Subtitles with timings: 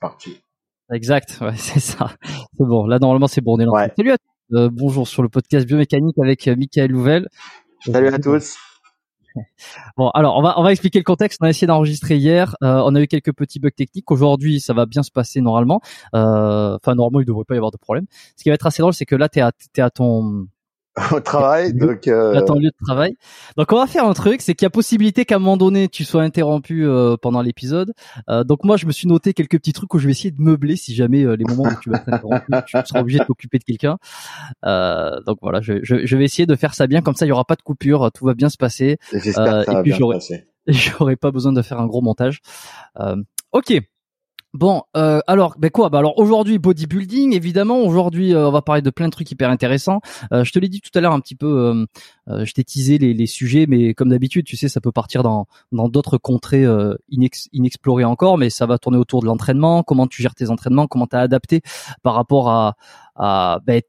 [0.00, 0.40] Parti.
[0.92, 2.14] Exact, ouais, c'est ça.
[2.24, 3.66] C'est bon, là normalement c'est bon, on est.
[3.66, 3.92] Ouais.
[3.96, 7.28] Salut à tous, Euh, bonjour sur le podcast Biomécanique avec euh, Michael Louvel.
[7.84, 8.56] Salut à tous.
[9.96, 11.38] Bon, alors on va on va expliquer le contexte.
[11.40, 12.56] On a essayé d'enregistrer hier.
[12.64, 14.10] Euh, on a eu quelques petits bugs techniques.
[14.10, 15.80] Aujourd'hui, ça va bien se passer normalement.
[16.16, 18.06] Euh, Enfin, normalement, il devrait pas y avoir de problème.
[18.36, 20.48] Ce qui va être assez drôle, c'est que là, t'es à t'es à ton
[21.12, 23.16] Au travail, donc euh, à ton lieu de travail.
[23.56, 25.88] Donc, on va faire un truc, c'est qu'il y a possibilité qu'à un moment donné,
[25.88, 27.92] tu sois interrompu euh, pendant l'épisode.
[28.28, 30.42] Euh, donc moi, je me suis noté quelques petits trucs où je vais essayer de
[30.42, 33.24] meubler si jamais euh, les moments où tu vas être interrompu, tu seras obligé de
[33.24, 33.98] t'occuper de quelqu'un.
[34.66, 37.28] Euh, donc voilà, je, je, je vais essayer de faire ça bien, comme ça, il
[37.28, 38.98] y aura pas de coupure, tout va bien se passer.
[39.12, 40.44] j'espère euh, que ça et va puis bien se j'aurai- passer.
[40.66, 42.40] J'aurais pas besoin de faire un gros montage.
[42.98, 43.16] Euh,
[43.52, 43.80] ok.
[44.52, 47.78] Bon, euh, alors, ben quoi bah alors aujourd'hui bodybuilding, évidemment.
[47.84, 50.00] Aujourd'hui, euh, on va parler de plein de trucs hyper intéressants.
[50.32, 51.46] Euh, je te l'ai dit tout à l'heure un petit peu.
[51.46, 51.86] euh,
[52.28, 55.22] euh, je t'ai teasé les, les sujets, mais comme d'habitude, tu sais, ça peut partir
[55.22, 59.84] dans dans d'autres contrées euh, inex- inexplorées encore, mais ça va tourner autour de l'entraînement.
[59.84, 61.62] Comment tu gères tes entraînements Comment t'as adapté
[62.02, 62.74] par rapport à
[63.14, 63.82] à ben,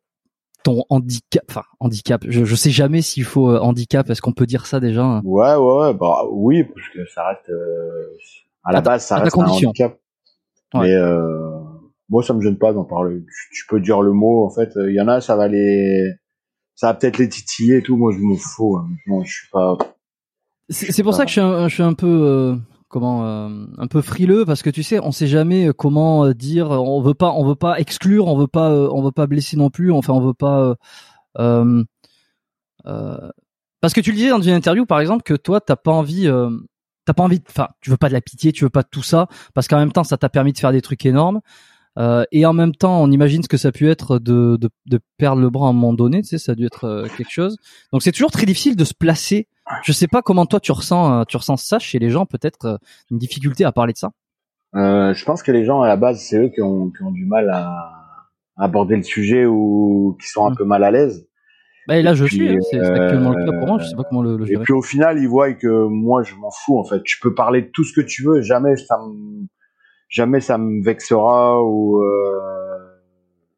[0.63, 2.23] ton handicap Enfin, handicap.
[2.27, 4.07] Je, je sais jamais s'il faut handicap.
[4.11, 5.21] Est-ce qu'on peut dire ça déjà?
[5.23, 8.15] Ouais, ouais, ouais, bah oui, parce que ça reste euh,
[8.63, 9.97] à la À ta- base, ça à ta reste un handicap.
[10.73, 10.87] Ouais.
[10.87, 11.59] Mais euh,
[12.09, 13.21] moi, ça me gêne pas d'en parler.
[13.21, 14.45] Tu, tu peux dire le mot.
[14.45, 16.13] En fait, il y en a, ça va les,
[16.75, 17.97] ça va peut-être les titiller et tout.
[17.97, 18.77] Moi, je m'en fous.
[18.77, 18.87] hein.
[19.25, 19.77] Je suis pas.
[20.69, 22.55] C'est pour ça que je suis un, je suis un peu euh,
[22.87, 27.01] comment euh, un peu frileux parce que tu sais on sait jamais comment dire on
[27.01, 29.91] veut pas on veut pas exclure on veut pas on veut pas blesser non plus
[29.91, 30.75] enfin on veut pas
[33.81, 36.27] parce que tu le disais dans une interview par exemple que toi t'as pas envie
[36.27, 36.49] euh,
[37.05, 38.87] t'as pas envie de- enfin tu veux pas de la pitié tu veux pas de
[38.91, 41.41] tout ça parce qu'en même temps ça t'a permis de faire des trucs énormes
[41.99, 44.69] euh, et en même temps, on imagine ce que ça a pu être de, de,
[44.85, 47.07] de perdre le bras à un moment donné, tu sais, ça a dû être euh,
[47.17, 47.57] quelque chose.
[47.91, 49.49] Donc c'est toujours très difficile de se placer.
[49.83, 52.79] Je sais pas comment toi tu ressens, euh, tu ressens ça chez les gens, peut-être
[53.11, 54.11] une difficulté à parler de ça.
[54.73, 57.11] Euh, je pense que les gens à la base, c'est eux qui ont, qui ont
[57.11, 57.67] du mal à,
[58.55, 60.55] à aborder le sujet ou qui sont un Mm.
[60.55, 61.27] peu mal à l'aise.
[61.87, 63.77] Bah, et là, je puis, suis, hein, c'est euh, actuellement le cas pour moi.
[63.79, 64.63] Je sais pas comment le, le Et gérer.
[64.63, 67.01] puis au final, ils voient que moi, je m'en fous en fait.
[67.03, 69.47] Tu peux parler de tout ce que tu veux, jamais ça me,
[70.09, 72.77] jamais ça me vexera ou euh,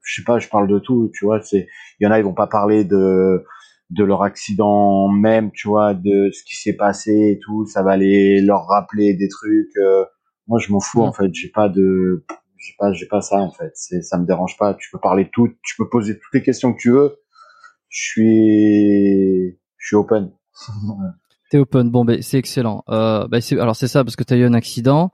[0.04, 1.12] je sais pas, je parle de tout.
[1.14, 1.68] Tu vois, c'est,
[2.00, 3.44] il y en a, ils vont pas parler de
[3.90, 7.66] de leur accident même, tu vois, de ce qui s'est passé et tout.
[7.68, 9.76] Ça va les leur rappeler des trucs.
[9.78, 10.06] euh,
[10.48, 11.30] moi, je m'en fous en fait.
[11.34, 12.26] J'ai pas de,
[12.58, 13.72] j'ai pas, j'ai pas ça en fait.
[13.76, 14.74] C'est, ça me dérange pas.
[14.76, 15.50] Tu peux parler tout.
[15.64, 17.18] Tu peux poser toutes les questions que tu veux.
[17.94, 20.32] Je suis, je suis open.
[21.52, 21.92] T'es open.
[21.92, 22.84] Bon, ben c'est excellent.
[22.90, 25.12] Euh, c'est alors c'est ça parce que t'as eu un accident,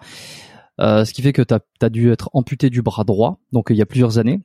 [0.79, 3.73] euh, ce qui fait que t'as as dû être amputé du bras droit, donc euh,
[3.73, 4.39] il y a plusieurs années.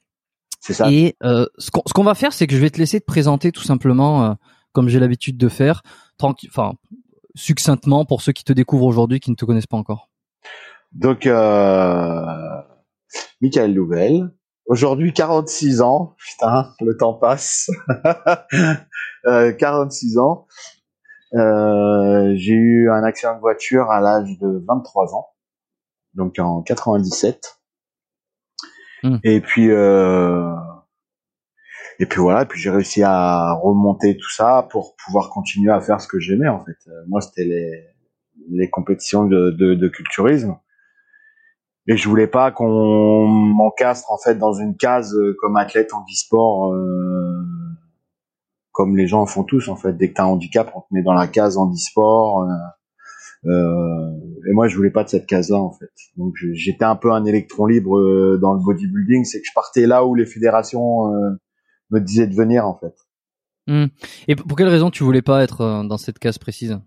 [0.59, 0.91] C'est ça.
[0.91, 3.05] Et euh, ce qu'on ce qu'on va faire, c'est que je vais te laisser te
[3.05, 4.35] présenter tout simplement, euh,
[4.73, 5.83] comme j'ai l'habitude de faire,
[6.19, 6.73] tranquille, enfin
[7.37, 10.11] succinctement pour ceux qui te découvrent aujourd'hui, qui ne te connaissent pas encore.
[10.91, 12.25] Donc, euh,
[13.41, 14.33] Michael Louvel,
[14.67, 17.71] aujourd'hui 46 ans, putain, le temps passe.
[19.27, 20.47] euh, 46 ans.
[21.35, 25.29] Euh, j'ai eu un accident de voiture à l'âge de 23 ans,
[26.15, 27.59] donc en 97.
[29.03, 29.17] Hmm.
[29.25, 30.55] Et puis, euh,
[31.99, 36.01] et puis voilà, puis j'ai réussi à remonter tout ça pour pouvoir continuer à faire
[36.01, 36.77] ce que j'aimais en fait.
[36.89, 37.85] Euh, Moi, c'était les,
[38.51, 40.57] les compétitions de, de, de culturisme.
[41.87, 46.73] Et je voulais pas qu'on m'encastre en fait dans une case euh, comme athlète handisport,
[46.73, 47.43] euh,
[48.73, 49.93] comme les gens font tous en fait.
[49.93, 52.43] Dès que t'as un handicap, on te met dans la case handisport.
[52.43, 52.47] Euh,
[53.47, 54.11] euh,
[54.49, 55.91] et moi, je voulais pas de cette case-là en fait.
[56.17, 59.87] Donc j'étais un peu un électron libre euh, dans le bodybuilding, c'est que je partais
[59.87, 61.31] là où les fédérations euh,
[61.91, 62.95] me disaient de venir en fait.
[63.67, 63.87] Hmm.
[64.29, 66.79] Et pour quelle raison tu voulais pas être dans cette case précise?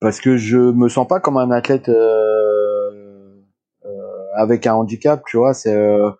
[0.00, 2.23] Parce que je me sens pas comme un athlète euh,
[4.36, 6.10] avec un handicap, tu vois, c'est euh,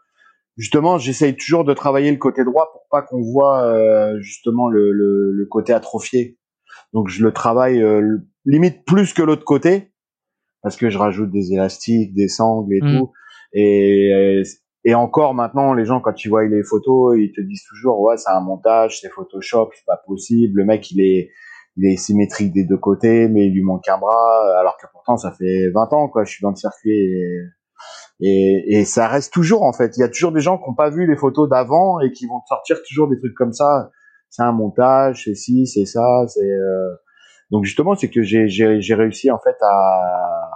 [0.56, 4.93] justement, j'essaye toujours de travailler le côté droit pour pas qu'on voit euh, justement le,
[4.93, 6.38] le, le, côté atrophié.
[6.93, 9.93] Donc je le travaille euh, limite plus que l'autre côté
[10.62, 12.99] parce que je rajoute des élastiques, des sangles et mm.
[12.99, 13.12] tout.
[13.52, 14.43] Et,
[14.84, 18.16] et encore maintenant, les gens quand ils voient les photos, ils te disent toujours ouais
[18.16, 20.58] c'est un montage, c'est Photoshop, c'est pas possible.
[20.58, 21.31] Le mec il est
[21.76, 25.16] il est symétrique des deux côtés, mais il lui manque un bras, alors que pourtant
[25.16, 27.40] ça fait 20 ans quoi, je suis dans le circuit et,
[28.20, 29.96] et, et ça reste toujours en fait.
[29.96, 32.26] Il y a toujours des gens qui n'ont pas vu les photos d'avant et qui
[32.26, 33.90] vont sortir toujours des trucs comme ça.
[34.31, 36.94] C'est un montage, c'est ci, c'est ça, c'est euh...
[37.50, 40.50] donc justement c'est que j'ai réussi en fait à,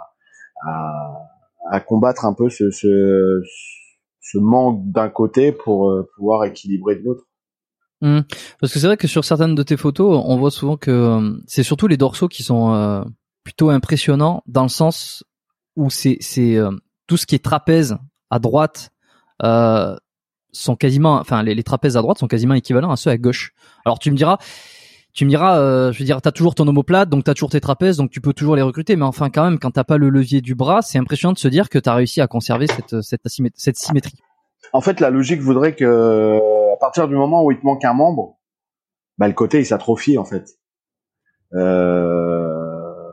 [1.70, 3.40] à combattre un peu ce ce,
[4.20, 7.24] ce manque d'un côté pour euh, pouvoir équilibrer de l'autre.
[8.00, 8.20] Mmh.
[8.60, 11.32] Parce que c'est vrai que sur certaines de tes photos, on voit souvent que euh,
[11.46, 13.02] c'est surtout les dorsaux qui sont euh,
[13.42, 15.24] plutôt impressionnants dans le sens
[15.74, 16.70] où c'est c'est euh,
[17.08, 17.98] tout ce qui est trapèze
[18.30, 18.90] à droite
[20.52, 23.52] sont quasiment, enfin les, trapèzes à droite sont quasiment équivalents à ceux à gauche.
[23.84, 24.38] Alors tu me diras,
[25.12, 27.96] tu me diras, je veux dire, t'as toujours ton omoplate, donc t'as toujours tes trapèzes,
[27.96, 28.94] donc tu peux toujours les recruter.
[28.94, 31.48] Mais enfin, quand même, quand t'as pas le levier du bras, c'est impressionnant de se
[31.48, 33.22] dire que t'as réussi à conserver cette cette,
[33.54, 34.18] cette symétrie.
[34.72, 36.38] En fait, la logique voudrait que
[36.72, 38.38] à partir du moment où il te manque un membre,
[39.18, 40.58] bah, le côté il s'atrophie en fait.
[41.54, 43.10] Euh,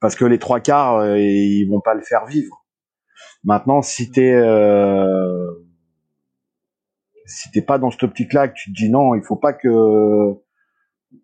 [0.00, 2.57] parce que les trois quarts euh, ils vont pas le faire vivre.
[3.44, 5.50] Maintenant, si t'es euh,
[7.26, 10.34] si t'es pas dans cette optique-là, que tu te dis non, il faut pas que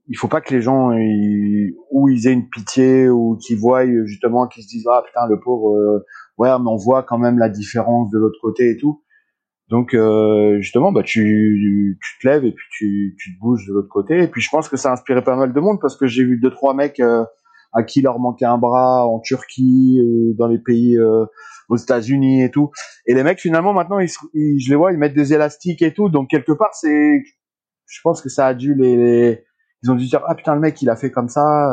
[0.09, 3.85] il faut pas que les gens ils, ou ils aient une pitié ou qu'ils voient
[4.07, 6.05] justement qu'ils se disent ah putain le pauvre euh,
[6.39, 9.03] ouais mais on voit quand même la différence de l'autre côté et tout
[9.71, 14.23] donc euh, justement, bah tu, te lèves et puis tu, te bouges de l'autre côté.
[14.23, 16.23] Et puis je pense que ça a inspiré pas mal de monde parce que j'ai
[16.25, 17.25] vu deux trois mecs euh,
[17.73, 20.01] à qui leur manquait un bras en Turquie,
[20.39, 20.97] dans les pays
[21.69, 22.71] aux États-Unis et tout.
[23.07, 26.09] Et les mecs finalement maintenant, ils, je les vois, ils mettent des élastiques et tout.
[26.09, 27.23] Donc quelque part, c'est,
[27.87, 29.45] je pense que ça a dû les,
[29.83, 31.71] ils ont dû dire ah putain le mec il a fait comme ça,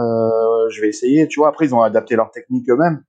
[0.70, 1.28] je vais essayer.
[1.28, 1.50] Tu vois.
[1.50, 3.04] Après ils ont adapté leur technique eux-mêmes.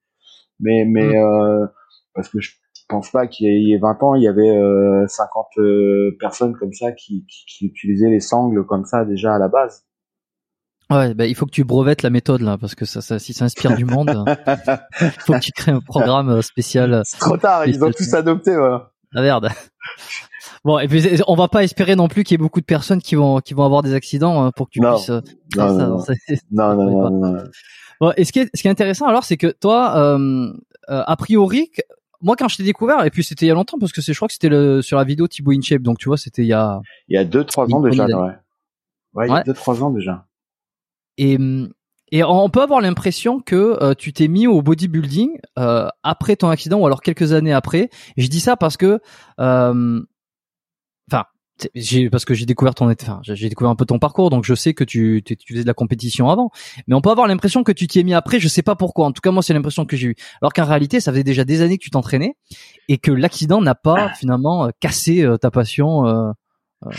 [0.60, 1.68] Mais mais mmh.
[2.14, 2.52] parce que je
[2.92, 6.72] pense pas qu'il y ait 20 ans, il y avait 50 euh, euh, personnes comme
[6.72, 9.84] ça qui, qui, utilisaient les sangles comme ça déjà à la base.
[10.90, 13.32] Ouais, bah, il faut que tu brevettes la méthode là, parce que ça, ça si
[13.32, 14.24] ça inspire du monde,
[15.00, 17.02] il faut que tu crées un programme euh, spécial.
[17.04, 18.90] C'est trop tard, ils ont tous adopté, voilà.
[19.14, 19.48] Ah merde.
[20.64, 23.02] Bon, et puis on va pas espérer non plus qu'il y ait beaucoup de personnes
[23.02, 25.08] qui vont qui vont avoir des accidents pour que tu puisses.
[25.56, 26.04] Non, non,
[26.52, 27.42] non, non, non,
[28.00, 30.52] Bon, et ce qui est ce qui est intéressant alors, c'est que toi, euh,
[30.88, 31.70] a priori,
[32.22, 34.12] moi quand je t'ai découvert et puis c'était il y a longtemps parce que c'est
[34.12, 36.48] je crois que c'était le, sur la vidéo Thibaut InShape donc tu vois c'était il
[36.48, 38.32] y a il y a deux trois ans déjà ouais.
[39.14, 40.24] ouais il y a deux trois ans déjà
[41.18, 41.38] et
[42.12, 46.50] et on peut avoir l'impression que euh, tu t'es mis au bodybuilding euh, après ton
[46.50, 47.88] accident ou alors quelques années après.
[48.18, 49.00] je dis ça parce que,
[49.40, 50.02] euh,
[51.10, 51.24] enfin,
[51.74, 54.54] j'ai parce que j'ai découvert ton enfin j'ai découvert un peu ton parcours donc je
[54.54, 56.50] sais que tu tu faisais de la compétition avant.
[56.86, 59.06] Mais on peut avoir l'impression que tu t'y es mis après je sais pas pourquoi.
[59.06, 61.44] En tout cas moi c'est l'impression que j'ai eu alors qu'en réalité ça faisait déjà
[61.44, 62.34] des années que tu t'entraînais
[62.88, 66.34] et que l'accident n'a pas finalement euh, cassé euh, ta passion
[66.84, 66.90] euh,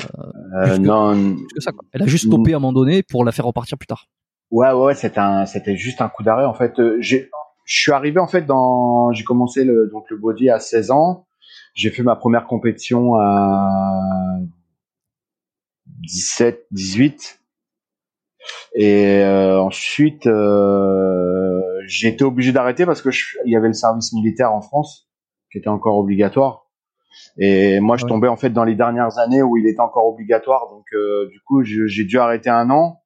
[0.66, 3.88] euh ça, elle a juste stoppé à un moment donné pour la faire repartir plus
[3.88, 4.08] tard
[4.52, 7.30] ouais ouais c'était un c'était juste un coup d'arrêt en fait j'ai
[7.66, 11.26] je suis arrivé en fait dans j'ai commencé le donc le body à 16 ans
[11.74, 14.00] j'ai fait ma première compétition à
[16.04, 17.40] 17, 18.
[18.76, 23.10] Et euh, ensuite, euh, j'ai été obligé d'arrêter parce que
[23.46, 25.10] il y avait le service militaire en France
[25.52, 26.63] qui était encore obligatoire.
[27.38, 30.70] Et moi, je tombais en fait dans les dernières années où il était encore obligatoire.
[30.70, 33.02] Donc, euh, du coup, j'ai dû arrêter un an,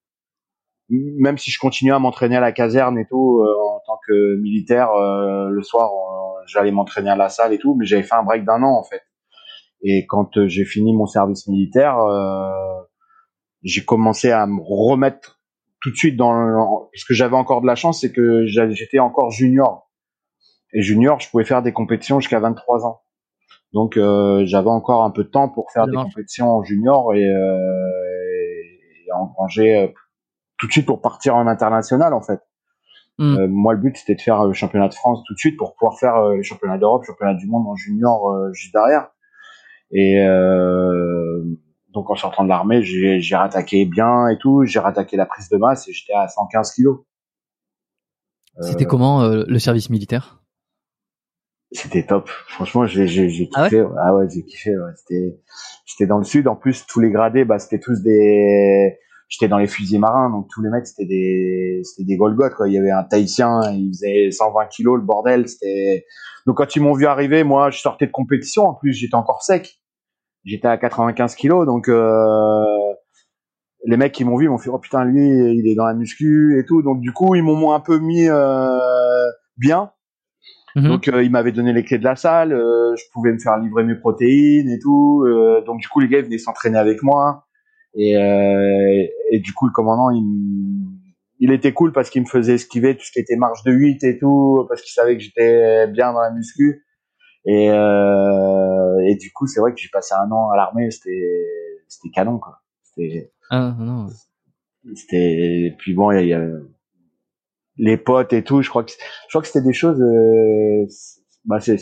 [0.90, 4.90] même si je continuais à m'entraîner à la caserne et tout en tant que militaire.
[4.96, 5.92] le soir,
[6.48, 8.84] j'allais m'entraîner à la salle et tout, mais j'avais fait un break d'un an en
[8.84, 9.02] fait.
[9.84, 12.82] Et quand euh, j'ai fini mon service militaire, euh,
[13.64, 15.40] j'ai commencé à me remettre
[15.82, 16.56] tout de suite dans le...
[16.92, 19.92] parce que j'avais encore de la chance, c'est que j'étais encore junior.
[20.74, 23.02] Et junior, je pouvais faire des compétitions jusqu'à 23 ans.
[23.74, 27.28] Donc euh, j'avais encore un peu de temps pour faire des compétitions en junior et,
[27.28, 28.62] euh,
[29.06, 29.88] et engranger euh,
[30.58, 32.40] tout de suite pour partir en international en fait.
[33.20, 33.38] Mm.
[33.38, 35.76] Euh, moi, le but c'était de faire le championnat de France tout de suite pour
[35.76, 39.10] pouvoir faire le championnat d'Europe, championnat du monde en junior juste derrière.
[39.92, 41.44] Et euh,
[41.94, 44.64] donc en sortant de l'armée, j'ai rattaqué bien et tout.
[44.66, 47.00] J'ai rattaqué la prise de masse et j'étais à 115 kilos.
[48.62, 50.42] C'était euh, comment euh, le service militaire?
[51.72, 52.30] C'était top.
[52.48, 53.86] Franchement, j'ai j'ai ah kiffé.
[54.02, 54.78] Ah ouais, j'ai kiffé.
[54.78, 54.92] Ouais.
[54.96, 55.38] C'était
[55.86, 56.48] j'étais dans le sud.
[56.48, 58.98] En plus, tous les gradés, bah c'était tous des
[59.30, 62.68] j'étais dans les fusils marins, donc tous les mecs c'était des c'était des Golgoth quoi.
[62.68, 65.48] Il y avait un Tahitien, il faisait 120 kilos le bordel.
[65.48, 66.06] C'était
[66.46, 68.64] donc quand ils m'ont vu arriver, moi je sortais de compétition.
[68.64, 69.80] En plus j'étais encore sec.
[70.46, 72.64] J'étais à 95 kilos, donc euh,
[73.86, 76.58] les mecs qui m'ont vu m'ont fait oh putain lui il est dans la muscu
[76.60, 76.82] et tout.
[76.82, 78.78] Donc du coup ils m'ont un peu mis euh,
[79.58, 79.92] bien.
[80.78, 80.88] Mhm.
[80.88, 83.58] Donc euh, ils m'avaient donné les clés de la salle, euh, je pouvais me faire
[83.58, 85.24] livrer mes protéines et tout.
[85.26, 87.48] Euh, donc du coup les gars ils venaient s'entraîner avec moi.
[87.96, 90.24] Et, euh, et du coup, le commandant, il,
[91.40, 94.04] il était cool parce qu'il me faisait esquiver tout ce qui était marche de 8
[94.04, 96.86] et tout, parce qu'il savait que j'étais bien dans la muscu.
[97.46, 101.48] Et, euh, et du coup, c'est vrai que j'ai passé un an à l'armée, c'était
[101.88, 102.60] c'était canon quoi.
[102.84, 104.08] C'était ah, non.
[104.94, 106.46] C'était puis bon, il y, a
[107.78, 108.62] les potes et tout.
[108.62, 110.02] Je crois que je crois que c'était des choses.
[110.02, 110.86] Euh,
[111.46, 111.78] bah c'est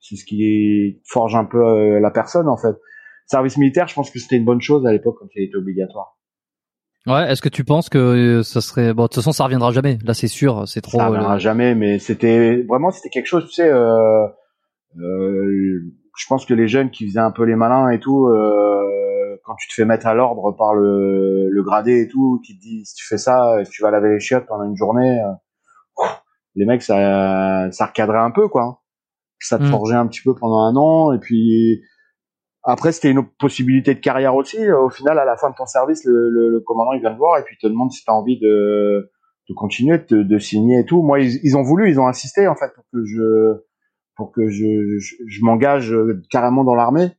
[0.00, 2.76] c'est ce qui forge un peu euh, la personne en fait
[3.30, 6.16] service militaire, je pense que c'était une bonne chose à l'époque quand il était obligatoire.
[7.06, 9.70] Ouais, est-ce que tu penses que euh, ça serait bon de toute façon ça reviendra
[9.72, 9.98] jamais.
[10.04, 13.46] Là, c'est sûr, c'est trop Ça reviendra euh, jamais mais c'était vraiment c'était quelque chose,
[13.46, 14.26] tu sais euh,
[14.98, 15.80] euh,
[16.16, 18.79] je pense que les jeunes qui faisaient un peu les malins et tout euh,
[19.50, 22.62] quand tu te fais mettre à l'ordre par le, le gradé et tout, qui te
[22.62, 25.20] dit si tu fais ça, tu vas laver les chiottes pendant une journée,
[26.54, 28.82] les mecs ça ça recadrait un peu quoi.
[29.40, 29.70] Ça te hmm.
[29.70, 31.82] forgeait un petit peu pendant un an et puis
[32.62, 34.70] après, c'était une possibilité de carrière aussi.
[34.70, 37.18] Au final, à la fin de ton service, le, le, le commandant il vient te
[37.18, 39.10] voir et puis il te demande si tu as envie de,
[39.48, 41.02] de continuer, de, de, signer et tout.
[41.02, 43.64] Moi, ils, ils, ont voulu, ils ont insisté en fait pour que je
[44.14, 45.96] pour que je, je, je m'engage
[46.30, 47.10] carrément dans l'armée.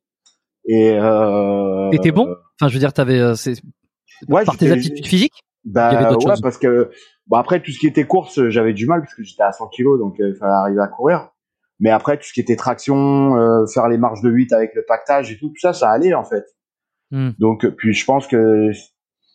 [0.66, 2.36] Et euh, t'étais bon?
[2.60, 3.56] Enfin, je veux dire, t'avais euh, c'est
[4.28, 6.92] ouais, par tes aptitudes physiques Bah ouais, parce que
[7.28, 9.68] bon après tout ce qui était course, j'avais du mal parce que j'étais à 100
[9.70, 11.30] kilos, donc euh, il fallait arriver à courir.
[11.82, 14.86] Mais après, tout ce qui était traction, euh, faire les marches de 8 avec le
[14.88, 16.46] pactage et tout, tout ça, ça allait en fait.
[17.10, 17.32] Hmm.
[17.40, 18.72] Donc, puis je pense que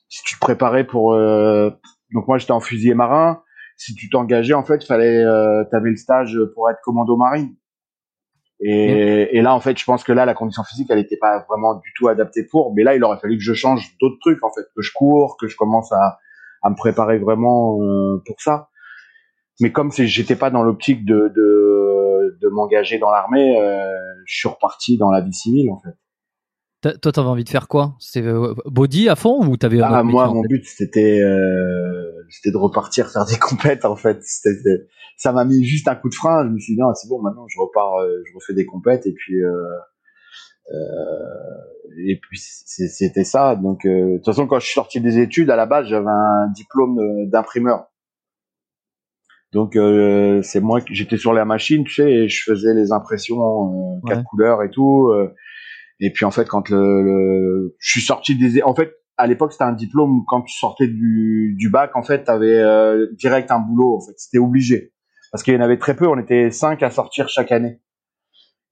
[0.09, 1.12] si tu te préparais pour...
[1.14, 1.71] Euh,
[2.14, 3.42] donc moi, j'étais en fusilier marin.
[3.76, 5.25] Si tu t'engageais, en fait, fallait...
[5.25, 7.56] Euh, avais le stage pour être commando marine.
[8.60, 11.44] Et, et, là, en fait, je pense que là, la condition physique, elle n'était pas
[11.48, 12.75] vraiment du tout adaptée pour.
[12.75, 15.36] Mais là, il aurait fallu que je change d'autres trucs, en fait, que je cours,
[15.38, 16.18] que je commence à,
[16.62, 18.68] à me préparer vraiment euh, pour ça.
[19.60, 23.86] Mais comme j'étais pas dans l'optique de, de, de m'engager dans l'armée, euh,
[24.26, 25.96] je suis reparti dans la vie civile en fait.
[27.00, 27.94] Toi, t'avais envie de faire quoi?
[27.98, 31.96] C'était euh, body à fond ou t'avais ah, Moi, mon but c'était euh,
[32.30, 34.21] c'était de repartir faire des compètes en fait.
[35.16, 36.45] Ça m'a mis juste un coup de frein.
[36.45, 39.06] Je me suis dit non, c'est bon, maintenant je repars, euh, je refais des compètes
[39.06, 39.78] et puis euh,
[42.06, 43.56] et puis c'était ça.
[43.56, 46.49] Donc de toute façon, quand je suis sorti des études, à la base, j'avais un
[46.54, 46.99] diplôme
[47.30, 47.87] d'imprimeur.
[49.52, 52.92] Donc euh, c'est moi qui j'étais sur la machine, tu sais, et je faisais les
[52.92, 55.09] impressions euh, quatre couleurs et tout.
[55.09, 55.33] Euh,
[55.99, 59.52] et puis en fait, quand le, le, je suis sorti des, en fait, à l'époque
[59.52, 63.61] c'était un diplôme quand tu sortais du, du bac, en fait, t'avais euh, direct un
[63.61, 63.96] boulot.
[63.96, 64.92] En fait, c'était obligé
[65.32, 66.06] parce qu'il y en avait très peu.
[66.06, 67.80] On était cinq à sortir chaque année.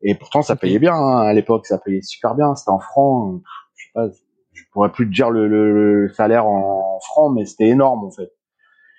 [0.03, 1.67] Et pourtant, ça payait bien hein, à l'époque.
[1.67, 2.55] Ça payait super bien.
[2.55, 3.43] C'était en francs.
[3.77, 4.09] Je sais pas,
[4.53, 8.31] je pourrais plus te dire le, le, salaire en, francs, mais c'était énorme en fait.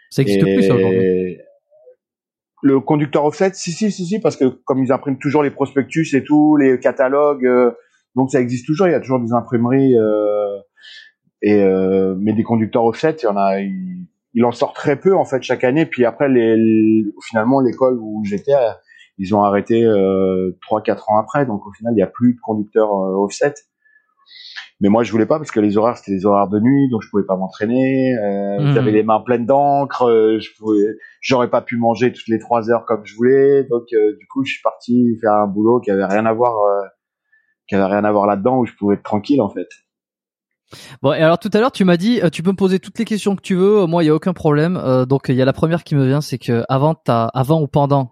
[0.09, 1.37] Ça existe plus aujourd'hui
[2.65, 6.15] le conducteur offset, si si si si, parce que comme ils impriment toujours les prospectus
[6.15, 7.71] et tout, les catalogues, euh,
[8.15, 8.87] donc ça existe toujours.
[8.87, 10.44] Il y a toujours des imprimeries euh,
[11.45, 15.15] et euh, mais des conducteurs offset, il y en a, il, en sort très peu
[15.15, 15.85] en fait chaque année.
[15.85, 18.53] Puis après, les, finalement l'école où j'étais,
[19.17, 19.87] ils ont arrêté
[20.61, 23.53] trois quatre ans après, donc au final il n'y a plus de conducteurs offset.
[24.81, 27.01] Mais moi, je voulais pas parce que les horaires c'était les horaires de nuit, donc
[27.01, 28.13] je pouvais pas m'entraîner.
[28.17, 28.73] Euh, mmh.
[28.73, 30.03] J'avais les mains pleines d'encre.
[30.03, 33.63] Euh, je pouvais, j'aurais pas pu manger toutes les trois heures comme je voulais.
[33.63, 36.57] Donc euh, du coup, je suis parti faire un boulot qui avait rien à voir,
[36.57, 36.85] euh,
[37.67, 39.67] qui avait rien à voir là-dedans où je pouvais être tranquille en fait.
[41.01, 43.05] Bon, et alors tout à l'heure, tu m'as dit, tu peux me poser toutes les
[43.05, 43.85] questions que tu veux.
[43.85, 45.05] Moi, il y a aucun problème.
[45.07, 47.67] donc il y a la première qui me vient, c'est que avant, ta, avant ou
[47.67, 48.11] pendant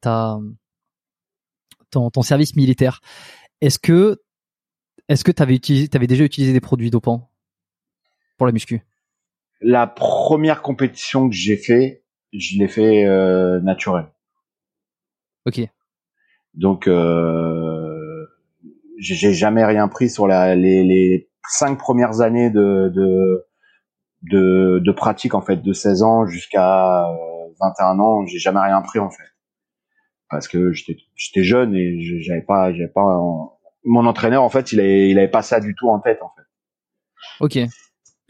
[0.00, 0.38] ta
[1.90, 3.00] ton, ton service militaire,
[3.60, 4.20] est-ce que
[5.08, 7.30] est-ce que tu avais utilisé, avais déjà utilisé des produits dopants
[8.36, 8.82] pour la muscu?
[9.60, 14.06] La première compétition que j'ai fait, je l'ai fait euh, naturel.
[15.46, 15.60] Ok.
[16.54, 18.26] Donc, euh,
[18.98, 23.46] j'ai jamais rien pris sur la, les, les cinq premières années de, de,
[24.22, 27.06] de, de pratique en fait, de 16 ans jusqu'à
[27.60, 29.28] 21 euh, ans, j'ai jamais rien pris en fait,
[30.30, 33.20] parce que j'étais jeune et j'avais pas, j'avais pas
[33.86, 36.30] mon entraîneur en fait il avait il avait pas ça du tout en tête en
[36.36, 36.42] fait.
[37.40, 37.70] Ok.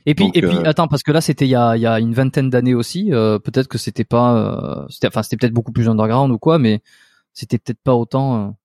[0.08, 1.87] Et puis et puis euh, attends parce que là c'était il y a il y
[1.87, 5.52] a une vingtaine d'années aussi euh, peut-être que c'était pas euh, c'était enfin c'était peut-être
[5.52, 6.80] beaucoup plus underground ou quoi mais
[7.32, 8.56] c'était peut-être pas autant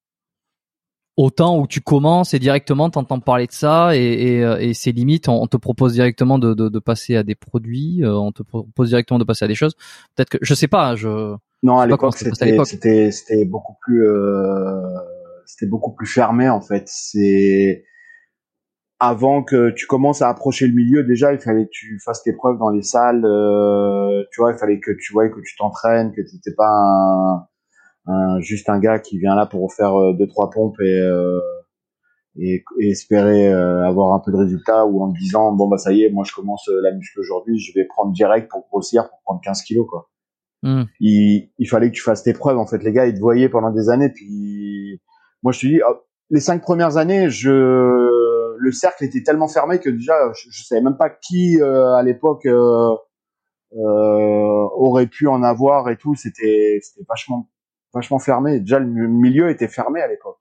[1.18, 4.92] autant où tu commences et directement t'entends parler de ça et, et, euh, et c'est
[4.92, 8.44] limite on, te propose directement de, de, de, passer à des produits euh, on te
[8.44, 9.76] propose directement de passer à des choses.
[10.16, 14.82] Peut-être que je sais pas je non à l'époque c'était c'était c'était beaucoup plus euh,
[15.46, 16.84] c'était beaucoup plus fermé en fait.
[16.88, 17.84] C'est
[19.00, 22.34] avant que tu commences à approcher le milieu déjà il fallait que tu fasses tes
[22.34, 26.12] preuves dans les salles euh, tu vois il fallait que tu vois que tu t'entraînes
[26.12, 27.48] que tu n'étais pas un
[28.08, 31.40] un, juste un gars qui vient là pour faire euh, deux trois pompes et euh,
[32.40, 36.04] et, espérer euh, avoir un peu de résultat ou en disant bon bah ça y
[36.04, 39.42] est moi je commence la muscle aujourd'hui je vais prendre direct pour grossir pour prendre
[39.42, 40.10] 15 kilos quoi.
[40.64, 40.84] Hmm.
[41.00, 42.84] il, il fallait que tu fasses tes preuves en fait.
[42.84, 45.02] Les gars ils te voyaient pendant des années puis
[45.44, 45.96] moi je te dis oh,
[46.30, 47.50] les cinq premières années je
[48.58, 52.48] le cercle était tellement fermé que déjà je, je savais même pas qui à l'époque
[53.74, 56.16] euh, aurait pu en avoir et tout.
[56.16, 57.50] C'était c'était vachement
[57.94, 58.60] vachement fermé.
[58.60, 60.38] Déjà, le milieu était fermé à l'époque.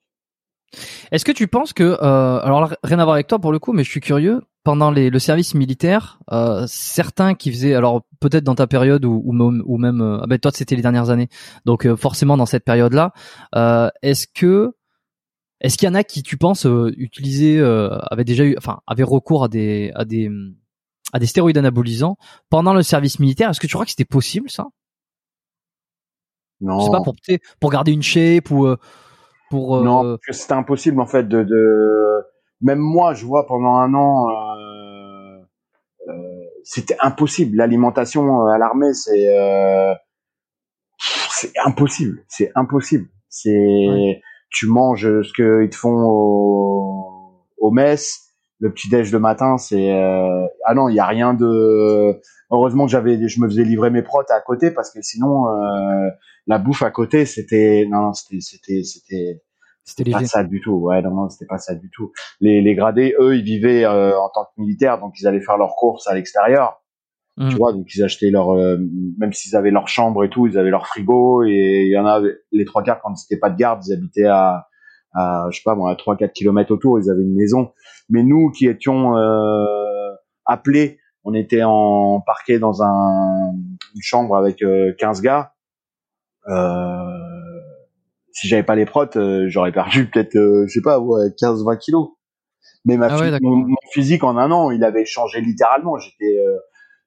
[1.11, 3.73] Est-ce que tu penses que, euh, alors rien à voir avec toi pour le coup,
[3.73, 8.45] mais je suis curieux, pendant les, le service militaire, euh, certains qui faisaient, alors peut-être
[8.45, 11.29] dans ta période ou, ou, ou même, euh, ah ben toi c'était les dernières années,
[11.65, 13.13] donc euh, forcément dans cette période-là,
[13.57, 14.73] euh, est-ce que,
[15.61, 16.67] est-ce qu'il y en a qui, tu penses,
[16.97, 20.31] utilisaient, avaient déjà eu, enfin, avaient recours à des, à des,
[21.13, 22.17] à des stéroïdes anabolisants
[22.49, 23.51] pendant le service militaire?
[23.51, 24.69] Est-ce que tu crois que c'était possible ça?
[26.61, 26.81] Non.
[26.81, 27.15] C'est pas pour
[27.61, 28.77] pour garder une shape ou euh,
[29.51, 29.77] pour.
[29.77, 29.83] Euh...
[29.83, 32.23] Non, c'était impossible en fait de, de,
[32.61, 35.39] Même moi, je vois pendant un an, euh,
[36.09, 36.13] euh,
[36.65, 37.57] c'était impossible.
[37.57, 39.29] L'alimentation à l'armée, c'est
[41.31, 42.25] c'est impossible.
[42.29, 43.09] C'est impossible.
[43.29, 49.57] C'est tu manges ce qu'ils te font au, au mess le petit déj le matin,
[49.57, 50.47] c'est euh...
[50.67, 52.21] ah non, il y a rien de.
[52.51, 56.11] Heureusement que j'avais, je me faisais livrer mes protes à côté parce que sinon euh...
[56.51, 59.43] la bouffe à côté, c'était non, c'était c'était c'était
[59.85, 60.73] c'était pas ça du tout.
[60.73, 62.13] Ouais, non, non, c'était pas ça du tout.
[62.41, 65.57] Les, les gradés, eux, ils vivaient euh, en tant que militaires, donc ils allaient faire
[65.57, 66.83] leurs courses à l'extérieur.
[67.39, 67.51] Tu mmh.
[67.59, 68.77] vois, donc ils achetaient leur, euh,
[69.19, 72.05] même s'ils avaient leur chambre et tout, ils avaient leur frigo et il y en
[72.05, 72.21] a
[72.53, 74.67] les trois quarts quand c'était pas de garde, ils habitaient à
[75.15, 77.73] à je sais pas moi à 3 4 kilomètres autour, ils avaient une maison.
[78.09, 80.13] Mais nous qui étions euh,
[80.45, 83.53] appelés, on était en parquet dans un,
[83.95, 85.53] une chambre avec euh, 15 gars.
[86.49, 87.61] Euh,
[88.33, 91.65] si j'avais pas les protes, euh, j'aurais perdu peut-être euh, je sais pas ouais, 15
[91.65, 92.11] 20 kilos.
[92.85, 95.99] Mais ma ah mon, physique en un an, il avait changé littéralement.
[95.99, 96.37] J'étais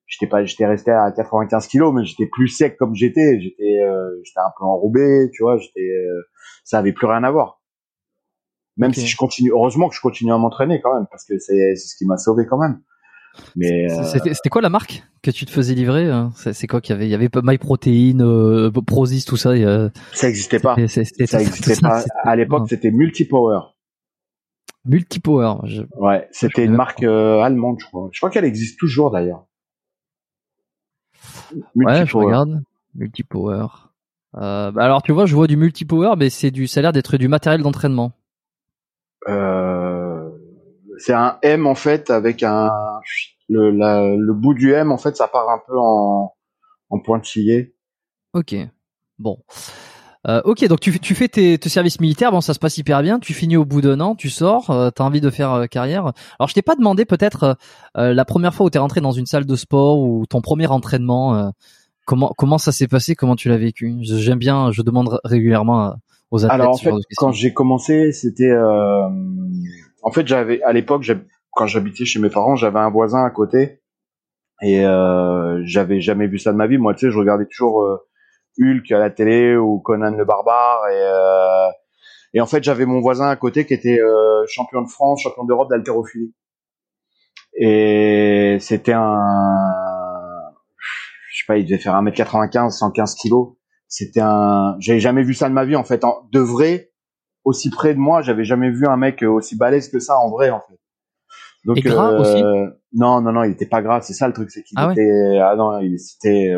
[0.05, 3.79] j'étais pas j'étais resté à 95 kilos mais j'étais plus sec comme j'étais j'étais
[4.23, 5.89] j'étais un peu enrobé tu vois j'étais
[6.63, 7.63] ça avait plus rien à voir
[8.77, 11.75] même si je continue, heureusement que je continue à m'entraîner quand même, parce que c'est
[11.75, 12.81] ce qui m'a sauvé quand même.
[13.55, 14.03] Mais euh...
[14.03, 17.07] c'était quoi la marque que tu te faisais livrer hein C'est quoi qu'il y avait?
[17.07, 19.53] Il y avait MyProtein, euh, Prozis, tout ça.
[20.11, 20.75] Ça existait pas.
[20.87, 22.03] ça existait pas.
[22.23, 23.59] À l'époque, c'était Multipower.
[24.85, 25.55] Multipower.
[25.95, 28.09] Ouais, c'était une marque euh, allemande, je crois.
[28.11, 29.45] Je crois qu'elle existe toujours d'ailleurs.
[31.75, 32.63] Ouais, je regarde.
[32.95, 33.67] Multipower.
[34.35, 36.91] Euh, bah alors tu vois, je vois du multipower, mais c'est du, ça a l'air
[36.91, 38.13] d'être du matériel d'entraînement.
[39.27, 39.62] Euh,
[40.97, 42.71] c'est un M en fait avec un
[43.49, 46.33] le, le bout du M en fait ça part un peu en,
[46.89, 47.75] en pointillé.
[48.33, 48.55] Ok.
[49.19, 49.39] Bon.
[50.25, 53.01] Euh, ok, donc tu, tu fais tes, tes, services militaires, bon ça se passe hyper
[53.01, 55.65] bien, tu finis au bout d'un an, tu sors, euh, t'as envie de faire euh,
[55.65, 56.13] carrière.
[56.39, 57.57] Alors je t'ai pas demandé peut-être
[57.97, 60.67] euh, la première fois où t'es rentré dans une salle de sport ou ton premier
[60.67, 61.51] entraînement,
[62.05, 63.97] comment comment ça s'est passé, comment tu l'as vécu?
[64.01, 65.95] J'aime bien, je demande régulièrement
[66.49, 68.51] alors en fait, quand j'ai commencé, c'était
[70.03, 71.03] en fait j'avais à l'époque
[71.51, 73.81] quand j'habitais chez mes parents, j'avais un voisin à côté
[74.61, 76.77] et euh, j'avais jamais vu ça de ma vie.
[76.77, 77.97] Moi, tu sais, je regardais toujours euh,
[78.59, 81.71] Hulk à la télé ou Conan le barbare et euh,
[82.35, 85.43] et en fait j'avais mon voisin à côté qui était euh, champion de France, champion
[85.43, 86.33] d'Europe d'haltérophilie
[87.55, 89.19] et c'était un
[91.31, 93.55] je sais pas, il devait faire 1m95, 115 kilos
[93.93, 96.03] c'était un, j'avais jamais vu ça de ma vie en fait.
[96.03, 96.91] En, de vrai,
[97.43, 100.49] aussi près de moi, j'avais jamais vu un mec aussi balèze que ça en vrai
[100.49, 100.79] en fait.
[101.65, 102.43] Donc, Et gras euh, aussi
[102.93, 104.01] Non, non, non, il était pas gras.
[104.01, 106.53] C'est ça le truc, c'est qu'il ah était, ah non, il c'était,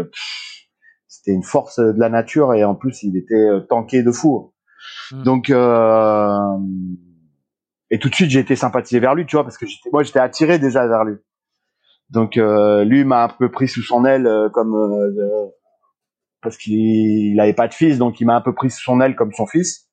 [1.07, 4.53] c'était une force de la nature et en plus il était euh, tanké de fou.
[5.11, 5.23] Hmm.
[5.23, 6.37] Donc euh,
[7.91, 10.03] et tout de suite j'ai été sympathisé vers lui, tu vois, parce que j'étais, moi
[10.03, 11.15] j'étais attiré déjà vers lui.
[12.09, 15.47] Donc euh, lui m'a un peu pris sous son aile euh, comme euh,
[16.41, 19.15] parce qu'il n'avait pas de fils, donc il m'a un peu pris sous son aile
[19.15, 19.84] comme son fils.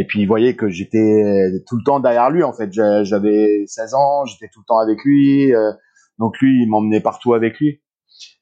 [0.00, 1.24] Et puis il voyait que j'étais
[1.66, 2.44] tout le temps derrière lui.
[2.44, 5.52] En fait, j'avais 16 ans, j'étais tout le temps avec lui.
[5.52, 5.72] Euh,
[6.20, 7.82] donc lui, il m'emmenait partout avec lui.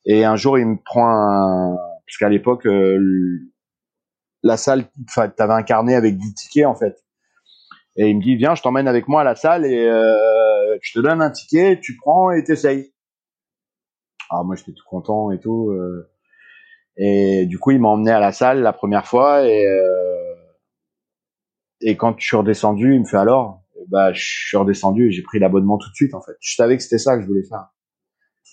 [0.04, 1.76] Et un jour, il me prend un...
[2.06, 2.98] Parce qu'à l'époque, euh,
[4.42, 7.02] la salle, tu avais un carnet avec 10 tickets, en fait.
[7.96, 10.92] Et il me dit, viens, je t'emmène avec moi à la salle et euh, je
[10.92, 12.92] te donne un ticket, tu prends et t'essayes.
[14.28, 15.70] Ah, moi, j'étais tout content et tout.
[15.70, 16.10] Euh.
[16.98, 20.25] et du coup, il m'a emmené à la salle la première fois et euh,
[21.80, 25.22] et quand je suis redescendu, il me fait alors, bah, je suis redescendu et j'ai
[25.22, 26.36] pris l'abonnement tout de suite en fait.
[26.40, 27.68] Je savais que c'était ça que je voulais faire.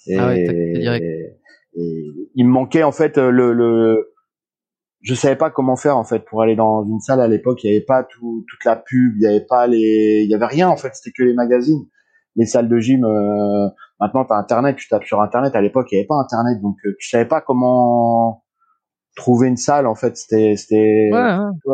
[0.07, 1.37] Et, ah ouais,
[1.75, 2.05] et,
[2.35, 4.13] il me manquait en fait le, le
[5.01, 7.63] je savais pas comment faire en fait pour aller dans une salle à l'époque.
[7.63, 10.35] Il y avait pas tout, toute la pub, il y avait pas les, il y
[10.35, 10.91] avait rien en fait.
[10.93, 11.85] C'était que les magazines,
[12.35, 13.03] les salles de gym.
[13.03, 13.69] Euh...
[13.99, 15.55] Maintenant, t'as internet, tu tapes sur internet.
[15.55, 18.42] À l'époque, il y avait pas internet, donc euh, tu savais pas comment
[19.15, 21.11] trouver une salle en fait c'était c'était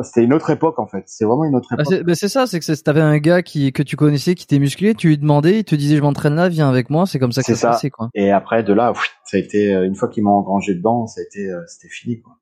[0.04, 1.04] c'était une autre époque en fait.
[1.06, 2.06] C'est vraiment une autre bah, époque.
[2.06, 4.94] bah c'est ça c'est que t'avais un gars qui que tu connaissais qui était musclé
[4.94, 7.42] tu lui demandais il te disait je m'entraîne là viens avec moi c'est comme ça
[7.42, 7.70] que ça, ça.
[7.70, 8.10] Passait, quoi.
[8.14, 11.22] Et après de là ça a été euh, une fois qu'ils m'ont engrangé dedans ça
[11.22, 12.39] a été euh, c'était fini quoi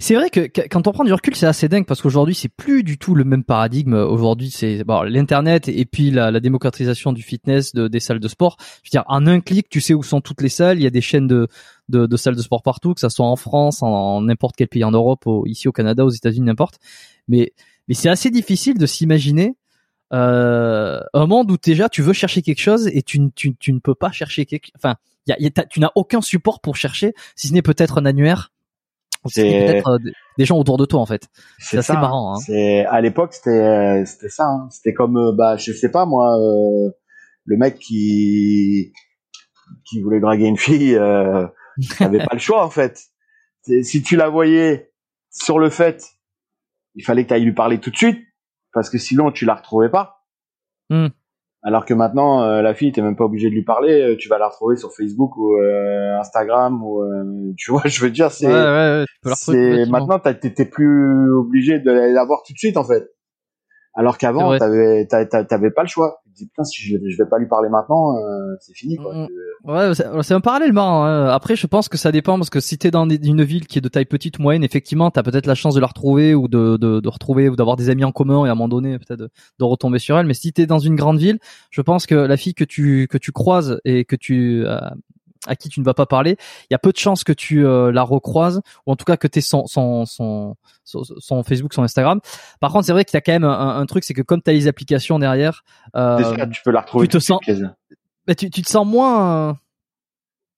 [0.00, 2.82] c'est vrai que quand on prend du recul, c'est assez dingue parce qu'aujourd'hui, c'est plus
[2.82, 3.94] du tout le même paradigme.
[3.94, 8.56] Aujourd'hui, c'est bon, l'internet et puis la, démocratisation du fitness, de, des salles de sport.
[8.82, 10.78] Je veux dire, en un clic, tu sais où sont toutes les salles.
[10.78, 11.48] Il y a des chaînes de,
[12.16, 15.24] salles de sport partout, que ça soit en France, en n'importe quel pays en Europe,
[15.44, 16.78] ici au Canada, aux États-Unis, n'importe.
[17.28, 17.52] Mais
[17.88, 19.56] mais c'est assez difficile de s'imaginer
[20.12, 24.12] euh, un monde où déjà tu veux chercher quelque chose et tu, ne peux pas
[24.12, 24.96] chercher quelque, enfin,
[25.70, 28.52] tu n'as aucun support pour chercher, si ce n'est peut-être un annuaire
[29.26, 31.28] c'est peut-être euh, des gens autour de toi en fait.
[31.58, 32.34] C'est assez marrant.
[32.34, 32.40] Hein.
[32.44, 34.46] C'est à l'époque c'était c'était ça.
[34.46, 34.68] Hein.
[34.70, 36.90] C'était comme euh, bah je sais pas moi euh,
[37.44, 38.92] le mec qui
[39.84, 41.46] qui voulait draguer une fille euh,
[42.00, 43.00] avait pas le choix en fait.
[43.82, 44.92] Si tu la voyais
[45.30, 46.04] sur le fait,
[46.94, 48.20] il fallait que tu ailles lui parler tout de suite
[48.72, 50.24] parce que sinon tu la retrouvais pas.
[50.88, 51.08] Hmm.
[51.62, 54.28] Alors que maintenant, euh, la fille, t'es même pas obligé de lui parler, euh, tu
[54.28, 57.02] vas la retrouver sur Facebook ou euh, Instagram ou
[57.56, 62.24] tu vois, je veux dire, c'est, ouais, ouais, c'est maintenant t'es plus obligé de la
[62.24, 63.10] voir tout de suite en fait.
[63.98, 66.20] Alors qu'avant, t'avais t'avais pas le choix.
[66.24, 69.26] Tu dis putain, si je, je vais pas lui parler maintenant, euh, c'est fini quoi.
[69.64, 71.04] Ouais, c'est un parallèle marrant.
[71.04, 71.26] Hein.
[71.26, 73.80] Après, je pense que ça dépend parce que si t'es dans une ville qui est
[73.80, 76.76] de taille petite ou moyenne, effectivement, t'as peut-être la chance de la retrouver ou de
[76.76, 79.18] de, de retrouver ou d'avoir des amis en commun et à un moment donné peut-être
[79.18, 80.26] de, de, retomber sur elle.
[80.26, 83.18] Mais si t'es dans une grande ville, je pense que la fille que tu que
[83.18, 84.78] tu croises et que tu euh,
[85.48, 87.66] à qui tu ne vas pas parler, il y a peu de chances que tu
[87.66, 91.74] euh, la recroises ou en tout cas que tu aies son, son, son, son, Facebook,
[91.74, 92.20] son Instagram.
[92.60, 94.50] Par contre, c'est vrai qu'il y a quand même un, truc, c'est que comme tu
[94.50, 95.64] as les applications derrière,
[95.96, 97.08] euh, tu peux la retrouver.
[97.08, 97.40] Tu te sens,
[98.26, 99.58] bah, tu, tu te sens moins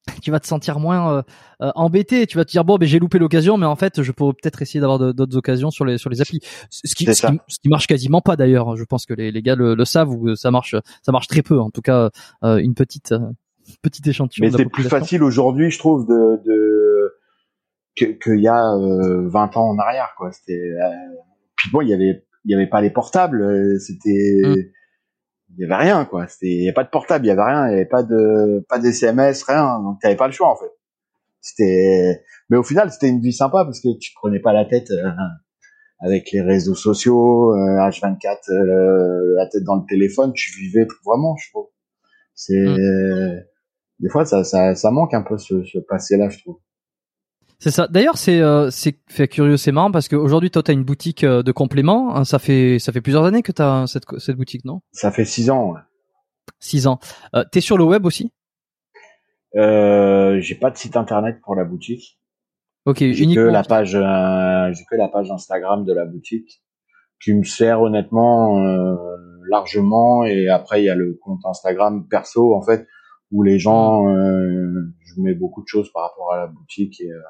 [0.22, 1.22] tu vas te sentir moins euh,
[1.62, 2.26] euh, embêté.
[2.26, 4.62] Tu vas te dire bon ben j'ai loupé l'occasion mais en fait je pourrais peut-être
[4.62, 6.40] essayer d'avoir d'autres occasions sur les sur les applis.
[6.70, 7.26] Ce qui, ce
[7.62, 10.34] qui, marche quasiment pas d'ailleurs je pense que les, les gars le, le, savent ou
[10.36, 11.60] ça marche ça marche très peu.
[11.60, 12.10] En tout cas
[12.42, 13.14] une petite
[13.82, 14.46] petit échantillon.
[14.46, 16.80] Mais c'est plus facile aujourd'hui, je trouve, de, de
[17.94, 20.32] qu'il y a euh, 20 ans en arrière, quoi.
[20.32, 20.52] C'était.
[20.52, 20.90] Euh,
[21.56, 23.42] puis bon, il y avait, il y avait pas les portables.
[23.42, 24.40] Euh, c'était.
[24.44, 24.56] Mm.
[25.56, 26.28] Il y avait rien, quoi.
[26.28, 28.04] C'était, il y avait pas de portable, il y avait rien, il y avait pas
[28.04, 29.80] de, pas d'SMS, rien.
[29.82, 30.70] Donc t'avais pas le choix, en fait.
[31.40, 32.22] C'était.
[32.48, 34.90] Mais au final, c'était une vie sympa parce que tu te prenais pas la tête
[34.90, 35.10] euh,
[36.00, 38.52] avec les réseaux sociaux, H24,
[39.36, 40.32] la tête dans le téléphone.
[40.34, 41.68] Tu vivais vraiment, je trouve.
[42.34, 42.54] C'est.
[42.58, 43.42] Mm
[44.00, 46.58] des fois ça, ça, ça manque un peu ce, ce passé-là, je trouve.
[47.58, 47.86] C'est ça.
[47.88, 51.42] D'ailleurs, c'est euh, c'est fait curieux, c'est marrant parce qu'aujourd'hui, toi, t'as une boutique euh,
[51.42, 52.16] de compléments.
[52.16, 54.80] Hein, ça fait ça fait plusieurs années que t'as cette cette boutique, non?
[54.92, 55.72] Ça fait six ans.
[55.72, 55.80] Ouais.
[56.58, 56.98] Six ans.
[57.34, 58.32] Euh, T'es sur le web aussi?
[59.56, 62.18] Euh, J'ai pas de site internet pour la boutique.
[62.86, 66.62] Ok, j'ai que la page euh, j'ai que la page Instagram de la boutique
[67.22, 68.96] qui me sert honnêtement euh,
[69.50, 70.24] largement.
[70.24, 72.54] Et après, il y a le compte Instagram perso.
[72.54, 72.86] En fait,
[73.30, 77.10] où les gens, euh, je mets beaucoup de choses par rapport à la boutique et
[77.10, 77.20] euh,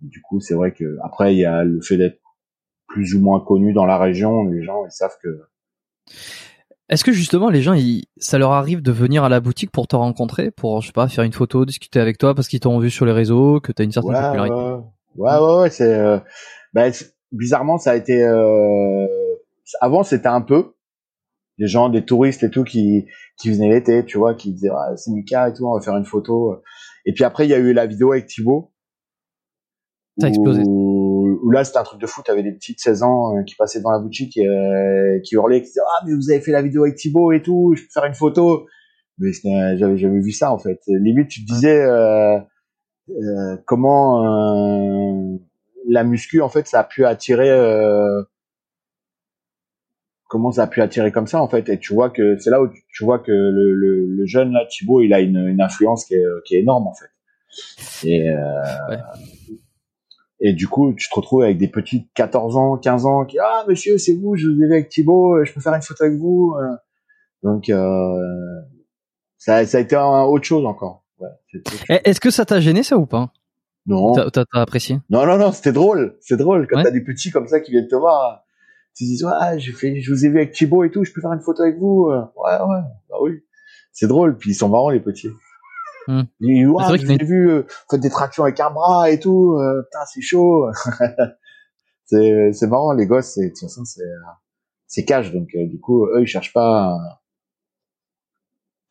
[0.00, 2.20] du coup c'est vrai que après il y a le fait d'être
[2.86, 5.42] plus ou moins connu dans la région, les gens ils savent que.
[6.88, 9.86] Est-ce que justement les gens, ils, ça leur arrive de venir à la boutique pour
[9.86, 12.78] te rencontrer, pour je sais pas faire une photo, discuter avec toi parce qu'ils t'ont
[12.78, 14.54] vu sur les réseaux, que tu as une certaine popularité?
[15.16, 15.94] Ouais, ouais, ouais, c'est.
[15.94, 16.18] Euh,
[16.72, 16.92] ben,
[17.32, 18.24] bizarrement, ça a été.
[18.24, 19.06] Euh,
[19.80, 20.74] avant, c'était un peu
[21.58, 24.96] des gens, des touristes et tout qui qui venaient l'été, tu vois, qui disaient ah,
[24.96, 26.62] c'est Mika et tout, on va faire une photo.
[27.04, 28.72] Et puis après il y a eu la vidéo avec Thibaut.
[30.18, 30.62] Ça a explosé.
[30.66, 33.80] Où, là c'était un truc de fou, t'avais des petites 16 ans euh, qui passaient
[33.80, 36.62] dans la boutique et euh, qui hurlaient, qui disaient ah mais vous avez fait la
[36.62, 38.66] vidéo avec Thibaut et tout, je peux faire une photo.
[39.18, 39.32] Mais
[39.76, 40.80] j'avais jamais vu ça en fait.
[40.86, 42.38] Limite tu te disais euh,
[43.10, 45.38] euh comment
[45.88, 47.50] la muscu en fait ça a pu attirer
[50.28, 52.62] comment ça a pu attirer comme ça en fait et tu vois que c'est là
[52.62, 56.04] où tu, vois que le, le, le, jeune là Thibaut il a une, une influence
[56.04, 57.10] qui est, qui est énorme en fait
[58.04, 58.96] et euh,
[60.40, 63.38] Et du coup, tu te retrouves avec des petits de 14 ans, 15 ans qui
[63.40, 66.04] ah monsieur, c'est vous, je vous ai vu avec Thibaut, je peux faire une photo
[66.04, 66.54] avec vous.
[67.42, 68.60] Donc euh,
[69.36, 71.04] ça, ça a été un, autre chose encore.
[71.18, 71.28] Ouais,
[71.88, 73.32] eh, Est-ce que ça t'a gêné ça ou pas?
[73.86, 74.12] Non.
[74.12, 74.98] T'as apprécié?
[75.08, 77.88] Non non non, c'était drôle, c'est drôle quand t'as des petits comme ça qui viennent
[77.88, 78.44] te voir.
[78.96, 81.20] Tu dis ah j'ai fait, je vous ai vu avec Thibaut et tout, je peux
[81.20, 82.08] faire une photo avec vous.
[82.10, 83.32] Ouais ouais, bah oui.
[83.92, 85.30] C'est drôle, puis ils sont marrants les petits.
[86.40, 89.82] Ils disent, ouais, j'ai vu, euh, faites des tractions avec un bras et tout, euh,
[89.82, 90.66] putain, c'est chaud.
[92.06, 94.00] c'est, c'est marrant, les gosses, c'est, de toute façon, c'est,
[94.86, 96.96] c'est cash, donc, euh, du coup, eux, ils cherchent pas,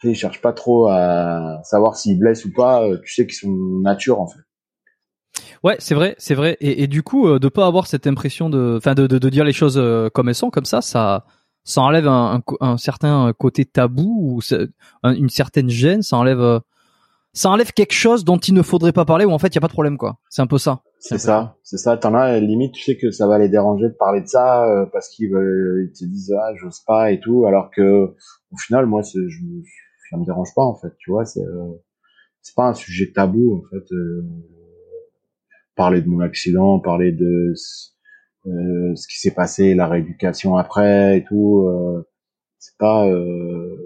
[0.03, 3.51] ils cherchent pas trop à savoir s'ils blessent ou pas, euh, tu sais qu'ils sont
[3.81, 4.39] nature, en fait.
[5.67, 6.55] Ouais, c'est vrai, c'est vrai.
[6.61, 9.81] Et, du coup, euh, de pas avoir cette impression de, enfin, de, dire les choses
[10.13, 11.25] comme elles sont, comme ça, ça,
[11.63, 12.41] ça enlève un,
[12.77, 14.39] certain côté tabou ou
[15.03, 16.01] une certaine gêne.
[16.01, 16.61] Ça enlève,
[17.37, 19.57] ça enlève quelque chose dont il ne faudrait pas parler ou en fait il y
[19.59, 20.17] a pas de problème quoi.
[20.29, 20.81] C'est un peu ça.
[20.99, 21.95] C'est ça, c'est ça.
[21.95, 24.85] T'en as limite, tu sais que ça va les déranger de parler de ça euh,
[24.91, 28.15] parce qu'ils te disent ah j'ose pas et tout, alors que
[28.51, 29.19] au final moi je,
[30.09, 31.73] ça me dérange pas en fait, tu vois, c'est euh,
[32.41, 33.93] c'est pas un sujet tabou en fait.
[33.93, 34.25] Euh,
[35.77, 41.69] parler de mon accident, parler de ce qui s'est passé, la rééducation après et tout,
[42.59, 43.05] c'est pas,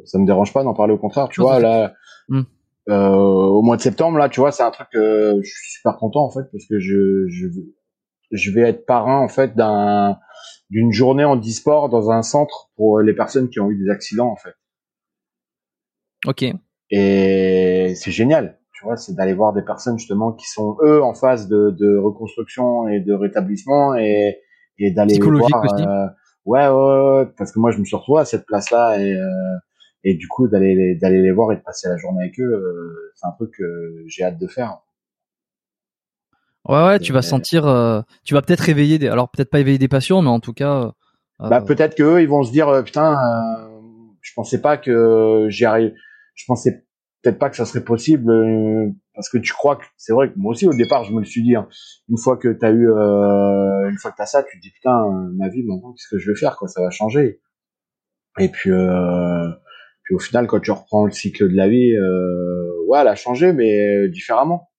[0.06, 1.94] ça me dérange pas d'en parler au contraire, tu vois là.
[2.30, 2.44] Hmm.
[2.90, 5.98] Euh, au mois de septembre là tu vois c'est un truc que je suis super
[5.98, 7.46] content en fait parce que je je,
[8.32, 10.18] je vais être parrain en fait d'un
[10.72, 14.32] d'une journée en e-sport dans un centre pour les personnes qui ont eu des accidents
[14.32, 14.56] en fait.
[16.26, 16.44] Ok.
[16.90, 21.14] Et c'est génial, tu vois, c'est d'aller voir des personnes justement qui sont eux en
[21.14, 24.40] phase de, de reconstruction et de rétablissement et,
[24.80, 25.64] et d'aller voir.
[25.64, 25.84] Aussi.
[25.84, 26.08] Euh,
[26.46, 29.14] ouais, ouais, ouais, parce que moi je me suis retrouvé à cette place là et
[29.14, 29.28] euh,
[30.04, 33.14] et du coup d'aller d'aller les voir et de passer la journée avec eux euh,
[33.14, 34.80] c'est un truc que j'ai hâte de faire
[36.68, 39.78] ouais ouais tu vas sentir euh, tu vas peut-être réveiller des alors peut-être pas éveiller
[39.78, 40.92] des passions mais en tout cas
[41.40, 43.16] euh, bah peut-être que eux ils vont se dire putain
[44.22, 45.94] je pensais pas que j'y arrive
[46.34, 46.84] je pensais
[47.22, 48.32] peut-être pas que ça serait possible
[49.14, 51.26] parce que tu crois que c'est vrai que moi aussi au départ je me le
[51.26, 51.68] suis dit hein.
[52.10, 54.98] une fois que t'as eu une fois que t'as ça tu te dis putain
[55.36, 56.68] ma vie maintenant qu'est-ce que je vais faire quoi?
[56.68, 57.40] Ça va changer
[58.40, 59.50] et puis euh,
[60.04, 63.16] puis au final, quand tu reprends le cycle de la vie, euh, ouais, elle a
[63.16, 64.70] changé, mais euh, différemment.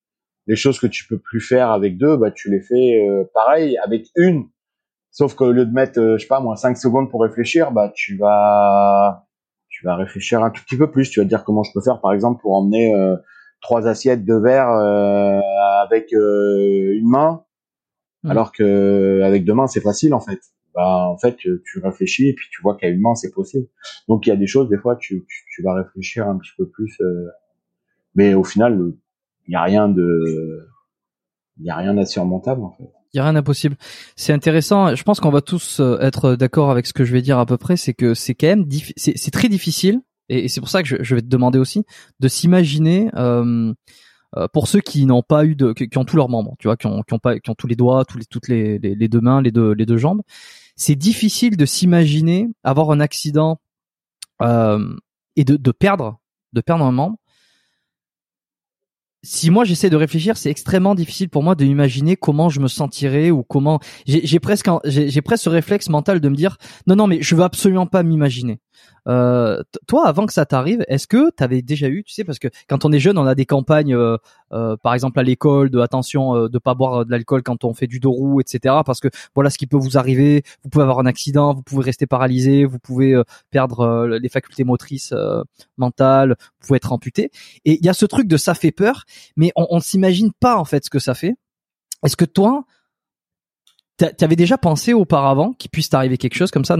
[0.46, 3.78] Les choses que tu peux plus faire avec deux, bah tu les fais euh, pareil
[3.78, 4.48] avec une.
[5.10, 7.92] Sauf qu'au lieu de mettre, euh, je sais pas moi, cinq secondes pour réfléchir, bah
[7.94, 9.26] tu vas,
[9.82, 11.10] tu vas réfléchir un tout petit peu plus.
[11.10, 12.94] Tu vas te dire comment je peux faire, par exemple, pour emmener
[13.60, 17.42] trois assiettes de verre avec une main,
[18.22, 18.30] mmh.
[18.30, 20.38] alors que avec deux mains c'est facile en fait
[20.74, 23.66] bah en fait tu réfléchis et puis tu vois qu'à une main c'est possible.
[24.08, 26.66] Donc il y a des choses des fois tu, tu, vas réfléchir un petit peu
[26.66, 27.28] plus, euh,
[28.14, 28.80] mais au final
[29.48, 30.66] il y a rien de
[31.58, 32.90] il y a rien d'insurmontable en fait.
[33.14, 33.76] Il y a rien d'impossible.
[34.16, 34.94] C'est intéressant.
[34.94, 37.44] Je pense qu'on va tous euh, être d'accord avec ce que je vais dire à
[37.44, 37.76] peu près.
[37.76, 41.20] C'est que c'est quand même c'est très difficile et, c'est pour ça que je, vais
[41.20, 41.84] te demander aussi
[42.20, 43.10] de s'imaginer.
[43.14, 43.74] Euh,
[44.38, 46.78] euh, pour ceux qui n'ont pas eu de, qui ont tous leurs membres, tu vois,
[46.78, 49.72] qui ont, pas, qui ont tous les doigts, les, toutes les, deux mains, les deux,
[49.72, 50.22] les deux jambes,
[50.74, 53.60] c'est difficile de s'imaginer avoir un accident
[54.40, 54.96] euh,
[55.36, 56.18] et de perdre,
[56.54, 57.18] de perdre un membre.
[59.24, 62.66] Si moi j'essaie de réfléchir, c'est extrêmement difficile pour moi de imaginer comment je me
[62.66, 63.78] sentirais ou comment.
[64.04, 66.56] J'ai presque, j'ai presque ce réflexe mental de me dire
[66.88, 68.58] non non mais je veux absolument pas m'imaginer.
[69.08, 72.38] Euh, toi, avant que ça t'arrive, est-ce que tu avais déjà eu, tu sais, parce
[72.38, 74.16] que quand on est jeune, on a des campagnes, euh,
[74.52, 77.74] euh, par exemple à l'école, de attention, euh, de pas boire de l'alcool quand on
[77.74, 78.76] fait du dos roux, etc.
[78.86, 80.44] Parce que voilà ce qui peut vous arriver.
[80.62, 85.14] Vous pouvez avoir un accident, vous pouvez rester paralysé, vous pouvez perdre les facultés motrices,
[85.76, 87.30] mentales, vous pouvez être amputé.
[87.64, 89.04] Et il y a ce truc de ça fait peur,
[89.36, 91.34] mais on, on s'imagine pas en fait ce que ça fait.
[92.04, 92.64] Est-ce que toi,
[93.96, 96.76] T'avais déjà pensé auparavant qu'il puisse t'arriver quelque chose comme ça?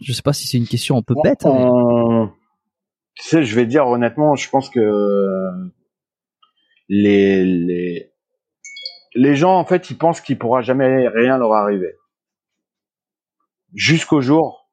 [0.00, 1.46] Je sais pas si c'est une question un peu bête.
[3.16, 5.50] Tu sais, je vais dire honnêtement, je pense que
[6.88, 8.12] les les
[9.14, 11.94] les gens en fait, ils pensent qu'il pourra jamais rien leur arriver
[13.72, 14.70] jusqu'au jour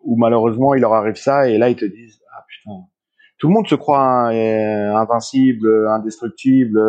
[0.00, 2.86] où malheureusement il leur arrive ça et là ils te disent ah putain
[3.42, 6.80] tout le monde se croit invincible, indestructible.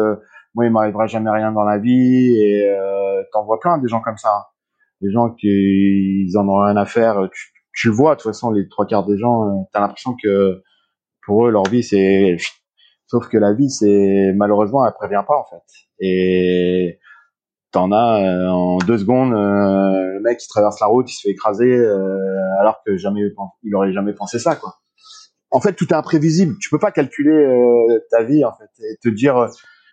[0.55, 4.01] Moi, il m'arrivera jamais rien dans la vie et euh, t'en vois plein des gens
[4.01, 4.47] comme ça
[5.03, 7.29] les gens qui ils en ont rien à faire.
[7.31, 10.63] Tu, tu vois, de toute façon, les trois quarts des gens, euh, t'as l'impression que
[11.25, 12.37] pour eux, leur vie, c'est...
[13.07, 15.61] Sauf que la vie, c'est malheureusement, elle prévient pas en fait.
[15.99, 16.99] Et
[17.71, 21.21] t'en as euh, en deux secondes, euh, le mec qui traverse la route, il se
[21.21, 21.85] fait écraser,
[22.59, 23.21] alors que jamais
[23.61, 24.77] il aurait jamais pensé ça, quoi.
[25.51, 26.55] En fait, tout est imprévisible.
[26.59, 27.45] Tu peux pas calculer
[28.09, 29.47] ta vie en fait et te dire,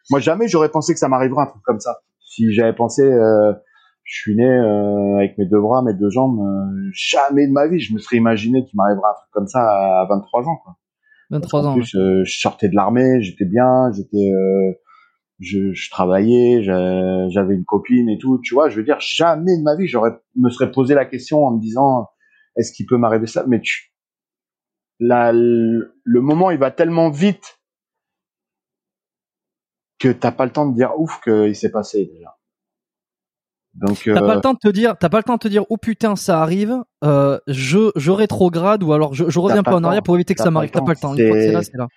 [0.08, 1.98] moi jamais j'aurais pensé que ça m'arriverait un truc comme ça.
[2.20, 3.52] Si j'avais pensé, euh,
[4.04, 7.66] je suis né euh, avec mes deux bras, mes deux jambes, euh, jamais de ma
[7.66, 10.56] vie, je me serais imaginé qu'il m'arriverait un truc comme ça à 23 ans.
[10.64, 10.76] Quoi.
[11.30, 11.74] 23 en ans.
[11.74, 14.72] plus, euh, je sortais de l'armée, j'étais bien, j'étais, euh,
[15.38, 18.40] je, je travaillais, j'a- j'avais une copine et tout.
[18.42, 21.44] Tu vois, je veux dire, jamais de ma vie, j'aurais me serais posé la question
[21.44, 22.08] en me disant,
[22.56, 23.44] est-ce qu'il peut m'arriver ça?
[23.46, 23.92] Mais tu,
[24.98, 27.59] la, le le moment, il va tellement vite
[30.00, 32.36] que t'as pas le temps de dire ouf qu'il s'est passé déjà.
[33.74, 35.46] Donc, T'as pas euh, le temps de te dire, t'as pas le temps de te
[35.46, 39.76] dire, oh putain, ça arrive, euh, je, je rétrograde ou alors je, je reviens pas
[39.76, 40.06] en arrière temps.
[40.06, 40.70] pour éviter que ça m'arrive.
[40.70, 41.14] T'as pas le temps.
[41.14, 41.16] temps.
[41.16, 41.88] Une fois que c'est C'est- là, c'est là.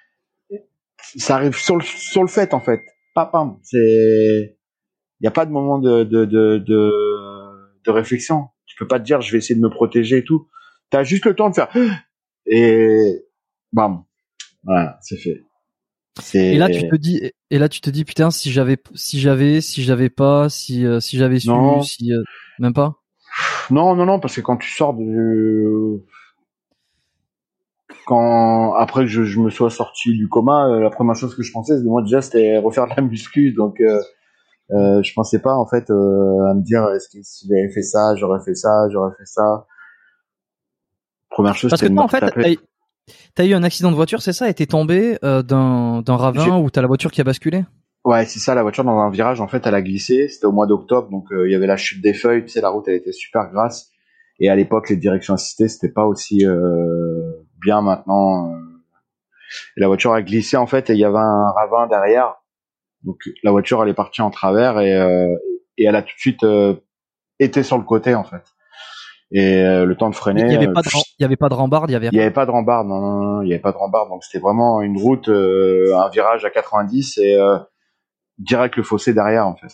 [1.18, 2.82] ça arrive sur le sur le fait en fait.
[3.64, 4.58] C'est
[5.20, 6.92] il y a pas de moment de de de de,
[7.86, 8.50] de réflexion.
[8.66, 10.48] Tu peux pas te dire je vais essayer de me protéger et tout.
[10.92, 11.74] T'as juste le temps de faire
[12.46, 13.26] et
[13.72, 14.04] bam.
[14.64, 15.44] Voilà, c'est fait.
[16.34, 19.62] Et là, tu te dis, et là, tu te dis, putain, si j'avais, si j'avais,
[19.62, 21.82] si j'avais pas, si, euh, si j'avais su, Non.
[21.82, 22.22] si, euh,
[22.60, 22.96] même pas?
[23.72, 26.04] non non non parce que quand tu sors de
[28.06, 31.42] quand après que je, je me sois sorti du coma, euh, la première chose que
[31.44, 34.00] je pensais, c'est moi déjà c'était refaire de la muscu, donc euh,
[34.72, 35.94] euh, je pensais pas en fait à
[36.54, 39.66] me dire est-ce que si j'avais fait ça, j'aurais fait ça, j'aurais fait ça.
[41.30, 42.24] Première chose, c'était de me en fait.
[43.36, 46.70] T'as, eu un accident de voiture, c'est ça, et t'es tombé euh, d'un, ravin où
[46.70, 47.64] t'as la voiture qui a basculé?
[48.06, 50.28] Ouais, c'est ça, la voiture dans un virage, en fait, elle a glissé.
[50.28, 52.44] C'était au mois d'octobre, donc euh, il y avait la chute des feuilles.
[52.44, 53.92] Tu sais, la route, elle était super grasse.
[54.40, 58.52] Et à l'époque, les directions assistées, c'était pas aussi euh, bien maintenant.
[58.52, 58.60] euh.
[59.78, 62.36] Et la voiture a glissé, en fait, et il y avait un ravin derrière.
[63.04, 64.92] Donc la voiture, elle est partie en travers et,
[65.78, 66.46] et elle a tout de suite
[67.40, 68.44] été sur le côté, en fait.
[69.36, 70.44] Et euh, le temps de freiner.
[70.46, 71.96] Il y avait euh, pas de, ram- il y avait pas de rambarde, il y
[71.96, 72.08] avait.
[72.12, 74.10] il n'y avait pas de rambarde, non, non, non, il n'y avait pas de rambarde.
[74.10, 77.38] Donc c'était vraiment une route, euh, un virage à 90 et
[78.38, 79.72] direct le fossé derrière en fait.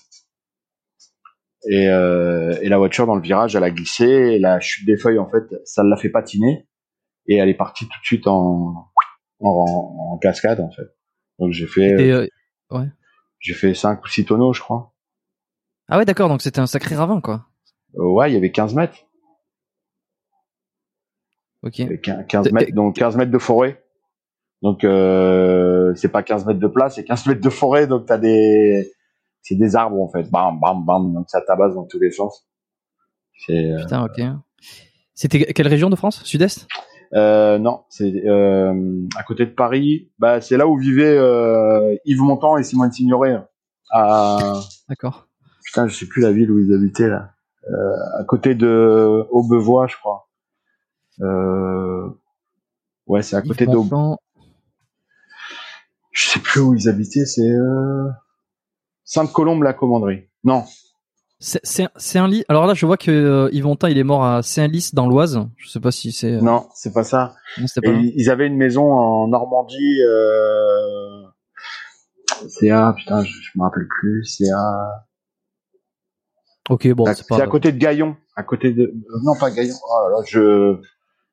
[1.70, 4.06] Et, et la voiture dans le virage, elle a glissé.
[4.06, 6.68] Et la chute des feuilles, en fait, ça l'a fait patiner.
[7.28, 8.90] Et elle est partie tout de suite en,
[9.42, 9.50] en,
[10.14, 10.88] en cascade en fait.
[11.38, 11.96] Donc j'ai fait,
[12.72, 12.88] ouais.
[13.40, 14.94] j'ai fait 5 ou 6 tonneaux, je crois.
[15.90, 16.30] Ah ouais, d'accord.
[16.30, 17.46] Donc c'était un sacré ravin, quoi.
[17.94, 18.98] Ouais, il y avait 15 mètres.
[21.64, 21.80] Ok.
[21.80, 23.84] Il y avait 15 15 C'est- mètres, donc 15 mètres de forêt.
[24.62, 27.88] Donc euh, c'est pas 15 mètres de place, c'est 15 mètres de forêt.
[27.88, 28.92] Donc t'as des,
[29.42, 30.30] c'est des arbres en fait.
[30.30, 31.14] Bam, bam, bam.
[31.14, 32.46] Donc ça tabasse dans tous les sens.
[33.46, 34.22] C'est, euh, Putain, ok.
[35.14, 36.24] C'était quelle région de France?
[36.24, 36.68] Sud-Est?
[37.14, 40.12] Euh, non, c'est euh, à côté de Paris.
[40.20, 43.38] Bah c'est là où vivaient euh, Yves Montand et Simone Signoret.
[43.92, 44.54] À
[44.88, 45.28] D'accord.
[45.66, 47.32] putain, je sais plus la ville où ils habitaient là.
[47.68, 50.29] Euh, à côté de Aubevoie, je crois.
[51.22, 52.10] Euh,
[53.08, 53.66] ouais, c'est à côté.
[53.66, 54.20] Montand.
[56.12, 58.10] Je sais plus où ils habitaient, c'est euh...
[59.04, 60.28] Sainte-Colombe la commanderie.
[60.44, 60.66] Non,
[61.40, 61.80] C'est
[62.18, 62.44] un- lit.
[62.50, 65.40] Alors là, je vois que euh, Yves Montand, il est mort à Saint-Lys dans l'Oise.
[65.58, 66.42] Je sais pas si c'est.
[66.42, 67.36] non, c'est pas ça.
[67.58, 70.02] non, pas ils ils avaient une maison en Normandie.
[70.02, 71.24] Euh...
[72.48, 74.24] C'est à putain, je, je me rappelle plus.
[74.26, 75.06] C'est à
[76.70, 77.42] Ok, bon, c'est pas.
[77.42, 79.76] à côté de Gaillon, à côté de non pas Gaillon.
[79.84, 80.80] Oh là là, je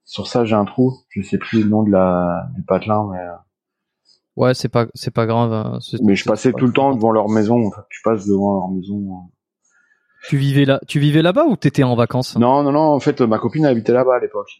[0.06, 0.94] sur ça j'ai un trou.
[1.10, 3.18] Je sais plus le nom de la du patelin, mais
[4.36, 5.50] Ouais, c'est pas, c'est pas grave.
[5.52, 5.78] hein.
[6.02, 7.66] Mais je passais pas- tout le temps devant leur maison.
[7.68, 9.30] En fait, tu passes devant leur maison.
[10.28, 12.36] Tu vivais là, tu vivais là-bas ou t'étais en vacances?
[12.36, 12.80] Non, non, non.
[12.80, 14.50] En fait, ma copine habitait là-bas à l'époque.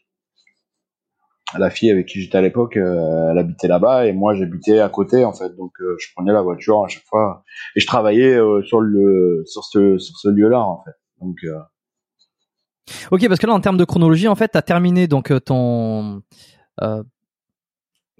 [1.59, 4.89] La fille avec qui j'étais à l'époque, euh, elle habitait là-bas et moi j'habitais à
[4.89, 5.55] côté en fait.
[5.57, 7.45] Donc euh, je prenais la voiture à chaque fois
[7.77, 10.91] et je travaillais euh, sur le sur ce sur ce lieu-là en fait.
[11.21, 11.57] Donc euh,
[13.11, 16.23] Ok, parce que là, en termes de chronologie, en fait, t'as terminé donc euh, ton
[16.83, 17.03] euh,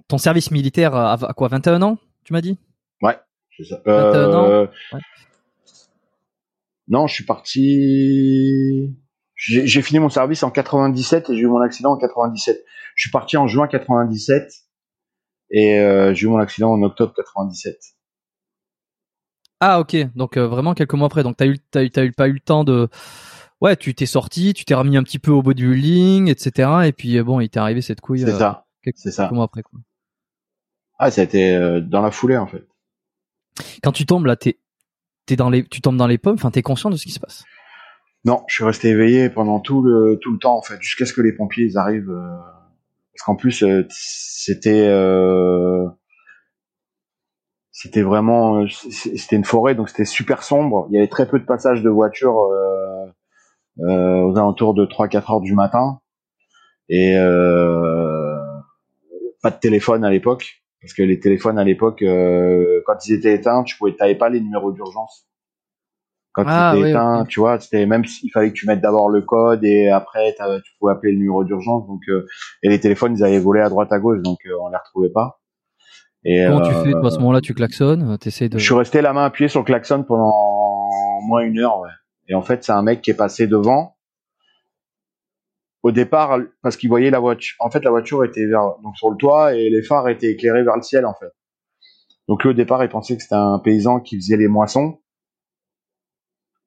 [0.07, 2.57] ton service militaire à, à quoi 21 ans Tu m'as dit?
[3.01, 3.17] Ouais,
[3.55, 3.81] c'est ça.
[3.85, 4.99] 21 ans Euh, Ouais.
[6.89, 8.95] Non, je suis parti.
[9.35, 12.63] J'ai fini mon service en 97 et j'ai eu mon accident en 97.
[12.95, 14.49] Je suis parti en juin 97
[15.51, 17.77] et euh, j'ai eu mon accident en octobre 97.
[19.59, 19.95] Ah, ok.
[20.15, 21.23] Donc vraiment quelques mois après.
[21.23, 22.87] Donc t'as eu, t'as eu, t'as eu pas eu le temps de.
[23.61, 26.69] Ouais, tu t'es sorti, tu t'es remis un petit peu au bodybuilding, etc.
[26.85, 28.65] Et puis euh, bon, il t'est arrivé cette couille C'est euh, ça.
[28.83, 29.29] quelques, C'est ça.
[29.31, 29.63] mois après.
[29.63, 29.79] Quoi.
[30.99, 32.67] Ah, ça a été euh, dans la foulée en fait.
[33.81, 34.59] Quand tu tombes là, t'es,
[35.25, 36.35] t'es dans les, tu tombes dans les pommes.
[36.35, 37.43] Enfin, t'es conscient de ce qui se passe?
[38.25, 41.13] Non, je suis resté éveillé pendant tout le tout le temps en fait, jusqu'à ce
[41.13, 42.09] que les pompiers ils arrivent.
[42.11, 42.37] euh,
[43.13, 45.87] parce qu'en plus euh, c'était euh,
[47.71, 50.87] c'était vraiment c'était une forêt donc c'était super sombre.
[50.89, 52.37] Il y avait très peu de passages de voitures
[53.79, 55.99] aux alentours de 3-4 heures du matin
[56.89, 58.37] et euh,
[59.41, 63.33] pas de téléphone à l'époque parce que les téléphones à l'époque euh, quand ils étaient
[63.33, 65.27] éteints tu pouvais t'avais pas les numéros d'urgence
[66.37, 67.27] quand Ah, oui, éteint, ok.
[67.29, 70.71] tu vois, c'était même s'il fallait que tu mettes d'abord le code et après tu
[70.79, 71.87] pouvais appeler le numéro d'urgence.
[71.87, 72.27] Donc euh,
[72.61, 75.09] et les téléphones ils avaient volé à droite à gauche, donc euh, on les retrouvait
[75.09, 75.39] pas.
[76.23, 78.59] Et Comment tu euh, fais toi, à ce moment-là Tu klaxonnes, euh, t'essayes de.
[78.59, 80.31] Je suis resté la main appuyée sur le klaxon pendant
[81.27, 81.79] moins une heure.
[81.79, 81.89] Ouais.
[82.27, 83.97] Et en fait c'est un mec qui est passé devant.
[85.83, 87.55] Au départ, parce qu'il voyait la voiture.
[87.59, 90.63] En fait, la voiture était vers, donc sur le toit et les phares étaient éclairés
[90.63, 91.31] vers le ciel, en fait.
[92.27, 94.99] Donc lui, au départ, il pensait que c'était un paysan qui faisait les moissons,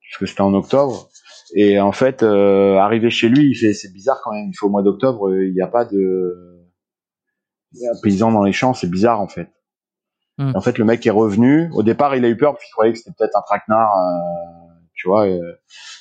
[0.00, 1.10] puisque c'était en octobre.
[1.54, 4.48] Et en fait, euh, arrivé chez lui, il fait, c'est bizarre quand même.
[4.48, 6.60] Il fait au mois d'octobre, euh, il n'y a pas de
[7.72, 9.48] il y a un paysan dans les champs, c'est bizarre en fait.
[10.38, 10.52] Hmm.
[10.54, 11.70] En fait, le mec est revenu.
[11.72, 14.59] Au départ, il a eu peur parce qu'il croyait que c'était peut-être un traquenard, euh,
[15.00, 15.26] tu vois.
[15.26, 15.40] euh,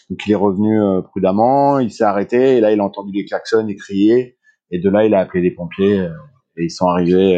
[0.10, 3.26] donc il est revenu euh, prudemment, il s'est arrêté et là, il a entendu les
[3.26, 4.38] klaxons et crier.
[4.72, 6.10] Et de là, il a appelé les pompiers euh,
[6.58, 7.38] et ils sont arrivés.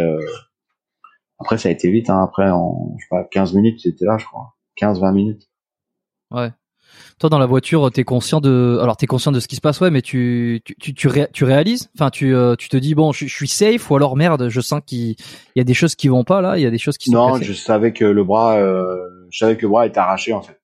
[1.39, 2.09] Après, ça a été vite.
[2.09, 2.21] Hein.
[2.23, 4.53] Après, en je sais pas, 15 minutes, c'était là, je crois.
[4.79, 5.49] 15-20 minutes.
[6.31, 6.51] Ouais.
[7.19, 8.79] Toi, dans la voiture, t'es conscient de.
[8.81, 11.27] Alors, t'es conscient de ce qui se passe, ouais, mais tu tu tu, tu, ré-
[11.33, 11.89] tu réalises?
[11.95, 14.61] Enfin, tu euh, tu te dis bon, je, je suis safe ou alors merde, je
[14.61, 15.15] sens qu'il il
[15.55, 17.17] y a des choses qui vont pas là, il y a des choses qui sont.
[17.17, 17.45] Non, cassées.
[17.45, 18.97] je savais que le bras, euh,
[19.29, 20.59] je savais que le bras était arraché en fait,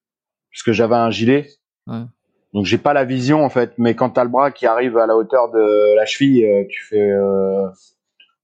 [0.58, 1.48] parce que j'avais un gilet.
[1.86, 2.02] Ouais.
[2.52, 5.06] Donc j'ai pas la vision en fait, mais quand t'as le bras qui arrive à
[5.06, 7.68] la hauteur de la cheville, euh, tu fais, euh,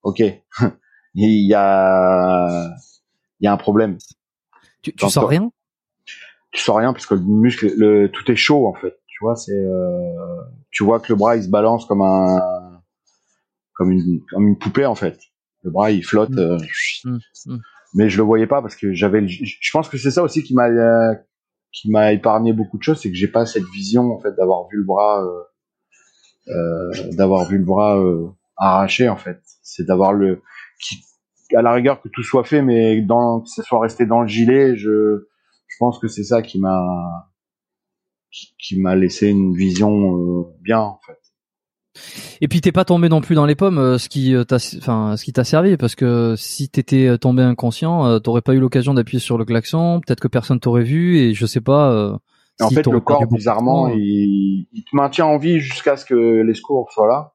[0.05, 0.21] ok,
[1.15, 2.71] il y a,
[3.41, 3.99] il y a un problème.
[4.83, 5.51] Tu, tu sens rien?
[6.53, 8.95] Tu sens rien parce que le muscle, le, tout est chaud en fait.
[9.09, 10.41] Tu vois, c'est, euh,
[10.71, 12.81] tu vois que le bras il se balance comme un,
[13.73, 15.19] comme une, comme une poupée en fait.
[15.65, 16.31] Le bras il flotte.
[16.31, 16.39] Mm.
[16.39, 16.59] euh,
[17.07, 17.59] Mm, mm.
[17.95, 20.45] mais je le voyais pas parce que j'avais je je pense que c'est ça aussi
[20.45, 20.69] qui m'a
[21.75, 24.69] qui m'a épargné beaucoup de choses c'est que j'ai pas cette vision en fait d'avoir
[24.69, 25.43] vu le bras euh,
[26.49, 29.41] euh, d'avoir vu le bras euh, arraché en fait.
[29.63, 30.43] C'est d'avoir le
[30.79, 31.03] qui
[31.55, 34.29] à la rigueur que tout soit fait mais dans que ça soit resté dans le
[34.29, 35.27] gilet je
[35.67, 37.31] je pense que c'est ça qui m'a
[38.31, 41.19] qui, qui m'a laissé une vision euh, bien en fait
[42.41, 44.57] Et puis t'es pas tombé non plus dans les pommes, euh, ce qui euh, t'a,
[44.79, 48.59] enfin, ce qui t'a servi, parce que si t'étais euh, tombé inconscient, t'aurais pas eu
[48.61, 51.91] l'occasion d'appuyer sur le klaxon, peut-être que personne t'aurait vu, et je sais pas.
[51.93, 52.17] euh,
[52.61, 56.05] Et en si fait, le corps, bizarrement, il, il te maintient en vie jusqu'à ce
[56.05, 57.33] que les secours soient là.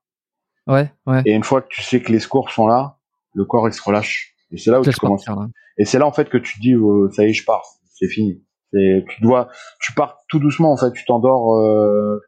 [0.67, 1.21] Ouais, ouais.
[1.25, 2.97] Et une fois que tu sais que les secours sont là,
[3.33, 4.35] le corps il se relâche.
[4.51, 5.25] Et c'est là où tu commences.
[5.25, 5.47] partir, là.
[5.77, 7.63] Et c'est là en fait que tu te dis euh, ça y est, je pars,
[7.95, 8.43] c'est fini.
[8.71, 9.49] C'est tu dois,
[9.81, 12.19] tu pars tout doucement en fait, tu t'endors, euh,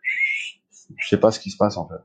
[0.97, 2.01] tu sais pas ce qui se passe en fait.